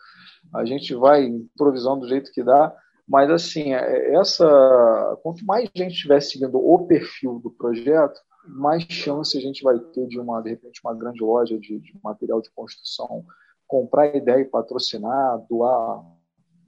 a 0.54 0.64
gente 0.64 0.94
vai 0.94 1.24
improvisando 1.24 2.02
do 2.02 2.08
jeito 2.08 2.30
que 2.30 2.44
dá, 2.44 2.72
mas 3.08 3.28
assim, 3.28 3.74
é, 3.74 4.14
essa. 4.14 5.18
Quanto 5.20 5.44
mais 5.44 5.68
gente 5.74 5.94
estiver 5.94 6.20
seguindo 6.22 6.58
o 6.58 6.86
perfil 6.86 7.40
do 7.40 7.50
projeto, 7.50 8.20
mais 8.46 8.84
chance 8.84 9.36
a 9.36 9.40
gente 9.40 9.64
vai 9.64 9.80
ter 9.80 10.06
de 10.06 10.20
uma, 10.20 10.40
de 10.40 10.50
repente, 10.50 10.80
uma 10.84 10.94
grande 10.94 11.20
loja 11.24 11.58
de, 11.58 11.80
de 11.80 12.00
material 12.04 12.40
de 12.40 12.50
construção 12.52 13.24
comprar 13.66 14.14
ideia 14.14 14.42
e 14.42 14.44
patrocinar, 14.44 15.44
doar 15.48 16.04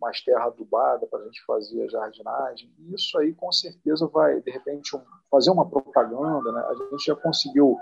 mais 0.05 0.21
terra 0.21 0.45
adubada 0.45 1.07
para 1.07 1.21
a 1.21 1.25
gente 1.25 1.43
fazer 1.47 1.83
a 1.83 1.89
jardinagem. 1.89 2.71
E 2.79 2.95
isso 2.95 3.19
aí 3.19 3.33
com 3.33 3.51
certeza 3.51 4.07
vai, 4.07 4.41
de 4.41 4.51
repente, 4.51 4.95
um, 4.95 5.01
fazer 5.31 5.51
uma 5.51 5.69
propaganda. 5.69 6.53
Né? 6.53 6.61
A 6.61 6.75
gente 6.75 7.07
já 7.07 7.17
conseguiu 7.17 7.79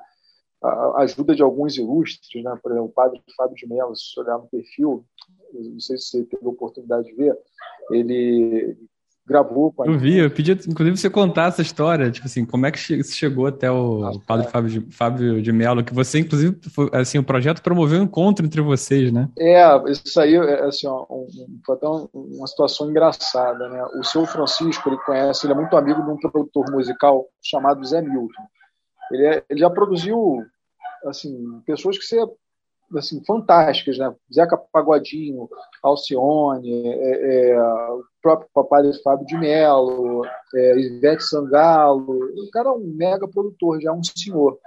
a 0.63 1.03
ajuda 1.03 1.35
de 1.35 1.43
alguns 1.43 1.77
ilustres, 1.77 2.45
né? 2.45 2.57
por 2.63 2.71
exemplo, 2.71 2.89
o 2.89 2.93
padre 2.93 3.21
Fábio 3.37 3.57
de 3.57 3.67
Mello, 3.67 3.97
se 3.97 4.19
olhar 4.21 4.39
no 4.39 4.47
perfil, 4.47 5.05
não 5.53 5.81
sei 5.81 5.99
se 5.99 6.05
você 6.05 6.25
teve 6.25 6.47
a 6.47 6.51
oportunidade 6.51 7.09
de 7.09 7.15
ver, 7.15 7.37
ele 7.91 8.79
gravou 9.27 9.73
com 9.73 9.83
a 9.83 9.87
Eu 9.87 9.99
vi, 9.99 10.19
eu 10.19 10.31
pedi, 10.31 10.53
inclusive, 10.53 10.97
você 10.97 11.09
contar 11.09 11.49
essa 11.49 11.63
história, 11.63 12.11
tipo 12.11 12.27
assim, 12.27 12.45
como 12.45 12.67
é 12.67 12.71
que 12.71 12.79
você 12.79 13.03
chegou 13.05 13.47
até 13.47 13.71
o 13.71 14.05
ah, 14.05 14.13
padre 14.27 14.47
é. 14.47 14.51
Fábio, 14.51 14.71
de, 14.71 14.81
Fábio 14.95 15.43
de 15.43 15.53
Mello, 15.53 15.85
que 15.85 15.95
você, 15.95 16.19
inclusive, 16.19 16.57
foi, 16.71 16.91
assim, 16.93 17.19
o 17.19 17.25
projeto 17.25 17.63
promoveu 17.63 18.01
um 18.01 18.05
encontro 18.05 18.45
entre 18.45 18.61
vocês, 18.61 19.13
né? 19.13 19.29
É, 19.39 19.91
isso 19.91 20.21
aí, 20.21 20.35
é, 20.35 20.65
assim, 20.65 20.87
ó, 20.87 21.07
um, 21.09 21.27
foi 21.65 21.77
até 21.77 21.87
uma 21.87 22.47
situação 22.47 22.91
engraçada, 22.91 23.69
né? 23.69 23.85
O 23.99 24.05
seu 24.05 24.27
Francisco, 24.27 24.89
ele 24.89 24.99
conhece, 24.99 25.47
ele 25.47 25.53
é 25.53 25.57
muito 25.57 25.77
amigo 25.77 26.03
de 26.03 26.11
um 26.11 26.17
produtor 26.17 26.71
musical 26.71 27.27
chamado 27.41 27.85
Zé 27.85 28.03
Milton. 28.03 28.43
Ele, 29.13 29.27
é, 29.27 29.45
ele 29.49 29.61
já 29.61 29.71
produziu, 29.71 30.45
assim, 31.07 31.61
pessoas 31.67 31.99
que 31.99 32.05
você 32.05 32.19
assim, 32.99 33.25
fantásticas, 33.25 33.99
né? 33.99 34.15
Zeca 34.33 34.57
Pagodinho, 34.71 35.49
Alcione, 35.83 36.71
é, 36.87 37.53
é, 37.53 37.57
próprio 38.23 38.49
papai 38.55 38.83
Fábio 39.03 39.27
de 39.27 39.37
Mello, 39.37 40.25
é, 40.55 40.79
Ivete 40.79 41.25
Sangalo. 41.25 42.07
O 42.13 42.51
cara 42.53 42.69
é 42.69 42.73
um 42.73 42.95
mega 42.97 43.29
produtor, 43.29 43.81
já 43.81 43.91
é 43.91 43.93
um 43.93 44.03
senhor. 44.03 44.59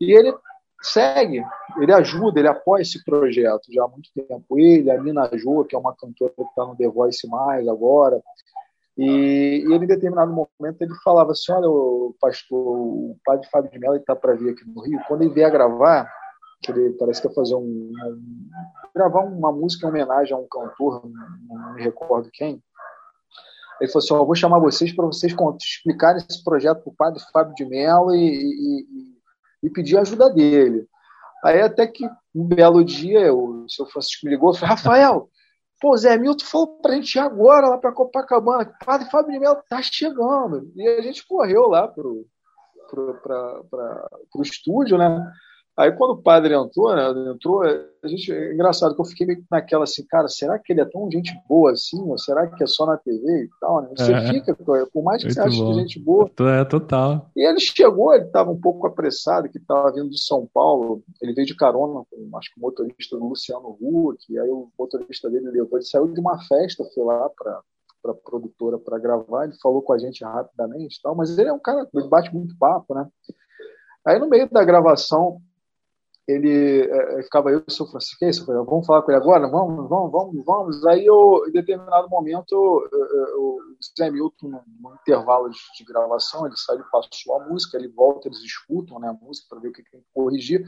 E 0.00 0.12
ele 0.12 0.32
segue, 0.80 1.42
ele 1.80 1.92
ajuda, 1.92 2.38
ele 2.38 2.48
apoia 2.48 2.82
esse 2.82 3.02
projeto 3.04 3.72
já 3.72 3.82
há 3.82 3.88
muito 3.88 4.10
tempo. 4.14 4.58
Ele, 4.58 4.90
a 4.90 5.02
Nina 5.02 5.28
Jô, 5.34 5.64
que 5.64 5.74
é 5.74 5.78
uma 5.78 5.94
cantora 5.96 6.32
que 6.36 6.42
está 6.42 6.64
no 6.64 6.76
The 6.76 6.88
Voice 6.88 7.26
Mais 7.28 7.66
agora. 7.66 8.22
E, 8.96 9.64
e 9.66 9.72
ele, 9.72 9.84
em 9.84 9.88
determinado 9.88 10.32
momento, 10.32 10.82
ele 10.82 10.94
falava 11.04 11.32
assim: 11.32 11.52
Olha, 11.52 11.68
o 11.68 12.14
pastor, 12.20 12.58
o 12.58 13.16
padre 13.24 13.48
Fábio 13.48 13.70
de 13.70 13.78
Mello 13.78 13.96
está 13.96 14.14
para 14.14 14.34
vir 14.34 14.50
aqui 14.50 14.68
no 14.68 14.82
Rio. 14.82 15.00
Quando 15.06 15.22
ele 15.22 15.32
vier 15.32 15.50
gravar, 15.50 16.10
que 16.62 16.72
ele 16.72 16.90
parece 16.94 17.22
que 17.22 17.28
ia 17.28 17.34
fazer 17.34 17.54
um, 17.54 17.60
um, 17.60 18.50
gravar 18.94 19.20
uma 19.20 19.52
música 19.52 19.86
em 19.86 19.90
homenagem 19.90 20.34
a 20.34 20.38
um 20.38 20.48
cantor, 20.48 21.08
não 21.48 21.74
me 21.74 21.82
recordo 21.82 22.28
quem. 22.32 22.62
Ele 23.80 23.90
falou 23.90 24.04
assim: 24.04 24.14
oh, 24.14 24.26
vou 24.26 24.34
chamar 24.34 24.58
vocês 24.58 24.92
para 24.92 25.06
vocês 25.06 25.34
explicarem 25.60 26.24
esse 26.28 26.42
projeto 26.42 26.82
para 26.82 26.90
o 26.90 26.96
padre 26.96 27.22
Fábio 27.32 27.54
de 27.54 27.64
Mello 27.64 28.14
e, 28.14 28.26
e, 28.26 28.86
e, 29.62 29.70
pedir 29.70 29.96
a 29.96 30.02
ajuda 30.02 30.30
dele. 30.30 30.86
Aí 31.44 31.60
até 31.60 31.86
que 31.86 32.04
um 32.34 32.44
belo 32.44 32.84
dia 32.84 33.32
o 33.32 33.68
seu 33.68 33.86
Francisco 33.86 34.26
me 34.26 34.32
ligou 34.32 34.52
e 34.52 34.58
falou: 34.58 34.70
Rafael, 34.70 35.28
pô, 35.80 35.96
Zé 35.96 36.18
Milton 36.18 36.44
falou 36.44 36.78
para 36.80 36.92
a 36.92 36.94
gente 36.96 37.14
ir 37.14 37.20
agora 37.20 37.68
lá 37.68 37.78
para 37.78 37.92
Copacabana, 37.92 38.64
o 38.64 38.84
padre 38.84 39.10
Fábio 39.10 39.32
de 39.32 39.38
Mello 39.38 39.58
está 39.60 39.80
chegando. 39.82 40.70
E 40.74 40.86
a 40.88 41.00
gente 41.00 41.26
correu 41.26 41.68
lá 41.68 41.86
para 41.86 42.06
o 42.06 42.26
estúdio, 44.42 44.98
né? 44.98 45.32
Aí 45.78 45.92
quando 45.92 46.10
o 46.10 46.22
padre 46.22 46.54
entrou, 46.54 46.92
né, 46.92 47.32
entrou, 47.32 47.62
a 47.62 48.08
gente, 48.08 48.32
é 48.32 48.52
engraçado 48.52 48.96
que 48.96 49.00
eu 49.00 49.04
fiquei 49.04 49.24
meio 49.24 49.44
naquela 49.48 49.84
assim, 49.84 50.04
cara, 50.04 50.26
será 50.26 50.58
que 50.58 50.72
ele 50.72 50.80
é 50.80 50.84
tão 50.84 51.08
gente 51.08 51.32
boa 51.48 51.70
assim? 51.70 52.02
Ou 52.02 52.18
será 52.18 52.48
que 52.48 52.64
é 52.64 52.66
só 52.66 52.84
na 52.84 52.96
TV 52.96 53.44
e 53.44 53.48
tal? 53.60 53.82
Né? 53.82 53.90
Você 53.96 54.12
é. 54.12 54.28
fica, 54.28 54.56
por 54.56 55.04
mais 55.04 55.22
que 55.22 55.32
você 55.32 55.40
ache 55.40 55.56
que 55.56 55.70
é 55.70 55.74
gente 55.74 56.00
boa. 56.00 56.28
É, 56.58 56.64
total. 56.64 57.30
E 57.36 57.46
ele 57.46 57.60
chegou, 57.60 58.12
ele 58.12 58.24
estava 58.24 58.50
um 58.50 58.60
pouco 58.60 58.88
apressado, 58.88 59.48
que 59.48 59.58
estava 59.58 59.92
vindo 59.92 60.10
de 60.10 60.20
São 60.20 60.48
Paulo, 60.52 61.00
ele 61.22 61.32
veio 61.32 61.46
de 61.46 61.54
carona 61.54 62.02
com, 62.10 62.36
acho 62.36 62.52
que 62.52 62.58
o 62.58 62.62
motorista 62.62 63.16
do 63.16 63.28
Luciano 63.28 63.78
Huck, 63.80 64.36
aí 64.36 64.50
o 64.50 64.68
motorista 64.76 65.30
dele 65.30 65.48
levou, 65.48 65.78
ele 65.78 65.86
saiu 65.86 66.12
de 66.12 66.18
uma 66.18 66.42
festa, 66.42 66.84
foi 66.92 67.04
lá 67.04 67.30
para 67.30 67.60
para 68.00 68.14
produtora 68.14 68.78
para 68.78 68.96
gravar, 68.96 69.44
ele 69.44 69.58
falou 69.60 69.82
com 69.82 69.92
a 69.92 69.98
gente 69.98 70.24
rapidamente 70.24 71.00
tal, 71.02 71.16
mas 71.16 71.36
ele 71.36 71.48
é 71.48 71.52
um 71.52 71.58
cara, 71.58 71.86
ele 71.92 72.08
bate 72.08 72.32
muito 72.32 72.56
papo, 72.56 72.94
né? 72.94 73.08
Aí 74.06 74.20
no 74.20 74.28
meio 74.28 74.48
da 74.48 74.62
gravação, 74.64 75.40
ele 76.28 76.82
é, 76.82 77.22
ficava 77.22 77.50
eu 77.50 77.60
e 77.60 77.64
o 77.66 77.70
seu 77.70 77.86
Francisco, 77.86 78.52
é 78.52 78.54
vamos 78.56 78.86
falar 78.86 79.00
com 79.00 79.10
ele 79.10 79.20
agora? 79.20 79.48
Vamos, 79.48 79.88
vamos, 79.88 80.12
vamos, 80.12 80.44
vamos. 80.44 80.86
Aí, 80.86 81.06
eu, 81.06 81.42
em 81.48 81.52
determinado 81.52 82.06
momento, 82.10 82.54
o 82.54 83.60
Zé 83.98 84.10
Milton, 84.10 84.60
no 84.78 84.94
intervalo 84.96 85.48
de, 85.48 85.58
de, 85.78 85.84
gravação, 85.84 86.46
ele 86.46 86.56
sai, 86.56 86.76
ele 86.76 86.84
passou 86.92 87.40
a 87.40 87.48
música, 87.48 87.78
ele 87.78 87.88
volta, 87.88 88.28
eles 88.28 88.40
escutam 88.40 88.98
né, 88.98 89.08
a 89.08 89.12
música 89.14 89.46
para 89.48 89.58
ver 89.58 89.68
o 89.68 89.72
que 89.72 89.90
tem 89.90 90.00
que 90.00 90.06
corrigir. 90.12 90.62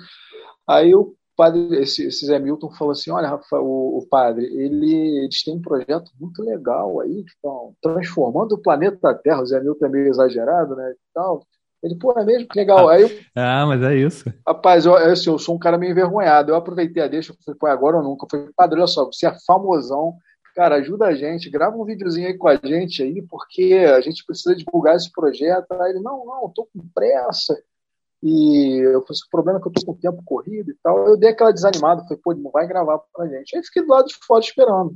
Aí 0.66 0.94
o 0.94 1.14
padre, 1.36 1.82
esse, 1.82 2.06
esse 2.06 2.24
Zé 2.24 2.38
Milton 2.38 2.70
falou 2.70 2.92
assim, 2.92 3.10
olha, 3.10 3.38
o, 3.52 3.98
o, 3.98 4.06
padre, 4.08 4.46
ele, 4.46 5.24
eles 5.24 5.42
têm 5.44 5.56
um 5.56 5.62
projeto 5.62 6.10
muito 6.18 6.42
legal 6.42 7.00
aí, 7.00 7.22
que 7.22 7.30
estão 7.32 7.74
transformando 7.82 8.52
o 8.54 8.62
planeta 8.62 9.14
Terra, 9.14 9.42
o 9.42 9.46
Zé 9.46 9.60
Milton 9.60 9.86
é 9.86 9.88
meio 9.90 10.08
exagerado, 10.08 10.74
né, 10.74 10.90
e 10.92 10.96
tal, 11.12 11.46
ele, 11.82 11.96
pô, 11.96 12.12
é 12.18 12.24
mesmo? 12.24 12.48
Que 12.48 12.58
legal. 12.58 12.88
Aí 12.88 13.02
eu, 13.02 13.10
ah, 13.34 13.64
mas 13.66 13.82
é 13.82 13.96
isso. 13.96 14.32
Rapaz, 14.46 14.84
eu, 14.84 14.94
assim, 14.94 15.30
eu 15.30 15.38
sou 15.38 15.54
um 15.54 15.58
cara 15.58 15.78
meio 15.78 15.92
envergonhado. 15.92 16.50
Eu 16.52 16.56
aproveitei 16.56 17.02
a 17.02 17.08
deixa, 17.08 17.32
eu 17.32 17.36
falei, 17.44 17.58
pô, 17.58 17.66
agora 17.66 17.96
ou 17.96 18.02
nunca. 18.02 18.26
Eu 18.26 18.30
falei, 18.30 18.52
padre, 18.54 18.78
olha 18.78 18.86
só, 18.86 19.06
você 19.06 19.26
é 19.26 19.34
famosão. 19.46 20.16
Cara, 20.54 20.76
ajuda 20.76 21.06
a 21.06 21.14
gente, 21.14 21.48
grava 21.48 21.76
um 21.76 21.84
videozinho 21.84 22.26
aí 22.26 22.36
com 22.36 22.48
a 22.48 22.56
gente 22.56 23.02
aí, 23.02 23.22
porque 23.22 23.74
a 23.74 24.00
gente 24.00 24.24
precisa 24.26 24.54
divulgar 24.54 24.96
esse 24.96 25.10
projeto. 25.10 25.72
Aí 25.72 25.92
ele, 25.92 26.00
não, 26.00 26.24
não, 26.26 26.42
eu 26.42 26.52
tô 26.54 26.64
com 26.66 26.86
pressa. 26.94 27.56
E 28.22 28.78
eu 28.84 29.00
falei, 29.02 29.20
o 29.26 29.30
problema 29.30 29.58
é 29.58 29.62
que 29.62 29.68
eu 29.68 29.72
tô 29.72 29.86
com 29.86 29.92
o 29.92 29.98
tempo 29.98 30.22
corrido 30.24 30.70
e 30.70 30.76
tal. 30.82 31.06
Eu 31.06 31.16
dei 31.16 31.30
aquela 31.30 31.52
desanimada, 31.52 32.02
falei, 32.02 32.18
pô, 32.22 32.34
não 32.34 32.50
vai 32.50 32.66
gravar 32.66 33.00
pra 33.14 33.26
gente. 33.26 33.56
Aí 33.56 33.64
fiquei 33.64 33.82
do 33.82 33.88
lado 33.88 34.06
de 34.06 34.16
fora 34.26 34.40
esperando. 34.40 34.94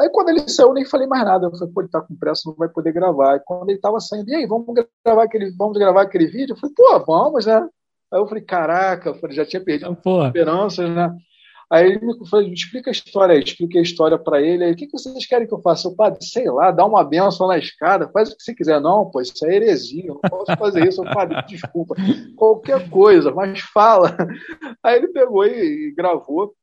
Aí 0.00 0.08
quando 0.08 0.30
ele 0.30 0.48
saiu, 0.48 0.68
eu 0.68 0.74
nem 0.74 0.84
falei 0.86 1.06
mais 1.06 1.24
nada. 1.24 1.46
Eu 1.46 1.50
falei, 1.50 1.74
pô, 1.74 1.82
ele 1.82 1.90
tá 1.90 2.00
com 2.00 2.16
pressa, 2.16 2.48
não 2.48 2.56
vai 2.56 2.68
poder 2.70 2.90
gravar. 2.90 3.36
E 3.36 3.40
quando 3.40 3.68
ele 3.68 3.78
tava 3.78 4.00
saindo, 4.00 4.30
e 4.30 4.34
aí, 4.34 4.46
vamos 4.46 4.66
gravar 5.04 5.24
aquele, 5.24 5.50
vamos 5.50 5.76
gravar 5.76 6.02
aquele 6.02 6.26
vídeo? 6.26 6.54
Eu 6.54 6.56
falei, 6.56 6.74
pô, 6.74 7.04
vamos, 7.06 7.44
né? 7.44 7.68
Aí 8.10 8.18
eu 8.18 8.26
falei, 8.26 8.42
caraca, 8.42 9.10
eu 9.10 9.14
falei, 9.16 9.36
já 9.36 9.44
tinha 9.44 9.62
perdido 9.62 9.96
ah, 10.04 10.26
esperanças, 10.26 10.88
né? 10.88 11.14
Aí 11.70 11.86
ele 11.86 12.04
me 12.04 12.28
falou, 12.28 12.44
explica 12.48 12.90
a 12.90 12.92
história 12.92 13.34
aí, 13.34 13.44
expliquei 13.44 13.78
a 13.78 13.84
história 13.84 14.18
para 14.18 14.42
ele. 14.42 14.64
Aí, 14.64 14.72
o 14.72 14.76
que, 14.76 14.86
que 14.86 14.92
vocês 14.92 15.26
querem 15.26 15.46
que 15.46 15.54
eu 15.54 15.60
faça? 15.60 15.86
Eu, 15.86 15.94
padre, 15.94 16.18
sei 16.24 16.50
lá, 16.50 16.70
dá 16.72 16.84
uma 16.84 17.04
benção 17.04 17.46
na 17.46 17.58
escada, 17.58 18.08
faz 18.08 18.30
o 18.32 18.36
que 18.36 18.42
você 18.42 18.54
quiser. 18.54 18.80
Não, 18.80 19.08
pô, 19.08 19.20
isso 19.20 19.46
é 19.46 19.54
heresia, 19.54 20.06
eu 20.06 20.18
não 20.20 20.30
posso 20.30 20.56
fazer 20.56 20.88
isso. 20.88 21.04
Eu, 21.04 21.14
padre, 21.14 21.40
desculpa, 21.46 21.94
qualquer 22.36 22.88
coisa, 22.88 23.30
mas 23.30 23.60
fala. 23.60 24.16
Aí 24.82 24.96
ele 24.96 25.08
pegou 25.08 25.46
e, 25.46 25.90
e 25.90 25.94
gravou 25.94 26.54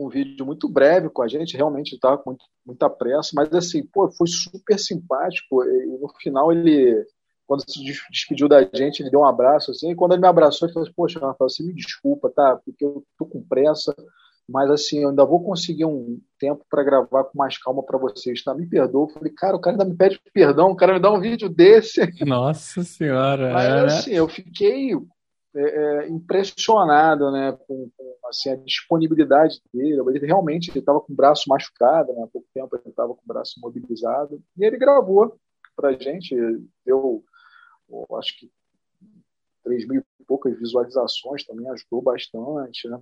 um 0.00 0.08
vídeo 0.08 0.44
muito 0.46 0.68
breve 0.68 1.08
com 1.08 1.22
a 1.22 1.28
gente, 1.28 1.56
realmente 1.56 1.94
estava 1.94 2.18
com 2.18 2.36
muita 2.64 2.88
pressa, 2.88 3.30
mas 3.34 3.52
assim, 3.52 3.82
pô, 3.82 4.10
foi 4.10 4.26
super 4.26 4.78
simpático. 4.78 5.62
E 5.64 5.98
no 6.00 6.08
final 6.20 6.50
ele, 6.50 7.04
quando 7.46 7.62
se 7.68 7.80
despediu 8.10 8.48
da 8.48 8.62
gente, 8.62 9.00
ele 9.00 9.10
deu 9.10 9.20
um 9.20 9.26
abraço 9.26 9.70
assim, 9.70 9.90
e 9.90 9.94
quando 9.94 10.12
ele 10.12 10.22
me 10.22 10.28
abraçou, 10.28 10.66
ele 10.66 10.72
falou 10.72 10.86
assim, 10.86 10.94
poxa, 10.94 11.20
Rafael, 11.20 11.48
você 11.48 11.62
me 11.62 11.74
desculpa, 11.74 12.30
tá? 12.30 12.58
Porque 12.64 12.84
eu 12.84 13.04
tô 13.18 13.26
com 13.26 13.42
pressa, 13.42 13.94
mas 14.48 14.70
assim, 14.70 15.00
eu 15.00 15.10
ainda 15.10 15.24
vou 15.24 15.44
conseguir 15.44 15.84
um 15.84 16.20
tempo 16.38 16.64
para 16.68 16.82
gravar 16.82 17.24
com 17.24 17.38
mais 17.38 17.56
calma 17.58 17.82
para 17.82 17.98
vocês, 17.98 18.42
tá? 18.42 18.54
Me 18.54 18.66
perdoa. 18.66 19.04
Eu 19.04 19.14
falei, 19.14 19.32
cara, 19.32 19.56
o 19.56 19.60
cara 19.60 19.74
ainda 19.74 19.84
me 19.84 19.96
pede 19.96 20.20
perdão, 20.32 20.70
o 20.70 20.76
cara 20.76 20.94
me 20.94 21.00
dá 21.00 21.10
um 21.12 21.20
vídeo 21.20 21.48
desse. 21.48 22.00
Nossa 22.24 22.82
senhora. 22.82 23.52
Mas 23.52 23.66
é. 23.66 23.80
assim, 23.86 24.10
eu 24.12 24.28
fiquei 24.28 24.92
é, 25.52 25.62
é, 25.62 26.08
impressionado 26.08 27.32
né, 27.32 27.50
com, 27.66 27.90
com 27.96 28.28
assim, 28.28 28.50
a 28.50 28.56
disponibilidade 28.56 29.60
dele. 29.74 30.00
Ele 30.14 30.26
realmente 30.26 30.76
estava 30.76 31.00
com 31.00 31.12
o 31.12 31.16
braço 31.16 31.48
machucado, 31.48 32.12
né, 32.12 32.22
há 32.22 32.26
pouco 32.28 32.46
tempo 32.54 32.76
ele 32.76 32.88
estava 32.88 33.12
com 33.14 33.22
o 33.22 33.26
braço 33.26 33.58
imobilizado. 33.58 34.40
E 34.56 34.64
ele 34.64 34.78
gravou 34.78 35.36
para 35.74 35.88
a 35.88 35.92
gente, 35.92 36.36
deu, 36.86 37.24
acho 38.16 38.38
que, 38.38 38.50
3 39.64 39.88
mil 39.88 40.04
e 40.20 40.24
poucas 40.24 40.56
visualizações, 40.56 41.44
também 41.44 41.68
ajudou 41.68 42.00
bastante. 42.00 42.88
Né? 42.88 43.00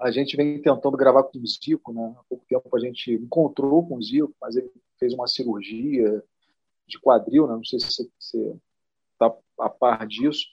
A 0.00 0.10
gente 0.10 0.36
vem 0.38 0.62
tentando 0.62 0.96
gravar 0.96 1.24
com 1.24 1.38
o 1.38 1.46
Zico, 1.46 1.92
né? 1.92 2.14
há 2.18 2.22
pouco 2.30 2.46
tempo 2.48 2.74
a 2.74 2.80
gente 2.80 3.12
encontrou 3.12 3.86
com 3.86 3.96
o 3.96 4.02
Zico, 4.02 4.34
mas 4.40 4.56
ele 4.56 4.72
fez 4.98 5.12
uma 5.12 5.26
cirurgia 5.28 6.24
de 6.86 6.98
quadril, 6.98 7.46
né? 7.46 7.52
não 7.52 7.64
sei 7.64 7.78
se 7.78 8.10
você 8.18 8.56
está 9.12 9.36
a 9.60 9.68
par 9.68 10.06
disso 10.06 10.46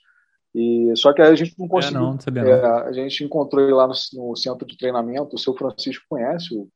e, 0.58 0.96
só 0.96 1.12
que 1.12 1.20
a 1.20 1.34
gente 1.34 1.54
não 1.58 1.68
conseguiu. 1.68 1.98
É, 1.98 2.02
não, 2.02 2.14
não 2.14 2.42
é, 2.42 2.88
a 2.88 2.92
gente 2.92 3.22
encontrou 3.22 3.62
ele 3.62 3.74
lá 3.74 3.86
no, 3.86 3.92
no, 4.14 4.34
centro 4.34 4.66
de 4.66 4.74
treinamento. 4.74 5.36
O 5.36 5.38
seu 5.38 5.54
Francisco 5.54 6.06
conhece 6.08 6.54
o, 6.54 6.66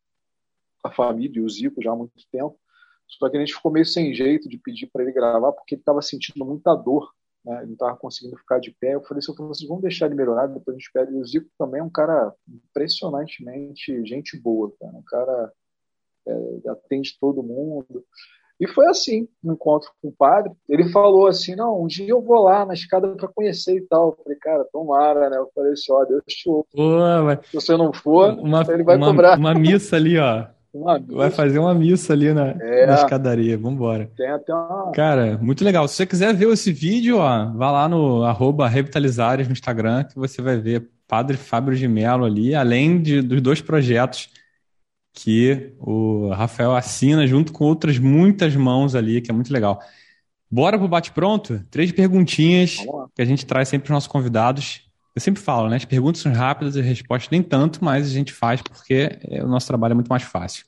a 0.85 0.91
família 0.91 1.39
e 1.39 1.43
o 1.43 1.49
Zico 1.49 1.81
já 1.81 1.91
há 1.91 1.97
muito 1.97 2.13
tempo. 2.31 2.61
Só 3.09 3.31
que 3.31 3.39
a 3.39 3.41
gente 3.41 3.55
ficou 3.55 3.73
meio 3.73 3.87
sem 3.87 4.13
jeito 4.13 4.51
de 4.51 4.59
pedir 4.59 4.87
para 4.93 5.03
ele 5.03 5.13
gravar 5.13 5.53
porque 5.53 5.77
ele 5.77 5.81
estava 5.81 6.03
sentindo 6.03 6.45
muita 6.45 6.75
dor. 6.75 7.11
Né? 7.43 7.57
Ele 7.57 7.69
não 7.69 7.73
estava 7.73 7.97
conseguindo 7.97 8.37
ficar 8.37 8.61
de 8.61 8.71
pé. 8.71 8.95
Eu 8.95 9.03
falei, 9.03 9.23
seu 9.23 9.35
Francisco, 9.35 9.69
vamos 9.69 9.83
deixar 9.83 10.05
ele 10.07 10.15
melhorar, 10.15 10.47
depois 10.47 10.77
a 10.77 10.79
gente 10.79 10.93
pede. 10.93 11.15
E 11.15 11.17
o 11.17 11.25
Zico 11.25 11.49
também 11.57 11.81
é 11.81 11.83
um 11.83 11.89
cara 11.89 12.35
impressionantemente 12.47 14.05
gente 14.05 14.39
boa, 14.39 14.71
cara. 14.79 14.93
um 14.93 15.03
cara 15.03 15.53
é, 16.29 16.69
atende 16.69 17.17
todo 17.19 17.43
mundo. 17.43 18.05
E 18.61 18.69
foi 18.69 18.87
assim, 18.87 19.27
no 19.43 19.55
encontro 19.55 19.91
com 20.03 20.09
o 20.09 20.13
padre. 20.13 20.53
Ele 20.69 20.91
falou 20.91 21.27
assim: 21.27 21.57
não, 21.57 21.83
um 21.83 21.87
dia 21.87 22.11
eu 22.11 22.21
vou 22.21 22.43
lá 22.43 22.67
na 22.67 22.75
escada 22.75 23.09
para 23.09 23.29
conhecer 23.29 23.77
e 23.77 23.81
tal. 23.81 24.11
Eu 24.11 24.23
falei, 24.23 24.39
cara, 24.39 24.67
tomara, 24.71 25.31
né? 25.31 25.39
Eu 25.39 25.49
falei 25.55 25.73
assim: 25.73 25.91
ó, 25.91 26.05
Deus 26.05 26.23
te 26.29 26.49
ouve. 26.49 26.69
Se 27.45 27.55
você 27.55 27.77
não 27.77 27.93
for, 27.93 28.35
uma, 28.39 28.63
ele 28.69 28.83
vai 28.83 28.97
uma, 28.97 29.07
cobrar. 29.07 29.39
Uma 29.39 29.55
missa 29.55 29.97
ali, 29.97 30.19
ó. 30.19 30.45
Vai 31.09 31.31
fazer 31.31 31.59
uma 31.59 31.75
missa 31.75 32.13
ali 32.13 32.33
na, 32.33 32.51
é, 32.51 32.87
na 32.87 32.95
escadaria. 32.95 33.59
Vambora. 33.59 34.09
Tem 34.17 34.29
até 34.29 34.55
uma... 34.55 34.93
Cara, 34.93 35.37
muito 35.43 35.65
legal. 35.65 35.89
Se 35.89 35.97
você 35.97 36.07
quiser 36.07 36.33
ver 36.33 36.49
esse 36.49 36.73
vídeo, 36.73 37.19
ó, 37.19 37.47
vá 37.47 37.73
lá 37.73 37.89
no 37.89 38.23
arroba 38.23 38.69
Revitalizares 38.69 39.49
no 39.49 39.53
Instagram, 39.53 40.05
que 40.05 40.15
você 40.15 40.41
vai 40.41 40.59
ver 40.59 40.89
Padre 41.09 41.37
Fábio 41.37 41.75
de 41.75 41.89
Mello 41.89 42.25
ali, 42.25 42.55
além 42.55 43.03
de, 43.03 43.21
dos 43.21 43.41
dois 43.41 43.61
projetos 43.61 44.29
que 45.23 45.75
o 45.79 46.31
Rafael 46.31 46.75
assina 46.75 47.27
junto 47.27 47.53
com 47.53 47.65
outras 47.65 47.99
muitas 47.99 48.57
mãos 48.57 48.95
ali, 48.95 49.21
que 49.21 49.31
é 49.31 49.35
muito 49.35 49.53
legal. 49.53 49.79
Bora 50.51 50.79
pro 50.79 50.89
bate-pronto? 50.89 51.63
Três 51.71 51.93
perguntinhas 51.93 52.79
que 53.15 53.21
a 53.21 53.25
gente 53.25 53.45
traz 53.45 53.69
sempre 53.69 53.87
para 53.87 53.93
os 53.93 53.97
nossos 53.97 54.09
convidados. 54.09 54.89
Eu 55.15 55.21
sempre 55.21 55.43
falo, 55.43 55.69
né? 55.69 55.77
As 55.77 55.85
perguntas 55.85 56.23
são 56.23 56.33
rápidas 56.33 56.75
e 56.75 56.81
as 56.81 56.87
respostas 56.87 57.31
nem 57.31 57.43
tanto, 57.43 57.85
mas 57.85 58.07
a 58.07 58.11
gente 58.11 58.33
faz 58.33 58.63
porque 58.63 59.19
é, 59.23 59.45
o 59.45 59.47
nosso 59.49 59.67
trabalho 59.67 59.93
é 59.93 59.95
muito 59.95 60.09
mais 60.09 60.23
fácil. 60.23 60.65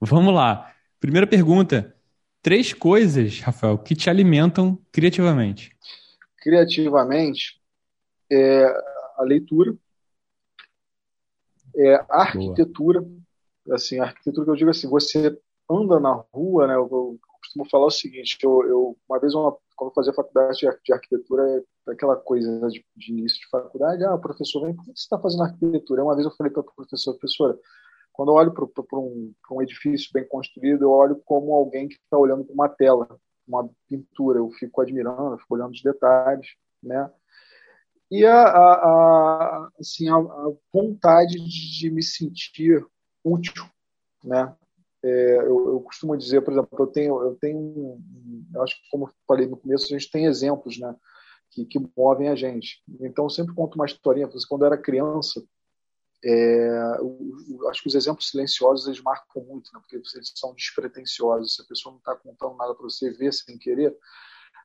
Vamos 0.00 0.32
lá. 0.32 0.72
Primeira 0.98 1.26
pergunta. 1.26 1.94
Três 2.40 2.72
coisas, 2.72 3.40
Rafael, 3.40 3.76
que 3.76 3.94
te 3.94 4.08
alimentam 4.08 4.78
criativamente. 4.90 5.76
Criativamente, 6.38 7.60
é 8.30 8.64
a 9.16 9.22
leitura, 9.22 9.74
é 11.76 11.94
a 12.08 12.22
arquitetura. 12.22 13.02
Boa. 13.02 13.23
Assim, 13.70 13.98
a 13.98 14.04
arquitetura 14.04 14.44
que 14.44 14.50
eu 14.50 14.56
digo 14.56 14.70
assim, 14.70 14.88
você 14.88 15.38
anda 15.70 15.98
na 15.98 16.12
rua, 16.32 16.66
né? 16.66 16.74
Eu, 16.74 16.88
eu 16.90 17.18
costumo 17.40 17.68
falar 17.68 17.86
o 17.86 17.90
seguinte, 17.90 18.38
eu, 18.42 18.66
eu 18.66 18.96
uma 19.08 19.18
vez 19.18 19.34
uma, 19.34 19.56
quando 19.76 19.90
eu 19.90 19.94
fazia 19.94 20.12
faculdade 20.12 20.58
de 20.84 20.92
arquitetura, 20.92 21.42
é 21.88 21.92
aquela 21.92 22.16
coisa 22.16 22.50
né, 22.60 22.68
de, 22.68 22.84
de, 22.96 23.12
início 23.12 23.40
de 23.40 23.48
faculdade, 23.48 24.04
ah, 24.04 24.16
professor, 24.18 24.62
vem, 24.62 24.74
por 24.74 24.84
que 24.84 24.92
você 24.92 25.02
está 25.02 25.18
fazendo 25.18 25.44
arquitetura? 25.44 26.04
Uma 26.04 26.14
vez 26.14 26.26
eu 26.26 26.34
falei 26.36 26.52
para 26.52 26.62
a 26.62 26.64
professora, 26.64 27.18
professora, 27.18 27.58
quando 28.14 28.28
eu 28.28 28.34
olho 28.34 28.52
para 28.52 28.98
um, 28.98 29.34
um, 29.50 29.62
edifício 29.62 30.10
bem 30.12 30.26
construído, 30.28 30.82
eu 30.82 30.90
olho 30.90 31.20
como 31.24 31.52
alguém 31.52 31.88
que 31.88 31.96
está 31.96 32.16
olhando 32.16 32.44
para 32.44 32.54
uma 32.54 32.68
tela, 32.68 33.08
uma 33.46 33.68
pintura. 33.88 34.38
Eu 34.38 34.50
fico 34.52 34.80
admirando, 34.80 35.34
eu 35.34 35.38
fico 35.38 35.54
olhando 35.54 35.72
os 35.72 35.82
detalhes, 35.82 36.46
né? 36.80 37.10
E 38.08 38.24
a, 38.24 38.40
a, 38.40 38.74
a 38.74 39.70
assim, 39.80 40.08
a, 40.08 40.14
a, 40.14 40.52
vontade 40.72 41.34
de 41.38 41.90
me 41.90 42.04
sentir 42.04 42.86
útil, 43.24 43.64
né? 44.22 44.54
É, 45.02 45.36
eu, 45.38 45.68
eu, 45.68 45.80
costumo 45.80 46.16
dizer, 46.16 46.40
por 46.42 46.52
exemplo, 46.52 46.78
eu 46.78 46.86
tenho, 46.86 47.22
eu 47.22 47.36
tenho, 47.36 47.98
eu 48.54 48.62
acho 48.62 48.74
que 48.76 48.88
como 48.90 49.06
eu 49.06 49.12
falei 49.26 49.46
no 49.46 49.56
começo, 49.56 49.86
a 49.86 49.98
gente 49.98 50.10
tem 50.10 50.26
exemplos, 50.26 50.78
né? 50.78 50.94
Que, 51.50 51.64
que 51.66 51.78
movem 51.96 52.28
a 52.28 52.34
gente. 52.34 52.82
Então, 53.00 53.26
eu 53.26 53.30
sempre 53.30 53.54
conto 53.54 53.76
uma 53.76 53.84
historinha. 53.84 54.28
Quando 54.48 54.62
eu 54.62 54.66
era 54.66 54.78
criança, 54.78 55.44
é, 56.24 56.98
o, 57.02 57.68
acho 57.68 57.82
que 57.82 57.88
os 57.88 57.94
exemplos 57.94 58.30
silenciosos 58.30 58.86
eles 58.86 59.02
marcam 59.02 59.44
muito, 59.44 59.70
né? 59.72 59.80
porque 59.80 59.96
eles 59.96 60.32
são 60.34 60.54
despretensiosos. 60.54 61.54
Se 61.54 61.62
a 61.62 61.66
pessoa 61.66 61.92
não 61.92 61.98
está 61.98 62.16
contando 62.16 62.56
nada 62.56 62.74
para 62.74 62.84
você 62.84 63.10
ver 63.10 63.32
sem 63.32 63.58
querer, 63.58 63.94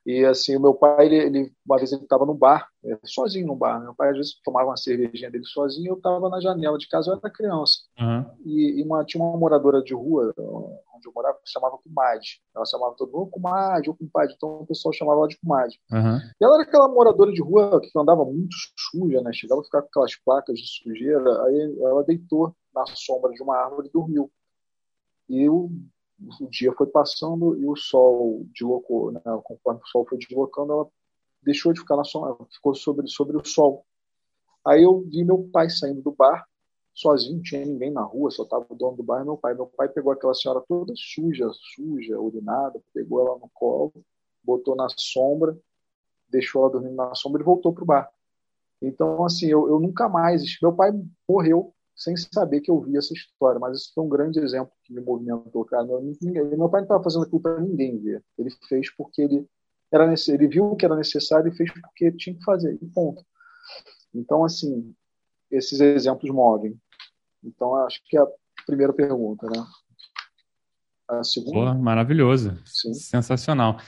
e 0.04 0.24
assim, 0.24 0.56
o 0.56 0.60
meu 0.60 0.74
pai, 0.74 1.06
ele, 1.06 1.16
ele 1.16 1.52
uma 1.64 1.76
vez 1.76 1.92
ele 1.92 2.02
estava 2.02 2.24
no 2.24 2.34
bar, 2.34 2.68
é, 2.84 2.98
sozinho 3.04 3.46
no 3.46 3.54
bar. 3.54 3.78
Né? 3.78 3.84
Meu 3.84 3.94
pai 3.94 4.10
às 4.10 4.16
vezes 4.16 4.40
tomava 4.42 4.70
uma 4.70 4.76
cervejinha 4.76 5.30
dele 5.30 5.44
sozinho, 5.44 5.92
eu 5.92 5.96
estava 5.96 6.28
na 6.28 6.40
janela 6.40 6.78
de 6.78 6.88
casa, 6.88 7.10
eu 7.10 7.18
era 7.18 7.30
criança. 7.30 7.80
Uhum. 7.98 8.24
E, 8.44 8.80
e 8.80 8.84
uma, 8.84 9.04
tinha 9.04 9.22
uma 9.22 9.36
moradora 9.36 9.82
de 9.82 9.94
rua, 9.94 10.32
onde 10.38 11.06
eu 11.06 11.12
morava, 11.14 11.38
que 11.44 11.50
chamava 11.50 11.78
Comadre. 11.78 12.26
Ela 12.54 12.64
chamava 12.64 12.94
todo 12.96 13.12
mundo 13.12 13.30
Comadre 13.30 13.90
ou 13.90 13.96
Compadre, 13.96 14.34
então 14.34 14.62
o 14.62 14.66
pessoal 14.66 14.92
chamava 14.92 15.18
ela 15.18 15.28
de 15.28 15.38
Comadre. 15.38 15.76
Uhum. 15.92 16.16
E 16.40 16.44
ela 16.44 16.54
era 16.54 16.62
aquela 16.62 16.88
moradora 16.88 17.32
de 17.32 17.42
rua 17.42 17.80
que 17.80 17.90
andava 17.98 18.24
muito 18.24 18.54
suja, 18.90 19.20
né? 19.20 19.32
Chegava 19.34 19.60
a 19.60 19.64
ficar 19.64 19.82
com 19.82 19.88
aquelas 19.88 20.16
placas 20.24 20.58
de 20.58 20.66
sujeira. 20.66 21.44
Aí 21.44 21.76
ela 21.82 22.02
deitou 22.04 22.54
na 22.74 22.86
sombra 22.86 23.32
de 23.32 23.42
uma 23.42 23.56
árvore 23.56 23.88
e 23.88 23.92
dormiu. 23.92 24.30
E 25.28 25.48
o 25.48 25.70
o 26.40 26.48
dia 26.48 26.72
foi 26.72 26.86
passando 26.86 27.56
e 27.56 27.66
o 27.66 27.76
sol 27.76 28.44
deslocou, 28.52 29.12
né? 29.12 29.20
conforme 29.44 29.80
o 29.82 29.86
sol 29.86 30.06
foi 30.08 30.18
deslocando, 30.18 30.72
ela 30.72 30.88
deixou 31.42 31.72
de 31.72 31.80
ficar 31.80 31.96
na 31.96 32.04
sombra, 32.04 32.36
ficou 32.52 32.74
sobre, 32.74 33.08
sobre 33.08 33.36
o 33.36 33.44
sol. 33.44 33.84
Aí 34.64 34.82
eu 34.82 35.00
vi 35.00 35.24
meu 35.24 35.48
pai 35.50 35.70
saindo 35.70 36.02
do 36.02 36.12
bar, 36.12 36.46
sozinho, 36.92 37.36
não 37.36 37.42
tinha 37.42 37.64
ninguém 37.64 37.90
na 37.90 38.02
rua, 38.02 38.30
só 38.30 38.42
estava 38.42 38.66
o 38.68 38.74
dono 38.74 38.96
do 38.96 39.02
bar 39.02 39.22
e 39.22 39.24
meu 39.24 39.36
pai. 39.36 39.54
Meu 39.54 39.66
pai 39.66 39.88
pegou 39.88 40.12
aquela 40.12 40.34
senhora 40.34 40.62
toda 40.68 40.92
suja, 40.96 41.50
suja, 41.74 42.20
urinada, 42.20 42.80
pegou 42.92 43.26
ela 43.26 43.38
no 43.38 43.48
colo, 43.54 43.92
botou 44.42 44.76
na 44.76 44.86
sombra, 44.94 45.58
deixou 46.28 46.62
ela 46.62 46.72
dormindo 46.72 46.94
na 46.94 47.14
sombra 47.14 47.40
e 47.40 47.44
voltou 47.44 47.72
para 47.72 47.82
o 47.82 47.86
bar. 47.86 48.12
Então, 48.82 49.24
assim, 49.24 49.46
eu, 49.46 49.68
eu 49.68 49.78
nunca 49.78 50.08
mais. 50.08 50.58
Meu 50.60 50.72
pai 50.72 50.90
morreu 51.28 51.74
sem 52.00 52.16
saber 52.16 52.62
que 52.62 52.70
eu 52.70 52.80
vi 52.80 52.96
essa 52.96 53.12
história, 53.12 53.60
mas 53.60 53.76
isso 53.76 53.92
foi 53.94 54.02
um 54.02 54.08
grande 54.08 54.40
exemplo 54.40 54.72
que 54.82 54.94
me 54.94 55.02
movimentou, 55.02 55.66
cara. 55.66 55.86
Ninguém, 56.00 56.56
meu 56.56 56.68
pai 56.70 56.80
não 56.80 56.86
estava 56.86 57.04
fazendo 57.04 57.24
aquilo 57.24 57.42
para 57.42 57.60
ninguém 57.60 57.98
ver. 57.98 58.24
Ele 58.38 58.50
fez 58.66 58.90
porque 58.96 59.20
ele 59.20 59.46
era 59.92 60.10
ele 60.28 60.48
viu 60.48 60.74
que 60.76 60.86
era 60.86 60.96
necessário 60.96 61.52
e 61.52 61.54
fez 61.54 61.70
porque 61.72 62.10
tinha 62.12 62.34
que 62.34 62.42
fazer, 62.42 62.78
e 62.80 62.86
ponto. 62.86 63.22
Então, 64.14 64.42
assim, 64.44 64.94
esses 65.50 65.78
exemplos 65.78 66.32
movem. 66.32 66.74
Então, 67.44 67.74
acho 67.74 68.00
que 68.06 68.16
é 68.16 68.22
a 68.22 68.28
primeira 68.64 68.94
pergunta, 68.94 69.46
né? 69.46 69.62
A 71.06 71.22
segunda. 71.22 71.74
Pô, 71.74 71.78
maravilhoso. 71.82 72.56
Sim. 72.64 72.94
Sensacional. 72.94 73.78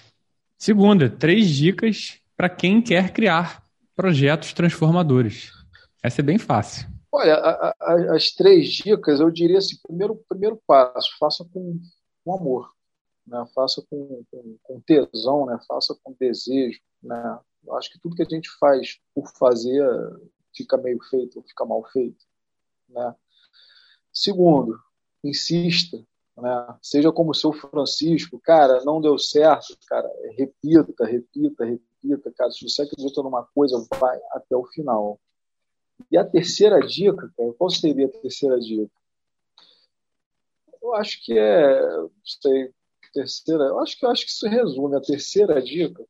Segunda, 0.58 1.08
três 1.08 1.48
dicas 1.48 2.20
para 2.36 2.50
quem 2.50 2.82
quer 2.82 3.10
criar 3.12 3.64
projetos 3.96 4.52
transformadores. 4.52 5.50
Essa 6.02 6.20
é 6.20 6.24
bem 6.24 6.36
fácil. 6.36 6.91
Olha, 7.14 7.34
a, 7.34 7.76
a, 7.78 8.16
as 8.16 8.30
três 8.30 8.68
dicas, 8.68 9.20
eu 9.20 9.30
diria 9.30 9.58
assim, 9.58 9.76
primeiro, 9.82 10.16
primeiro 10.26 10.60
passo, 10.66 11.10
faça 11.18 11.44
com, 11.52 11.78
com 12.24 12.34
amor, 12.34 12.72
né? 13.26 13.44
faça 13.54 13.84
com, 13.90 14.24
com, 14.30 14.56
com, 14.62 14.80
tesão, 14.80 15.44
né? 15.44 15.58
faça 15.68 15.94
com 16.02 16.16
desejo. 16.18 16.80
Né? 17.02 17.38
Eu 17.66 17.76
acho 17.76 17.92
que 17.92 18.00
tudo 18.00 18.16
que 18.16 18.22
a 18.22 18.28
gente 18.28 18.48
faz 18.58 18.98
por 19.14 19.28
fazer 19.36 19.84
fica 20.56 20.78
meio 20.78 20.98
feito 21.10 21.36
ou 21.36 21.44
fica 21.44 21.66
mal 21.66 21.84
feito. 21.92 22.24
Né? 22.88 23.14
Segundo, 24.10 24.80
insista, 25.22 25.98
né? 26.38 26.78
seja 26.80 27.12
como 27.12 27.32
o 27.32 27.34
seu 27.34 27.52
Francisco, 27.52 28.40
cara, 28.40 28.82
não 28.84 29.02
deu 29.02 29.18
certo, 29.18 29.76
cara, 29.86 30.10
repita, 30.34 31.04
repita, 31.04 31.64
repita, 31.66 32.32
cara, 32.32 32.50
se 32.50 32.66
você 32.66 32.82
acredita 32.82 33.22
numa 33.22 33.44
coisa, 33.54 33.86
vai 34.00 34.18
até 34.30 34.56
o 34.56 34.64
final. 34.64 35.20
E 36.10 36.18
a 36.18 36.24
terceira 36.24 36.80
dica, 36.80 37.30
cara, 37.36 37.52
qual 37.58 37.70
seria 37.70 38.06
a 38.06 38.08
terceira 38.08 38.58
dica? 38.58 38.90
Eu 40.82 40.94
acho 40.94 41.24
que 41.24 41.38
é, 41.38 41.80
não 41.80 42.10
sei, 42.24 42.70
terceira, 43.12 43.64
eu 43.64 43.78
acho 43.78 43.98
que 43.98 44.04
eu 44.04 44.10
acho 44.10 44.24
que 44.24 44.30
isso 44.30 44.48
resume 44.48 44.96
a 44.96 45.00
terceira 45.00 45.62
dica. 45.62 46.02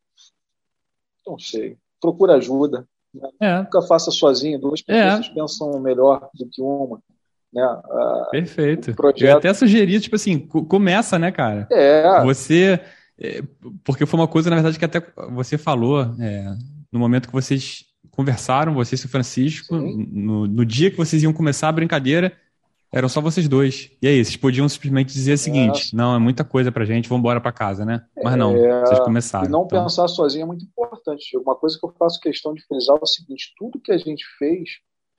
Não 1.27 1.39
sei, 1.39 1.77
procura 2.01 2.35
ajuda. 2.35 2.87
Né? 3.15 3.29
É. 3.41 3.59
Nunca 3.59 3.83
faça 3.83 4.11
sozinho, 4.11 4.59
duas 4.59 4.83
é. 4.89 5.05
pessoas 5.05 5.27
é. 5.27 5.35
pensam 5.35 5.81
melhor 5.81 6.31
do 6.35 6.49
que 6.49 6.63
uma. 6.63 7.01
Né? 7.53 7.63
Perfeito. 8.31 8.95
Projeto... 8.95 9.23
Eu 9.23 9.37
até 9.37 9.53
sugeri, 9.53 10.01
tipo 10.01 10.17
assim, 10.17 10.39
começa, 10.39 11.19
né, 11.19 11.31
cara? 11.31 11.69
É. 11.71 12.25
Você. 12.25 12.81
É, 13.19 13.43
porque 13.85 14.07
foi 14.07 14.19
uma 14.19 14.27
coisa, 14.27 14.49
na 14.49 14.57
verdade, 14.57 14.79
que 14.79 14.85
até 14.85 15.01
você 15.31 15.59
falou 15.59 16.01
é, 16.19 16.57
no 16.91 16.99
momento 16.99 17.29
que 17.29 17.33
vocês 17.33 17.85
conversaram, 18.13 18.75
você 18.75 18.95
e 18.95 18.99
o 18.99 19.09
Francisco, 19.09 19.75
no, 19.75 20.47
no, 20.47 20.65
dia 20.65 20.91
que 20.91 20.97
vocês 20.97 21.23
iam 21.23 21.33
começar 21.33 21.69
a 21.69 21.73
brincadeira, 21.73 22.33
eram 22.93 23.09
só 23.09 23.21
vocês 23.21 23.49
dois. 23.49 23.91
E 24.03 24.07
aí, 24.07 24.23
vocês 24.23 24.37
podiam 24.37 24.69
simplesmente 24.69 25.13
dizer 25.13 25.33
o 25.33 25.39
seguinte: 25.39 25.91
é. 25.93 25.97
não, 25.97 26.15
é 26.15 26.19
muita 26.19 26.45
coisa 26.45 26.71
pra 26.71 26.85
gente, 26.85 27.09
vamos 27.09 27.21
embora 27.21 27.41
pra 27.41 27.51
casa, 27.51 27.85
né? 27.85 28.05
Mas 28.23 28.37
não, 28.37 28.55
é... 28.55 28.81
vocês 28.83 29.01
começaram. 29.01 29.47
E 29.47 29.51
não 29.51 29.65
então... 29.65 29.83
pensar 29.83 30.07
sozinho 30.09 30.43
é 30.43 30.47
muito 30.47 30.65
importante. 30.65 31.37
Uma 31.39 31.57
coisa 31.57 31.79
que 31.79 31.87
eu 31.87 31.95
faço 31.99 32.21
questão 32.21 32.53
de 32.55 32.63
frisar 32.67 32.97
é 32.97 33.03
o 33.03 33.07
seguinte: 33.07 33.55
tudo 33.57 33.81
que 33.81 33.91
a 33.91 33.99
gente 33.99 34.25
fez, 34.39 34.69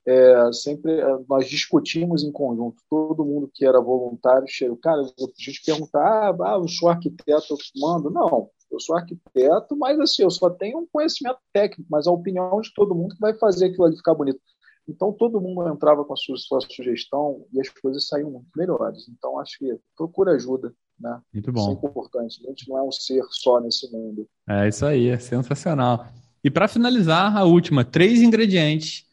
é, 0.06 0.52
sempre 0.52 0.92
é, 0.92 1.18
nós 1.28 1.48
discutimos 1.48 2.22
em 2.22 2.30
conjunto. 2.30 2.76
Todo 2.88 3.24
mundo 3.24 3.50
que 3.52 3.66
era 3.66 3.80
voluntário 3.80 4.46
chegou, 4.46 4.76
cara, 4.76 5.00
a 5.00 5.42
gente 5.42 5.62
perguntar, 5.66 6.00
ah, 6.00 6.36
ah, 6.42 6.58
eu 6.60 6.68
sou 6.68 6.88
arquiteto, 6.88 7.46
eu 7.50 7.56
mando. 7.80 8.08
Não, 8.08 8.48
eu 8.74 8.80
sou 8.80 8.96
arquiteto, 8.96 9.76
mas 9.76 9.98
assim, 9.98 10.22
eu 10.22 10.30
só 10.30 10.50
tenho 10.50 10.78
um 10.78 10.86
conhecimento 10.90 11.38
técnico, 11.52 11.88
mas 11.90 12.06
a 12.06 12.12
opinião 12.12 12.60
de 12.60 12.72
todo 12.74 12.94
mundo 12.94 13.14
que 13.14 13.20
vai 13.20 13.34
fazer 13.34 13.66
aquilo 13.66 13.84
ali 13.84 13.96
ficar 13.96 14.14
bonito. 14.14 14.40
Então 14.88 15.12
todo 15.12 15.40
mundo 15.40 15.66
entrava 15.68 16.04
com 16.04 16.12
a 16.12 16.16
sua, 16.16 16.36
sua 16.36 16.60
sugestão 16.60 17.46
e 17.52 17.60
as 17.60 17.68
coisas 17.68 18.06
saíam 18.06 18.30
muito 18.30 18.48
melhores. 18.56 19.08
Então 19.08 19.38
acho 19.38 19.58
que 19.58 19.78
procura 19.96 20.32
ajuda. 20.32 20.74
Né? 21.00 21.20
Muito 21.32 21.50
bom. 21.50 21.60
Isso 21.60 21.70
é 21.70 21.88
importante. 21.88 22.40
A 22.44 22.50
gente 22.50 22.68
não 22.68 22.78
é 22.78 22.82
um 22.82 22.92
ser 22.92 23.22
só 23.30 23.60
nesse 23.60 23.90
mundo. 23.90 24.28
É 24.48 24.68
isso 24.68 24.84
aí, 24.84 25.08
é 25.08 25.18
sensacional. 25.18 26.06
E 26.42 26.50
para 26.50 26.68
finalizar, 26.68 27.36
a 27.36 27.44
última, 27.44 27.84
três 27.84 28.20
ingredientes 28.20 29.06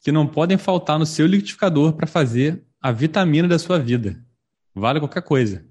que 0.00 0.12
não 0.12 0.26
podem 0.26 0.56
faltar 0.56 0.98
no 0.98 1.06
seu 1.06 1.26
liquidificador 1.26 1.94
para 1.94 2.06
fazer 2.06 2.64
a 2.80 2.92
vitamina 2.92 3.48
da 3.48 3.58
sua 3.58 3.78
vida. 3.78 4.16
Vale 4.72 5.00
qualquer 5.00 5.22
coisa 5.22 5.64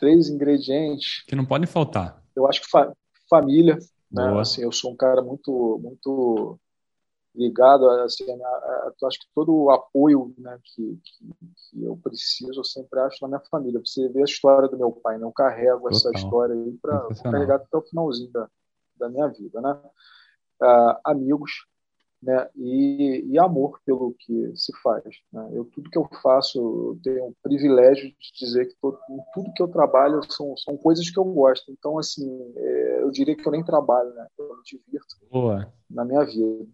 três 0.00 0.28
ingredientes 0.28 1.22
que 1.28 1.36
não 1.36 1.44
podem 1.44 1.66
faltar. 1.66 2.20
Eu 2.34 2.48
acho 2.48 2.62
que 2.62 2.70
fa 2.70 2.92
família, 3.28 3.78
né? 4.10 4.40
Assim, 4.40 4.62
eu 4.62 4.72
sou 4.72 4.90
um 4.90 4.96
cara 4.96 5.22
muito, 5.22 5.78
muito 5.80 6.58
ligado 7.32 7.88
assim, 7.88 8.24
a, 8.28 8.48
a, 8.48 8.92
a, 9.02 9.06
acho 9.06 9.20
que 9.20 9.26
todo 9.32 9.54
o 9.54 9.70
apoio 9.70 10.34
né, 10.36 10.58
que, 10.64 10.98
que, 11.04 11.24
que, 11.70 11.84
eu 11.84 11.96
preciso 12.02 12.58
eu 12.58 12.64
sempre 12.64 12.98
acho 13.00 13.18
na 13.22 13.28
minha 13.28 13.40
família 13.48 13.80
você 13.84 14.08
vê 14.08 14.22
a 14.22 14.24
história 14.24 14.68
do 14.68 14.76
meu 14.76 14.90
pai 14.90 15.16
né? 15.16 15.24
eu 15.24 15.30
carrego 15.30 15.82
Total. 15.82 15.96
essa 15.96 16.10
história 16.10 16.56
aí 16.56 16.72
para 16.82 17.08
carregar 17.22 17.54
até 17.56 17.76
o 17.76 17.82
finalzinho 17.82 18.32
da, 18.32 18.48
da 18.96 19.08
minha 19.08 19.28
vida 19.28 19.60
né 19.60 19.80
uh, 20.60 21.00
amigos 21.04 21.66
né 22.22 22.48
e, 22.56 23.24
e, 23.26 23.38
amor 23.38 23.80
pelo 23.84 24.14
que 24.18 24.52
se 24.54 24.72
faz 24.82 25.04
né? 25.32 25.48
eu 25.52 25.64
tudo 25.64 25.90
que 25.90 25.98
eu 25.98 26.08
faço 26.22 26.58
eu 26.58 26.98
tenho 27.02 27.28
o 27.28 27.34
privilégio 27.42 28.08
de 28.08 28.32
dizer 28.38 28.66
que 28.66 28.74
todo, 28.80 28.98
tudo 29.32 29.52
que 29.52 29.62
eu 29.62 29.68
trabalho 29.68 30.20
são, 30.28 30.56
são 30.56 30.76
coisas 30.76 31.08
que 31.08 31.18
eu 31.18 31.24
gosto 31.24 31.70
então 31.72 31.98
assim 31.98 32.28
é, 32.56 33.02
eu 33.02 33.10
diria 33.10 33.34
que 33.34 33.46
eu 33.46 33.52
nem 33.52 33.64
trabalho 33.64 34.12
né 34.14 34.26
eu 34.38 34.56
me 34.56 34.62
divirto 34.64 35.16
Boa. 35.30 35.72
na 35.90 36.04
minha 36.04 36.24
vida 36.24 36.66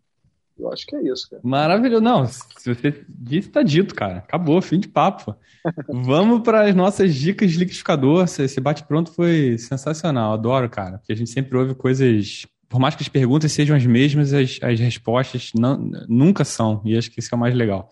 eu 0.58 0.72
acho 0.72 0.86
que 0.86 0.96
é 0.96 1.02
isso, 1.02 1.28
cara. 1.28 1.42
Maravilhoso. 1.44 2.02
Não, 2.02 2.26
se 2.26 2.74
você 2.74 3.04
disse, 3.08 3.50
tá 3.50 3.62
dito, 3.62 3.94
cara. 3.94 4.18
Acabou, 4.18 4.60
fim 4.62 4.80
de 4.80 4.88
papo. 4.88 5.36
Vamos 5.88 6.40
para 6.40 6.62
as 6.62 6.74
nossas 6.74 7.14
dicas 7.14 7.50
de 7.50 7.58
liquidificador. 7.58 8.24
Esse 8.24 8.60
bate-pronto 8.60 9.12
foi 9.12 9.58
sensacional. 9.58 10.32
Adoro, 10.32 10.68
cara. 10.70 10.98
Porque 10.98 11.12
a 11.12 11.16
gente 11.16 11.30
sempre 11.30 11.58
ouve 11.58 11.74
coisas. 11.74 12.46
Por 12.68 12.80
mais 12.80 12.94
que 12.94 13.02
as 13.02 13.08
perguntas 13.08 13.52
sejam 13.52 13.76
as 13.76 13.86
mesmas, 13.86 14.32
as, 14.32 14.58
as 14.62 14.80
respostas 14.80 15.50
não, 15.54 15.76
nunca 16.08 16.44
são. 16.44 16.82
E 16.84 16.96
acho 16.96 17.10
que 17.10 17.20
isso 17.20 17.34
é 17.34 17.36
o 17.36 17.38
mais 17.40 17.54
legal. 17.54 17.90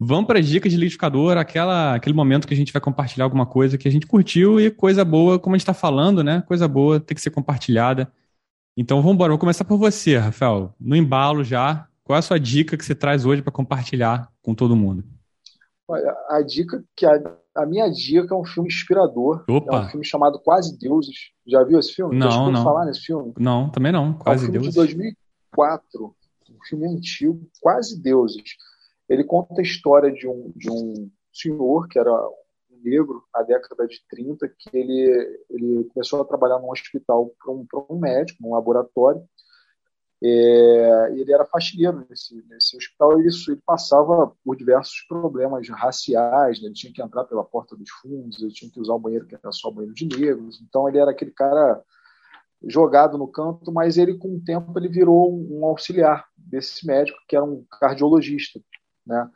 Vamos 0.00 0.26
para 0.26 0.38
as 0.38 0.46
dicas 0.46 0.70
de 0.70 0.78
liquidificador, 0.78 1.36
aquela, 1.36 1.94
aquele 1.94 2.14
momento 2.14 2.46
que 2.46 2.54
a 2.54 2.56
gente 2.56 2.72
vai 2.72 2.80
compartilhar 2.80 3.24
alguma 3.24 3.44
coisa 3.44 3.76
que 3.76 3.88
a 3.88 3.90
gente 3.90 4.06
curtiu 4.06 4.60
e 4.60 4.70
coisa 4.70 5.04
boa, 5.04 5.40
como 5.40 5.54
a 5.54 5.58
gente 5.58 5.62
está 5.62 5.74
falando, 5.74 6.22
né? 6.22 6.40
Coisa 6.46 6.68
boa 6.68 7.00
tem 7.00 7.16
que 7.16 7.20
ser 7.20 7.30
compartilhada. 7.30 8.10
Então 8.76 8.98
vamos 8.98 9.14
embora, 9.14 9.30
vou 9.30 9.38
começar 9.38 9.64
por 9.64 9.76
você, 9.76 10.16
Rafael. 10.16 10.72
No 10.78 10.94
embalo 10.94 11.42
já, 11.42 11.88
qual 12.04 12.14
é 12.14 12.20
a 12.20 12.22
sua 12.22 12.38
dica 12.38 12.76
que 12.76 12.84
você 12.84 12.94
traz 12.94 13.26
hoje 13.26 13.42
para 13.42 13.50
compartilhar 13.50 14.28
com 14.40 14.54
todo 14.54 14.76
mundo? 14.76 15.04
A 16.28 16.42
dica 16.42 16.84
que 16.94 17.06
a, 17.06 17.18
a, 17.54 17.66
minha 17.66 17.88
dica 17.90 18.34
é 18.34 18.36
um 18.36 18.44
filme 18.44 18.68
inspirador. 18.68 19.44
Opa. 19.48 19.76
É 19.76 19.80
um 19.80 19.88
filme 19.88 20.04
chamado 20.04 20.38
Quase 20.38 20.78
Deuses. 20.78 21.30
Já 21.46 21.64
viu 21.64 21.78
esse 21.78 21.94
filme? 21.94 22.16
Não, 22.16 22.50
não. 22.50 22.62
falar 22.62 22.84
nesse 22.84 23.00
filme? 23.00 23.32
Não, 23.38 23.70
também 23.70 23.92
não. 23.92 24.12
Quase 24.12 24.46
é 24.46 24.48
um 24.48 24.52
Deuses. 24.52 24.70
de 24.70 24.76
2004, 24.76 26.14
um 26.50 26.64
filme 26.68 26.86
antigo, 26.86 27.40
Quase 27.60 28.00
Deuses. 28.00 28.56
Ele 29.08 29.24
conta 29.24 29.60
a 29.60 29.62
história 29.62 30.12
de 30.12 30.28
um, 30.28 30.52
de 30.54 30.70
um 30.70 31.10
senhor 31.32 31.88
que 31.88 31.98
era 31.98 32.12
um 32.12 32.82
negro 32.82 33.24
na 33.34 33.42
década 33.42 33.86
de 33.86 34.00
30, 34.10 34.48
que 34.58 34.76
ele, 34.76 35.44
ele 35.48 35.84
começou 35.94 36.20
a 36.20 36.24
trabalhar 36.24 36.58
num 36.58 36.70
hospital 36.70 37.32
para 37.42 37.52
um, 37.52 37.66
um 37.90 37.98
médico, 37.98 38.42
num 38.42 38.52
laboratório, 38.52 39.22
é, 40.22 41.12
ele 41.12 41.32
era 41.32 41.46
faxineiro 41.46 42.04
nesse, 42.08 42.44
nesse 42.48 42.76
hospital 42.76 43.20
e 43.20 43.26
isso, 43.26 43.52
ele 43.52 43.60
passava 43.64 44.32
por 44.44 44.56
diversos 44.56 45.00
problemas 45.08 45.68
raciais, 45.68 46.60
né? 46.60 46.66
ele 46.66 46.74
tinha 46.74 46.92
que 46.92 47.00
entrar 47.00 47.24
pela 47.24 47.44
porta 47.44 47.76
dos 47.76 47.88
fundos, 47.90 48.42
ele 48.42 48.52
tinha 48.52 48.70
que 48.70 48.80
usar 48.80 48.94
o 48.94 48.98
banheiro 48.98 49.26
que 49.26 49.36
era 49.36 49.52
só 49.52 49.70
banheiro 49.70 49.94
de 49.94 50.06
negros, 50.06 50.60
então 50.60 50.88
ele 50.88 50.98
era 50.98 51.12
aquele 51.12 51.30
cara 51.30 51.80
jogado 52.64 53.16
no 53.16 53.28
canto, 53.28 53.70
mas 53.70 53.96
ele 53.96 54.18
com 54.18 54.34
o 54.34 54.40
tempo 54.44 54.76
ele 54.76 54.88
virou 54.88 55.32
um 55.32 55.64
auxiliar 55.64 56.26
desse 56.36 56.84
médico 56.84 57.18
que 57.28 57.36
era 57.36 57.44
um 57.44 57.64
cardiologista, 57.80 58.60
né? 59.06 59.30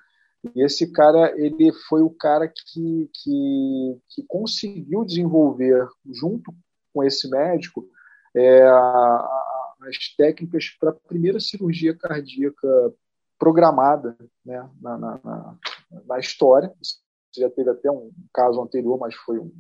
E 0.56 0.64
esse 0.64 0.90
cara 0.90 1.32
ele 1.38 1.72
foi 1.88 2.02
o 2.02 2.10
cara 2.10 2.48
que, 2.48 3.08
que, 3.14 4.00
que 4.08 4.24
conseguiu 4.26 5.04
desenvolver 5.04 5.86
junto 6.12 6.52
com 6.92 7.04
esse 7.04 7.30
médico 7.30 7.86
é, 8.34 8.66
a, 8.66 9.51
as 9.88 10.14
técnicas 10.16 10.70
para 10.78 10.90
a 10.90 10.94
primeira 10.94 11.40
cirurgia 11.40 11.96
cardíaca 11.96 12.92
programada 13.38 14.16
né, 14.44 14.68
na, 14.80 14.98
na, 14.98 15.20
na, 15.24 15.58
na 16.06 16.18
história. 16.18 16.72
Você 16.80 17.40
já 17.40 17.50
teve 17.50 17.70
até 17.70 17.90
um 17.90 18.12
caso 18.32 18.60
anterior, 18.60 18.98
mas 18.98 19.14
foi 19.14 19.38
um, 19.38 19.52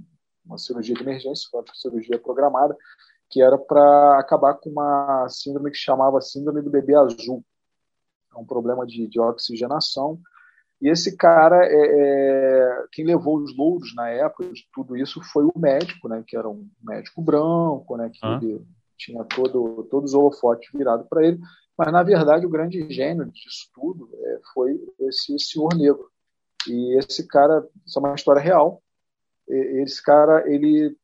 uma 0.44 0.58
cirurgia 0.58 0.94
de 0.94 1.02
emergência, 1.02 1.48
foi 1.50 1.60
uma 1.60 1.74
cirurgia 1.74 2.18
programada, 2.18 2.76
que 3.28 3.42
era 3.42 3.58
para 3.58 4.18
acabar 4.18 4.54
com 4.54 4.70
uma 4.70 5.26
síndrome 5.28 5.70
que 5.70 5.76
chamava 5.76 6.20
síndrome 6.20 6.62
do 6.62 6.70
bebê 6.70 6.94
azul. 6.94 7.44
É 8.34 8.38
um 8.38 8.44
problema 8.44 8.86
de, 8.86 9.06
de 9.08 9.18
oxigenação. 9.18 10.20
E 10.80 10.88
esse 10.88 11.16
cara, 11.16 11.64
é, 11.64 11.70
é, 11.74 12.86
quem 12.92 13.04
levou 13.04 13.38
os 13.38 13.56
louros 13.56 13.94
na 13.94 14.08
época 14.08 14.52
de 14.52 14.66
tudo 14.72 14.96
isso 14.96 15.20
foi 15.22 15.44
o 15.44 15.52
médico, 15.56 16.08
né, 16.08 16.24
que 16.26 16.36
era 16.36 16.48
um 16.48 16.68
médico 16.82 17.22
branco, 17.22 17.96
né, 17.96 18.10
que 18.10 18.18
ah. 18.22 18.38
ele 18.42 18.66
tinha 19.04 19.24
todo, 19.24 19.84
todos 19.90 20.12
os 20.12 20.14
holofotes 20.14 20.70
virados 20.72 21.06
para 21.08 21.26
ele, 21.26 21.40
mas 21.76 21.92
na 21.92 22.02
verdade 22.02 22.46
o 22.46 22.50
grande 22.50 22.88
gênio 22.90 23.26
disso 23.26 23.70
tudo 23.74 24.08
é, 24.12 24.40
foi 24.52 24.80
esse 25.00 25.38
senhor 25.38 25.74
negro. 25.74 26.10
E 26.68 26.96
esse 26.98 27.26
cara, 27.26 27.66
isso 27.84 27.98
é 27.98 28.02
uma 28.02 28.14
história 28.14 28.40
real, 28.40 28.82
esse 29.48 30.02
cara, 30.02 30.48
ele 30.50 30.96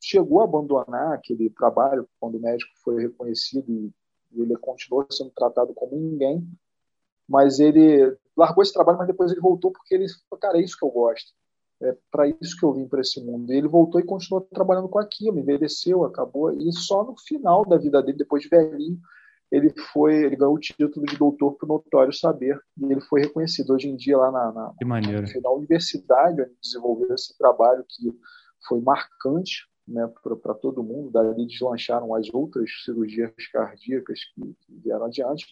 chegou 0.00 0.40
a 0.40 0.44
abandonar 0.44 1.14
aquele 1.14 1.48
trabalho 1.50 2.08
quando 2.20 2.36
o 2.36 2.40
médico 2.40 2.70
foi 2.84 3.00
reconhecido 3.00 3.70
e 3.70 3.92
ele 4.42 4.56
continuou 4.56 5.06
sendo 5.10 5.30
tratado 5.30 5.72
como 5.72 5.96
ninguém, 5.96 6.46
mas 7.26 7.58
ele 7.58 8.16
largou 8.36 8.62
esse 8.62 8.72
trabalho, 8.72 8.98
mas 8.98 9.06
depois 9.06 9.32
ele 9.32 9.40
voltou 9.40 9.72
porque 9.72 9.94
ele 9.94 10.06
falou, 10.28 10.40
cara, 10.40 10.58
é 10.58 10.62
isso 10.62 10.78
que 10.78 10.84
eu 10.84 10.90
gosto 10.90 11.32
é 11.82 11.96
para 12.10 12.26
isso 12.28 12.56
que 12.58 12.64
eu 12.64 12.72
vim 12.72 12.88
para 12.88 13.00
esse 13.00 13.22
mundo. 13.24 13.52
E 13.52 13.56
ele 13.56 13.68
voltou 13.68 14.00
e 14.00 14.04
continuou 14.04 14.40
trabalhando 14.52 14.88
com 14.88 14.98
aquilo, 14.98 15.38
envelheceu, 15.38 16.04
acabou. 16.04 16.52
E 16.52 16.72
só 16.72 17.04
no 17.04 17.14
final 17.18 17.64
da 17.66 17.76
vida 17.76 18.02
dele, 18.02 18.18
depois 18.18 18.42
de 18.42 18.48
velhinho, 18.48 18.98
ele 19.50 19.72
foi, 19.92 20.24
ele 20.24 20.36
ganhou 20.36 20.54
o 20.54 20.58
título 20.58 21.06
de 21.06 21.16
doutor 21.16 21.52
por 21.52 21.68
notório 21.68 22.12
saber 22.12 22.58
e 22.76 22.90
ele 22.90 23.00
foi 23.00 23.20
reconhecido 23.20 23.72
hoje 23.72 23.88
em 23.88 23.96
dia 23.96 24.16
lá 24.16 24.32
na, 24.32 24.52
na, 24.52 24.72
na 25.40 25.50
universidade 25.52 26.42
onde 26.42 26.56
desenvolveu 26.60 27.14
esse 27.14 27.36
trabalho 27.38 27.84
que 27.88 28.12
foi 28.66 28.80
marcante 28.80 29.68
né, 29.86 30.10
para 30.42 30.54
todo 30.54 30.82
mundo. 30.82 31.10
Dali 31.10 31.46
deslancharam 31.46 32.14
as 32.14 32.28
outras 32.32 32.68
cirurgias 32.84 33.32
cardíacas 33.52 34.20
que, 34.34 34.42
que 34.42 34.80
vieram 34.82 35.04
adiante. 35.04 35.46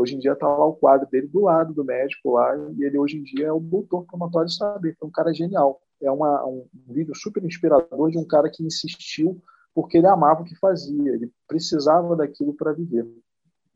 Hoje 0.00 0.14
em 0.14 0.18
dia 0.18 0.32
está 0.32 0.48
lá 0.48 0.64
o 0.64 0.72
quadro 0.72 1.06
dele 1.10 1.26
do 1.26 1.40
lado 1.40 1.74
do 1.74 1.84
médico 1.84 2.32
lá, 2.32 2.56
e 2.74 2.84
ele 2.84 2.96
hoje 2.96 3.18
em 3.18 3.22
dia 3.22 3.48
é 3.48 3.52
o 3.52 3.60
doutor 3.60 4.06
promotório 4.06 4.48
de 4.48 4.56
saber, 4.56 4.96
é 5.00 5.04
um 5.04 5.10
cara 5.10 5.30
genial. 5.34 5.78
É 6.02 6.10
uma, 6.10 6.42
um, 6.46 6.66
vídeo 6.88 7.14
super 7.14 7.44
inspirador 7.44 8.10
de 8.10 8.16
um 8.16 8.26
cara 8.26 8.48
que 8.50 8.64
insistiu 8.64 9.38
porque 9.74 9.98
ele 9.98 10.06
amava 10.06 10.40
o 10.40 10.44
que 10.44 10.58
fazia, 10.58 11.12
ele 11.12 11.30
precisava 11.46 12.16
daquilo 12.16 12.54
para 12.54 12.72
viver. 12.72 13.04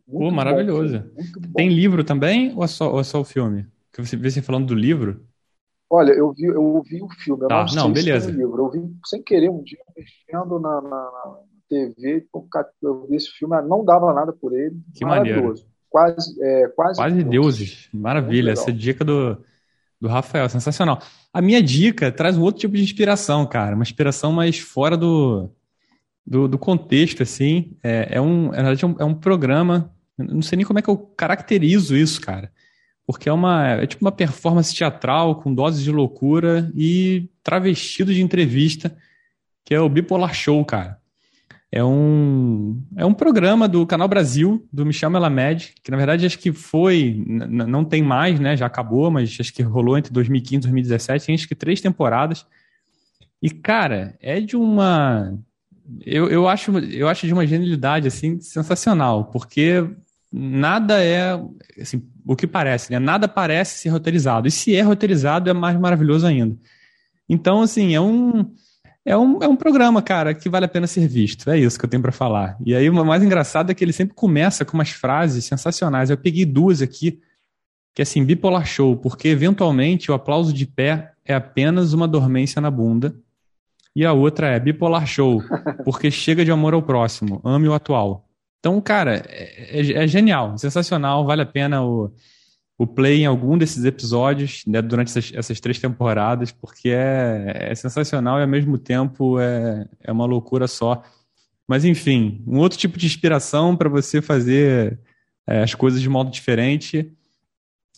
Muito 0.09 0.31
Pô, 0.31 0.31
maravilhoso. 0.31 1.05
Bom, 1.41 1.53
Tem 1.55 1.68
livro 1.68 2.03
também 2.03 2.55
ou 2.57 2.64
é 2.64 2.66
só, 2.66 2.91
ou 2.91 3.01
é 3.01 3.05
só 3.05 3.20
o 3.20 3.25
filme? 3.25 3.66
Que 3.93 4.05
você 4.05 4.16
vê 4.16 4.31
você 4.31 4.41
falando 4.41 4.66
do 4.66 4.75
livro? 4.75 5.25
Olha, 5.91 6.12
eu 6.12 6.33
vi, 6.33 6.47
eu 6.47 6.83
vi 6.83 7.03
o 7.03 7.09
filme, 7.11 7.45
eu 7.45 7.49
tá, 7.49 7.66
não, 7.66 7.85
não 7.85 7.93
beleza. 7.93 8.31
livro. 8.31 8.64
Eu 8.64 8.70
vi 8.70 8.97
sem 9.05 9.22
querer 9.22 9.51
um 9.51 9.62
dia 9.62 9.79
mexendo 9.95 10.59
na, 10.59 10.81
na, 10.81 10.89
na 10.89 11.39
TV, 11.68 12.27
eu 12.83 13.07
vi 13.07 13.16
esse 13.16 13.29
filme, 13.29 13.61
não 13.62 13.85
dava 13.85 14.12
nada 14.14 14.33
por 14.33 14.55
ele. 14.55 14.81
Que 14.95 15.05
maravilhoso. 15.05 15.62
Maneiro 15.62 15.74
quase, 15.95 16.34
é, 16.42 16.66
quase, 16.74 16.99
quase 16.99 17.22
deuses. 17.22 17.88
Maravilha, 17.95 18.51
essa 18.51 18.72
dica 18.72 19.05
do, 19.05 19.38
do 20.01 20.09
Rafael, 20.09 20.49
sensacional. 20.49 21.01
A 21.32 21.40
minha 21.40 21.62
dica 21.62 22.11
traz 22.11 22.36
um 22.36 22.42
outro 22.42 22.62
tipo 22.62 22.76
de 22.76 22.82
inspiração, 22.82 23.47
cara, 23.47 23.76
uma 23.76 23.84
inspiração 23.84 24.32
mais 24.32 24.59
fora 24.59 24.97
do, 24.97 25.49
do, 26.26 26.49
do 26.49 26.59
contexto, 26.59 27.22
assim. 27.22 27.76
É, 27.80 28.16
é 28.16 28.20
um, 28.20 28.47
na 28.47 28.57
verdade, 28.57 28.84
é 28.84 28.88
um, 28.88 28.97
é 28.99 29.05
um 29.05 29.14
programa, 29.14 29.88
não 30.18 30.42
sei 30.42 30.57
nem 30.57 30.66
como 30.66 30.80
é 30.80 30.82
que 30.82 30.90
eu 30.90 30.97
caracterizo 30.97 31.97
isso, 31.97 32.20
cara. 32.20 32.51
Porque 33.07 33.28
é 33.28 33.32
uma 33.32 33.68
é 33.68 33.86
tipo 33.86 34.05
uma 34.05 34.11
performance 34.11 34.74
teatral 34.74 35.36
com 35.36 35.55
doses 35.55 35.84
de 35.84 35.92
loucura 35.92 36.72
e 36.74 37.30
travestido 37.40 38.12
de 38.12 38.20
entrevista, 38.20 38.97
que 39.64 39.72
é 39.72 39.80
o 39.80 39.88
Bipolar 39.88 40.34
Show, 40.34 40.64
cara. 40.64 40.99
É 41.77 41.83
um, 41.83 42.81
é 42.97 43.05
um 43.05 43.12
programa 43.12 43.66
do 43.66 43.85
Canal 43.85 44.07
Brasil, 44.07 44.64
do 44.72 44.87
Michel 44.87 45.11
Melamed, 45.11 45.75
que 45.83 45.91
na 45.91 45.97
verdade 45.97 46.25
acho 46.25 46.39
que 46.39 46.53
foi, 46.53 47.20
não 47.27 47.85
tem 47.85 48.01
mais, 48.01 48.39
né? 48.39 48.57
Já 48.57 48.66
acabou, 48.66 49.11
mas 49.11 49.37
acho 49.41 49.53
que 49.53 49.61
rolou 49.61 49.99
entre 49.99 50.12
2015 50.12 50.55
e 50.55 50.61
2017, 50.61 51.27
tem 51.27 51.35
acho 51.35 51.49
que 51.49 51.55
três 51.57 51.81
temporadas. 51.81 52.47
E, 53.43 53.51
cara, 53.51 54.16
é 54.22 54.41
de 54.41 54.55
uma. 54.55 55.37
Eu, 56.07 56.29
eu, 56.29 56.47
acho, 56.47 56.79
eu 56.79 57.09
acho 57.09 57.27
de 57.27 57.33
uma 57.33 57.45
genialidade 57.45 58.07
assim, 58.07 58.39
sensacional, 58.41 59.25
porque 59.25 59.85
nada 60.33 61.03
é 61.03 61.33
assim, 61.81 62.09
o 62.25 62.37
que 62.37 62.47
parece, 62.47 62.93
né? 62.93 63.01
Nada 63.01 63.27
parece 63.27 63.81
ser 63.81 63.89
roteirizado. 63.89 64.47
E 64.47 64.51
se 64.53 64.77
é 64.77 64.81
roteirizado, 64.83 65.51
é 65.51 65.53
mais 65.53 65.77
maravilhoso 65.77 66.25
ainda. 66.25 66.57
Então, 67.29 67.62
assim, 67.62 67.97
é 67.97 68.01
um 68.01 68.49
é 69.05 69.16
um, 69.16 69.42
é 69.42 69.48
um 69.48 69.57
programa, 69.57 70.00
cara, 70.00 70.32
que 70.32 70.48
vale 70.48 70.64
a 70.64 70.68
pena 70.68 70.86
ser 70.86 71.07
visto. 71.07 71.50
É 71.50 71.59
isso 71.59 71.78
que 71.78 71.84
eu 71.84 71.90
tenho 71.90 72.02
para 72.02 72.12
falar. 72.12 72.57
E 72.64 72.74
aí, 72.74 72.88
o 72.88 73.05
mais 73.05 73.22
engraçado 73.22 73.70
é 73.70 73.74
que 73.74 73.84
ele 73.84 73.92
sempre 73.92 74.14
começa 74.14 74.64
com 74.64 74.74
umas 74.74 74.90
frases 74.90 75.44
sensacionais. 75.44 76.09
Eu 76.09 76.16
peguei 76.16 76.46
duas 76.46 76.80
aqui, 76.80 77.20
que 77.94 78.00
é 78.00 78.05
assim, 78.05 78.24
bipolar 78.24 78.66
show, 78.66 78.96
porque 78.96 79.28
eventualmente 79.28 80.11
o 80.11 80.14
aplauso 80.14 80.52
de 80.52 80.66
pé 80.66 81.12
é 81.24 81.34
apenas 81.34 81.92
uma 81.92 82.09
dormência 82.09 82.61
na 82.61 82.70
bunda. 82.70 83.14
E 83.94 84.05
a 84.05 84.12
outra 84.12 84.48
é 84.48 84.59
bipolar 84.59 85.07
show, 85.07 85.42
porque 85.84 86.11
chega 86.11 86.44
de 86.44 86.50
amor 86.50 86.74
ao 86.74 86.82
próximo, 86.82 87.40
ame 87.44 87.68
o 87.68 87.74
atual. 87.74 88.26
Então, 88.59 88.80
cara, 88.80 89.22
é, 89.28 89.80
é, 89.80 90.05
é 90.05 90.07
genial, 90.07 90.57
sensacional, 90.57 91.24
vale 91.26 91.42
a 91.42 91.46
pena 91.46 91.84
o, 91.84 92.11
o 92.77 92.87
play 92.87 93.22
em 93.22 93.27
algum 93.27 93.57
desses 93.57 93.85
episódios 93.85 94.64
né, 94.66 94.83
durante 94.83 95.09
essas, 95.09 95.33
essas, 95.35 95.61
três 95.61 95.79
temporadas, 95.79 96.51
porque 96.51 96.91
é, 96.91 97.68
é, 97.70 97.75
sensacional 97.75 98.39
e 98.39 98.43
ao 98.43 98.49
mesmo 98.49 98.77
tempo 98.77 99.39
é, 99.39 99.87
é 100.01 100.12
uma 100.12 100.27
loucura 100.27 100.66
só. 100.66 101.03
Mas 101.68 101.85
enfim, 101.85 102.43
um 102.47 102.59
outro 102.59 102.77
tipo 102.77 102.99
de 102.99 103.07
inspiração 103.07 103.77
para 103.77 103.89
você 103.89 104.20
fazer 104.20 104.99
é, 105.47 105.62
as 105.62 105.75
coisas 105.75 106.01
de 106.01 106.09
modo 106.09 106.31
diferente. 106.31 107.11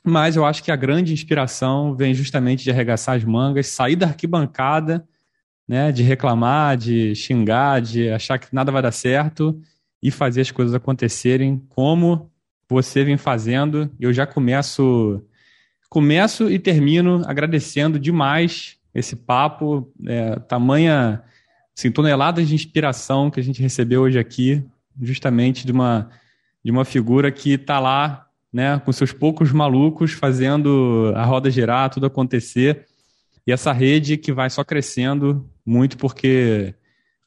Mas 0.04 0.36
eu 0.36 0.44
acho 0.44 0.62
que 0.62 0.70
a 0.70 0.76
grande 0.76 1.12
inspiração 1.12 1.96
vem 1.96 2.14
justamente 2.14 2.62
de 2.62 2.70
arregaçar 2.70 3.16
as 3.16 3.24
mangas, 3.24 3.68
sair 3.68 3.96
da 3.96 4.06
arquibancada, 4.06 5.06
né, 5.66 5.90
de 5.90 6.02
reclamar, 6.02 6.76
de 6.76 7.14
xingar, 7.14 7.80
de 7.80 8.08
achar 8.10 8.38
que 8.38 8.54
nada 8.54 8.70
vai 8.70 8.82
dar 8.82 8.92
certo 8.92 9.60
e 10.00 10.10
fazer 10.10 10.42
as 10.42 10.50
coisas 10.50 10.74
acontecerem 10.74 11.60
como 11.70 12.30
você 12.68 13.04
vem 13.04 13.16
fazendo. 13.16 13.90
Eu 13.98 14.12
já 14.12 14.26
começo 14.26 15.22
começo 15.88 16.50
e 16.50 16.58
termino 16.58 17.22
agradecendo 17.26 17.98
demais 17.98 18.76
esse 18.94 19.14
papo, 19.14 19.92
é, 20.06 20.36
tamanha 20.40 21.22
assim, 21.76 21.90
de 21.90 22.54
inspiração 22.54 23.30
que 23.30 23.38
a 23.38 23.42
gente 23.42 23.62
recebeu 23.62 24.02
hoje 24.02 24.18
aqui, 24.18 24.64
justamente 25.00 25.64
de 25.64 25.72
uma 25.72 26.10
de 26.64 26.72
uma 26.72 26.84
figura 26.84 27.30
que 27.30 27.52
está 27.52 27.78
lá 27.78 28.26
né, 28.52 28.80
com 28.84 28.90
seus 28.90 29.12
poucos 29.12 29.52
malucos 29.52 30.12
fazendo 30.12 31.12
a 31.14 31.24
roda 31.24 31.48
girar, 31.48 31.90
tudo 31.90 32.06
acontecer. 32.06 32.86
E 33.46 33.52
essa 33.52 33.70
rede 33.70 34.16
que 34.16 34.32
vai 34.32 34.50
só 34.50 34.64
crescendo 34.64 35.48
muito 35.64 35.96
porque 35.96 36.74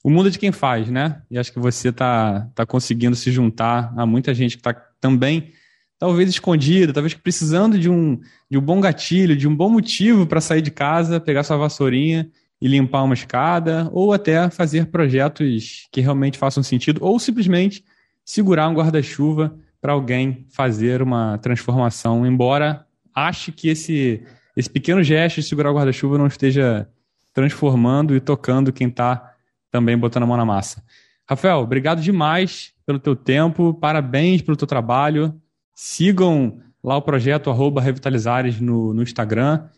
o 0.04 0.10
mundo 0.10 0.28
é 0.28 0.32
de 0.32 0.40
quem 0.40 0.52
faz, 0.52 0.90
né? 0.90 1.22
E 1.32 1.38
acho 1.38 1.54
que 1.54 1.60
você 1.60 1.90
está 1.90 2.50
tá 2.54 2.66
conseguindo 2.66 3.16
se 3.16 3.32
juntar 3.32 3.94
a 3.96 4.06
muita 4.06 4.34
gente 4.34 4.58
que 4.58 4.60
está 4.60 4.89
também, 5.00 5.52
talvez 5.98 6.30
escondida, 6.30 6.94
talvez 6.94 7.14
precisando 7.14 7.78
de 7.78 7.90
um, 7.90 8.20
de 8.50 8.58
um 8.58 8.62
bom 8.62 8.80
gatilho, 8.80 9.36
de 9.36 9.48
um 9.48 9.56
bom 9.56 9.70
motivo 9.70 10.26
para 10.26 10.42
sair 10.42 10.62
de 10.62 10.72
casa, 10.72 11.20
pegar 11.20 11.44
sua 11.44 11.58
vassourinha 11.58 12.30
e 12.62 12.68
limpar 12.68 13.04
uma 13.04 13.14
escada, 13.14 13.90
ou 13.94 14.12
até 14.12 14.50
fazer 14.50 14.88
projetos 14.88 15.88
que 15.92 16.02
realmente 16.02 16.38
façam 16.38 16.62
sentido, 16.62 17.04
ou 17.04 17.18
simplesmente 17.20 17.84
segurar 18.26 18.68
um 18.68 18.74
guarda-chuva 18.74 19.58
para 19.82 19.94
alguém 19.94 20.46
fazer 20.50 21.02
uma 21.02 21.38
transformação, 21.38 22.26
embora 22.26 22.86
ache 23.16 23.52
que 23.52 23.70
esse, 23.70 24.22
esse 24.56 24.70
pequeno 24.70 25.02
gesto 25.02 25.38
de 25.38 25.44
segurar 25.44 25.72
o 25.72 25.76
guarda-chuva 25.76 26.18
não 26.18 26.28
esteja 26.28 26.88
transformando 27.34 28.16
e 28.16 28.20
tocando 28.20 28.74
quem 28.74 28.88
está 28.88 29.34
também 29.72 29.98
botando 29.98 30.24
a 30.24 30.26
mão 30.26 30.38
na 30.38 30.46
massa. 30.46 30.84
Rafael, 31.30 31.60
obrigado 31.60 32.02
demais 32.02 32.74
pelo 32.88 32.98
teu 32.98 33.16
tempo, 33.16 33.72
parabéns 33.72 34.42
pelo 34.42 34.58
teu 34.58 34.66
trabalho. 34.66 35.40
Sigam 35.76 36.60
lá 36.84 36.98
o 36.98 37.04
projeto 37.04 37.52
arroba 37.52 37.80
Revitalizares 37.80 38.60
no, 38.60 38.96
no 38.96 39.04
Instagram. 39.04 39.70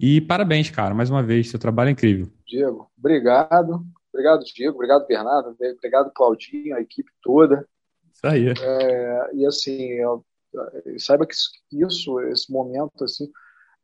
E 0.00 0.20
parabéns, 0.20 0.68
cara, 0.68 0.92
mais 0.96 1.08
uma 1.08 1.22
vez, 1.22 1.48
seu 1.48 1.60
trabalho 1.60 1.90
é 1.90 1.92
incrível. 1.92 2.26
Diego, 2.44 2.90
obrigado. 2.98 3.86
Obrigado, 4.12 4.42
Diego. 4.52 4.74
Obrigado, 4.74 5.06
Bernardo. 5.06 5.50
Obrigado, 5.50 6.10
Claudinho, 6.12 6.74
a 6.74 6.80
equipe 6.80 7.08
toda. 7.22 7.64
Isso 8.12 8.26
aí. 8.26 8.48
É, 8.48 9.30
e 9.32 9.46
assim, 9.46 9.80
eu, 9.92 10.24
saiba 10.98 11.24
que 11.24 11.36
isso, 11.72 12.18
esse 12.22 12.50
momento, 12.50 13.04
assim, 13.04 13.30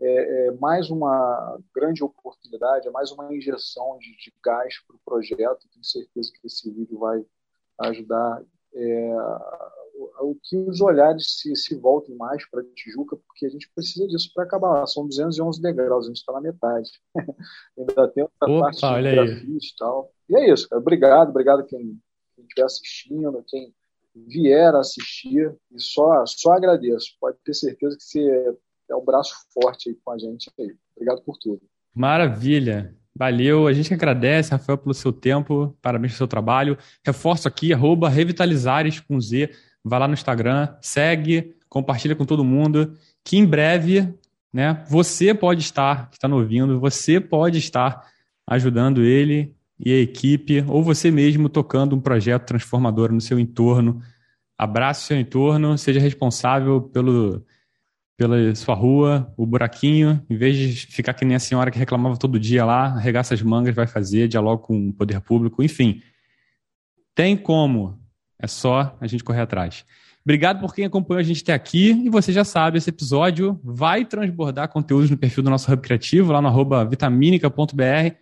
é, 0.03 0.47
é, 0.49 0.51
mais 0.53 0.91
uma 0.91 1.59
grande 1.73 2.03
oportunidade, 2.03 2.89
é 2.89 2.91
mais 2.91 3.13
uma 3.13 3.33
injeção 3.33 3.99
de, 3.99 4.11
de 4.17 4.35
gás 4.45 4.75
para 4.85 4.97
o 4.97 5.01
projeto. 5.05 5.69
Tenho 5.73 5.85
certeza 5.85 6.33
que 6.33 6.47
esse 6.47 6.69
vídeo 6.71 6.99
vai 6.99 7.25
ajudar 7.79 8.43
é, 8.75 9.15
o 10.21 10.37
que 10.43 10.57
os 10.57 10.81
olhares 10.81 11.39
se, 11.39 11.55
se 11.55 11.77
voltem 11.77 12.17
mais 12.17 12.45
para 12.51 12.65
Tijuca, 12.75 13.17
porque 13.17 13.47
a 13.47 13.49
gente 13.49 13.71
precisa 13.73 14.07
disso 14.09 14.31
para 14.35 14.43
acabar. 14.43 14.87
São 14.89 15.07
211 15.07 15.63
degraus, 15.63 16.07
a 16.07 16.09
gente 16.09 16.19
está 16.19 16.33
na 16.33 16.41
metade. 16.41 16.91
Ainda 17.79 18.09
tem 18.09 18.25
outra 18.25 18.51
Opa, 18.51 18.61
parte 18.61 18.81
de 18.81 19.11
grafite 19.15 19.73
e 19.73 19.77
tal. 19.79 20.13
E 20.29 20.37
é 20.37 20.53
isso, 20.53 20.69
cara. 20.69 20.81
Obrigado, 20.81 21.29
obrigado 21.29 21.67
quem 21.67 22.01
estiver 22.39 22.65
assistindo, 22.65 23.45
quem 23.47 23.73
vier 24.15 24.75
assistir 24.75 25.57
e 25.71 25.81
só, 25.81 26.27
só 26.27 26.53
agradeço. 26.53 27.17
Pode 27.21 27.39
ter 27.45 27.55
certeza 27.55 27.97
que 27.97 28.03
você 28.03 28.59
é 28.93 28.97
o 28.97 29.05
braço 29.05 29.33
forte 29.53 29.97
com 30.05 30.13
a 30.13 30.19
gente 30.19 30.51
aí. 30.59 30.75
Obrigado 30.95 31.23
por 31.23 31.37
tudo. 31.39 31.61
Maravilha. 31.95 32.95
Valeu, 33.15 33.67
a 33.67 33.73
gente 33.73 33.93
agradece, 33.93 34.53
Rafael, 34.53 34.79
pelo 34.79 34.95
seu 34.95 35.13
tempo, 35.13 35.77
parabéns 35.83 36.13
pelo 36.13 36.19
seu 36.19 36.29
trabalho. 36.29 36.79
Reforço 37.05 37.47
aqui, 37.47 37.73
arroba 37.73 38.09
Revitalizares 38.09 39.01
com 39.01 39.21
Z. 39.21 39.51
Vai 39.85 39.99
lá 39.99 40.09
no 40.09 40.15
Instagram, 40.15 40.75
segue, 40.81 41.55
compartilha 41.69 42.17
com 42.17 42.25
todo 42.25 42.45
mundo, 42.45 42.97
que 43.25 43.37
em 43.37 43.45
breve, 43.45 44.15
né, 44.53 44.83
você 44.89 45.35
pode 45.35 45.61
estar, 45.61 46.09
que 46.09 46.17
está 46.17 46.27
nos 46.27 46.41
ouvindo, 46.41 46.81
você 46.81 47.21
pode 47.21 47.59
estar 47.59 48.07
ajudando 48.47 49.03
ele 49.03 49.55
e 49.79 49.93
a 49.93 49.99
equipe, 49.99 50.65
ou 50.69 50.83
você 50.83 51.11
mesmo 51.11 51.49
tocando 51.49 51.95
um 51.95 52.01
projeto 52.01 52.47
transformador 52.47 53.13
no 53.13 53.21
seu 53.21 53.39
entorno. 53.39 54.01
Abrace 54.57 55.03
o 55.03 55.07
seu 55.09 55.19
entorno, 55.19 55.77
seja 55.77 56.01
responsável 56.01 56.81
pelo, 56.81 57.45
pela 58.23 58.55
sua 58.55 58.75
rua, 58.75 59.33
o 59.37 59.45
buraquinho, 59.45 60.25
em 60.31 60.37
vez 60.37 60.57
de 60.57 60.87
ficar 60.87 61.13
que 61.13 61.25
nem 61.25 61.35
a 61.35 61.41
senhora 61.41 61.71
que 61.71 61.79
reclamava 61.79 62.17
todo 62.17 62.39
dia 62.39 62.65
lá, 62.65 62.87
arregaça 62.87 63.35
as 63.35 63.43
mangas, 63.43 63.75
vai 63.75 63.87
fazer, 63.87 64.29
dialoga 64.29 64.63
com 64.63 64.89
o 64.89 64.93
poder 64.93 65.21
público, 65.21 65.63
enfim. 65.63 66.01
Tem 67.15 67.37
como, 67.37 67.99
é 68.39 68.47
só 68.47 68.97
a 69.01 69.07
gente 69.09 69.25
correr 69.25 69.41
atrás. 69.41 69.85
Obrigado 70.25 70.61
por 70.61 70.73
quem 70.73 70.85
acompanhou 70.85 71.19
a 71.19 71.25
gente 71.25 71.43
até 71.43 71.53
aqui. 71.53 71.91
E 72.05 72.09
você 72.09 72.33
já 72.33 72.45
sabe, 72.45 72.79
esse 72.79 72.91
episódio 72.91 73.61
vai 73.65 74.05
transbordar 74.05 74.69
conteúdos 74.69 75.11
no 75.11 75.17
perfil 75.17 75.43
do 75.43 75.51
nosso 75.51 75.71
Hub 75.71 75.83
Criativo, 75.83 76.31
lá 76.31 76.41
no 76.41 76.47
arroba 76.47 76.85
vitaminica.br. 76.85 78.15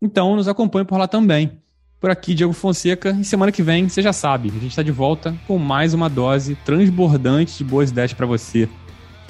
Então 0.00 0.36
nos 0.36 0.46
acompanhe 0.46 0.84
por 0.84 0.96
lá 0.96 1.08
também. 1.08 1.58
Por 1.98 2.08
aqui, 2.08 2.34
Diego 2.34 2.52
Fonseca, 2.52 3.10
e 3.20 3.24
semana 3.24 3.50
que 3.50 3.64
vem, 3.64 3.88
você 3.88 4.00
já 4.00 4.12
sabe, 4.12 4.48
a 4.48 4.52
gente 4.52 4.68
está 4.68 4.82
de 4.82 4.92
volta 4.92 5.34
com 5.46 5.58
mais 5.58 5.92
uma 5.92 6.08
dose 6.08 6.54
transbordante 6.64 7.58
de 7.58 7.64
boas 7.64 7.90
ideias 7.90 8.14
para 8.14 8.26
você. 8.26 8.68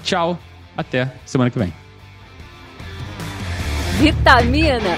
Tchau, 0.02 0.38
até 0.76 1.12
semana 1.24 1.50
que 1.50 1.58
vem. 1.58 1.72
Vitamina, 3.98 4.94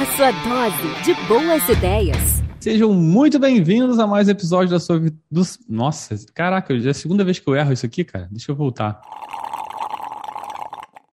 a 0.00 0.16
sua 0.16 0.30
dose 0.30 1.02
de 1.02 1.14
boas 1.26 1.68
ideias. 1.68 2.42
Sejam 2.60 2.92
muito 2.92 3.38
bem-vindos 3.38 3.98
a 3.98 4.06
mais 4.06 4.28
um 4.28 4.30
episódio 4.30 4.70
da 4.70 4.80
sua. 4.80 5.02
Dos... 5.30 5.58
Nossa, 5.68 6.16
caraca, 6.32 6.72
é 6.72 6.88
a 6.88 6.94
segunda 6.94 7.24
vez 7.24 7.38
que 7.38 7.48
eu 7.48 7.54
erro 7.54 7.72
isso 7.72 7.84
aqui, 7.84 8.04
cara. 8.04 8.28
Deixa 8.30 8.52
eu 8.52 8.56
voltar. 8.56 9.00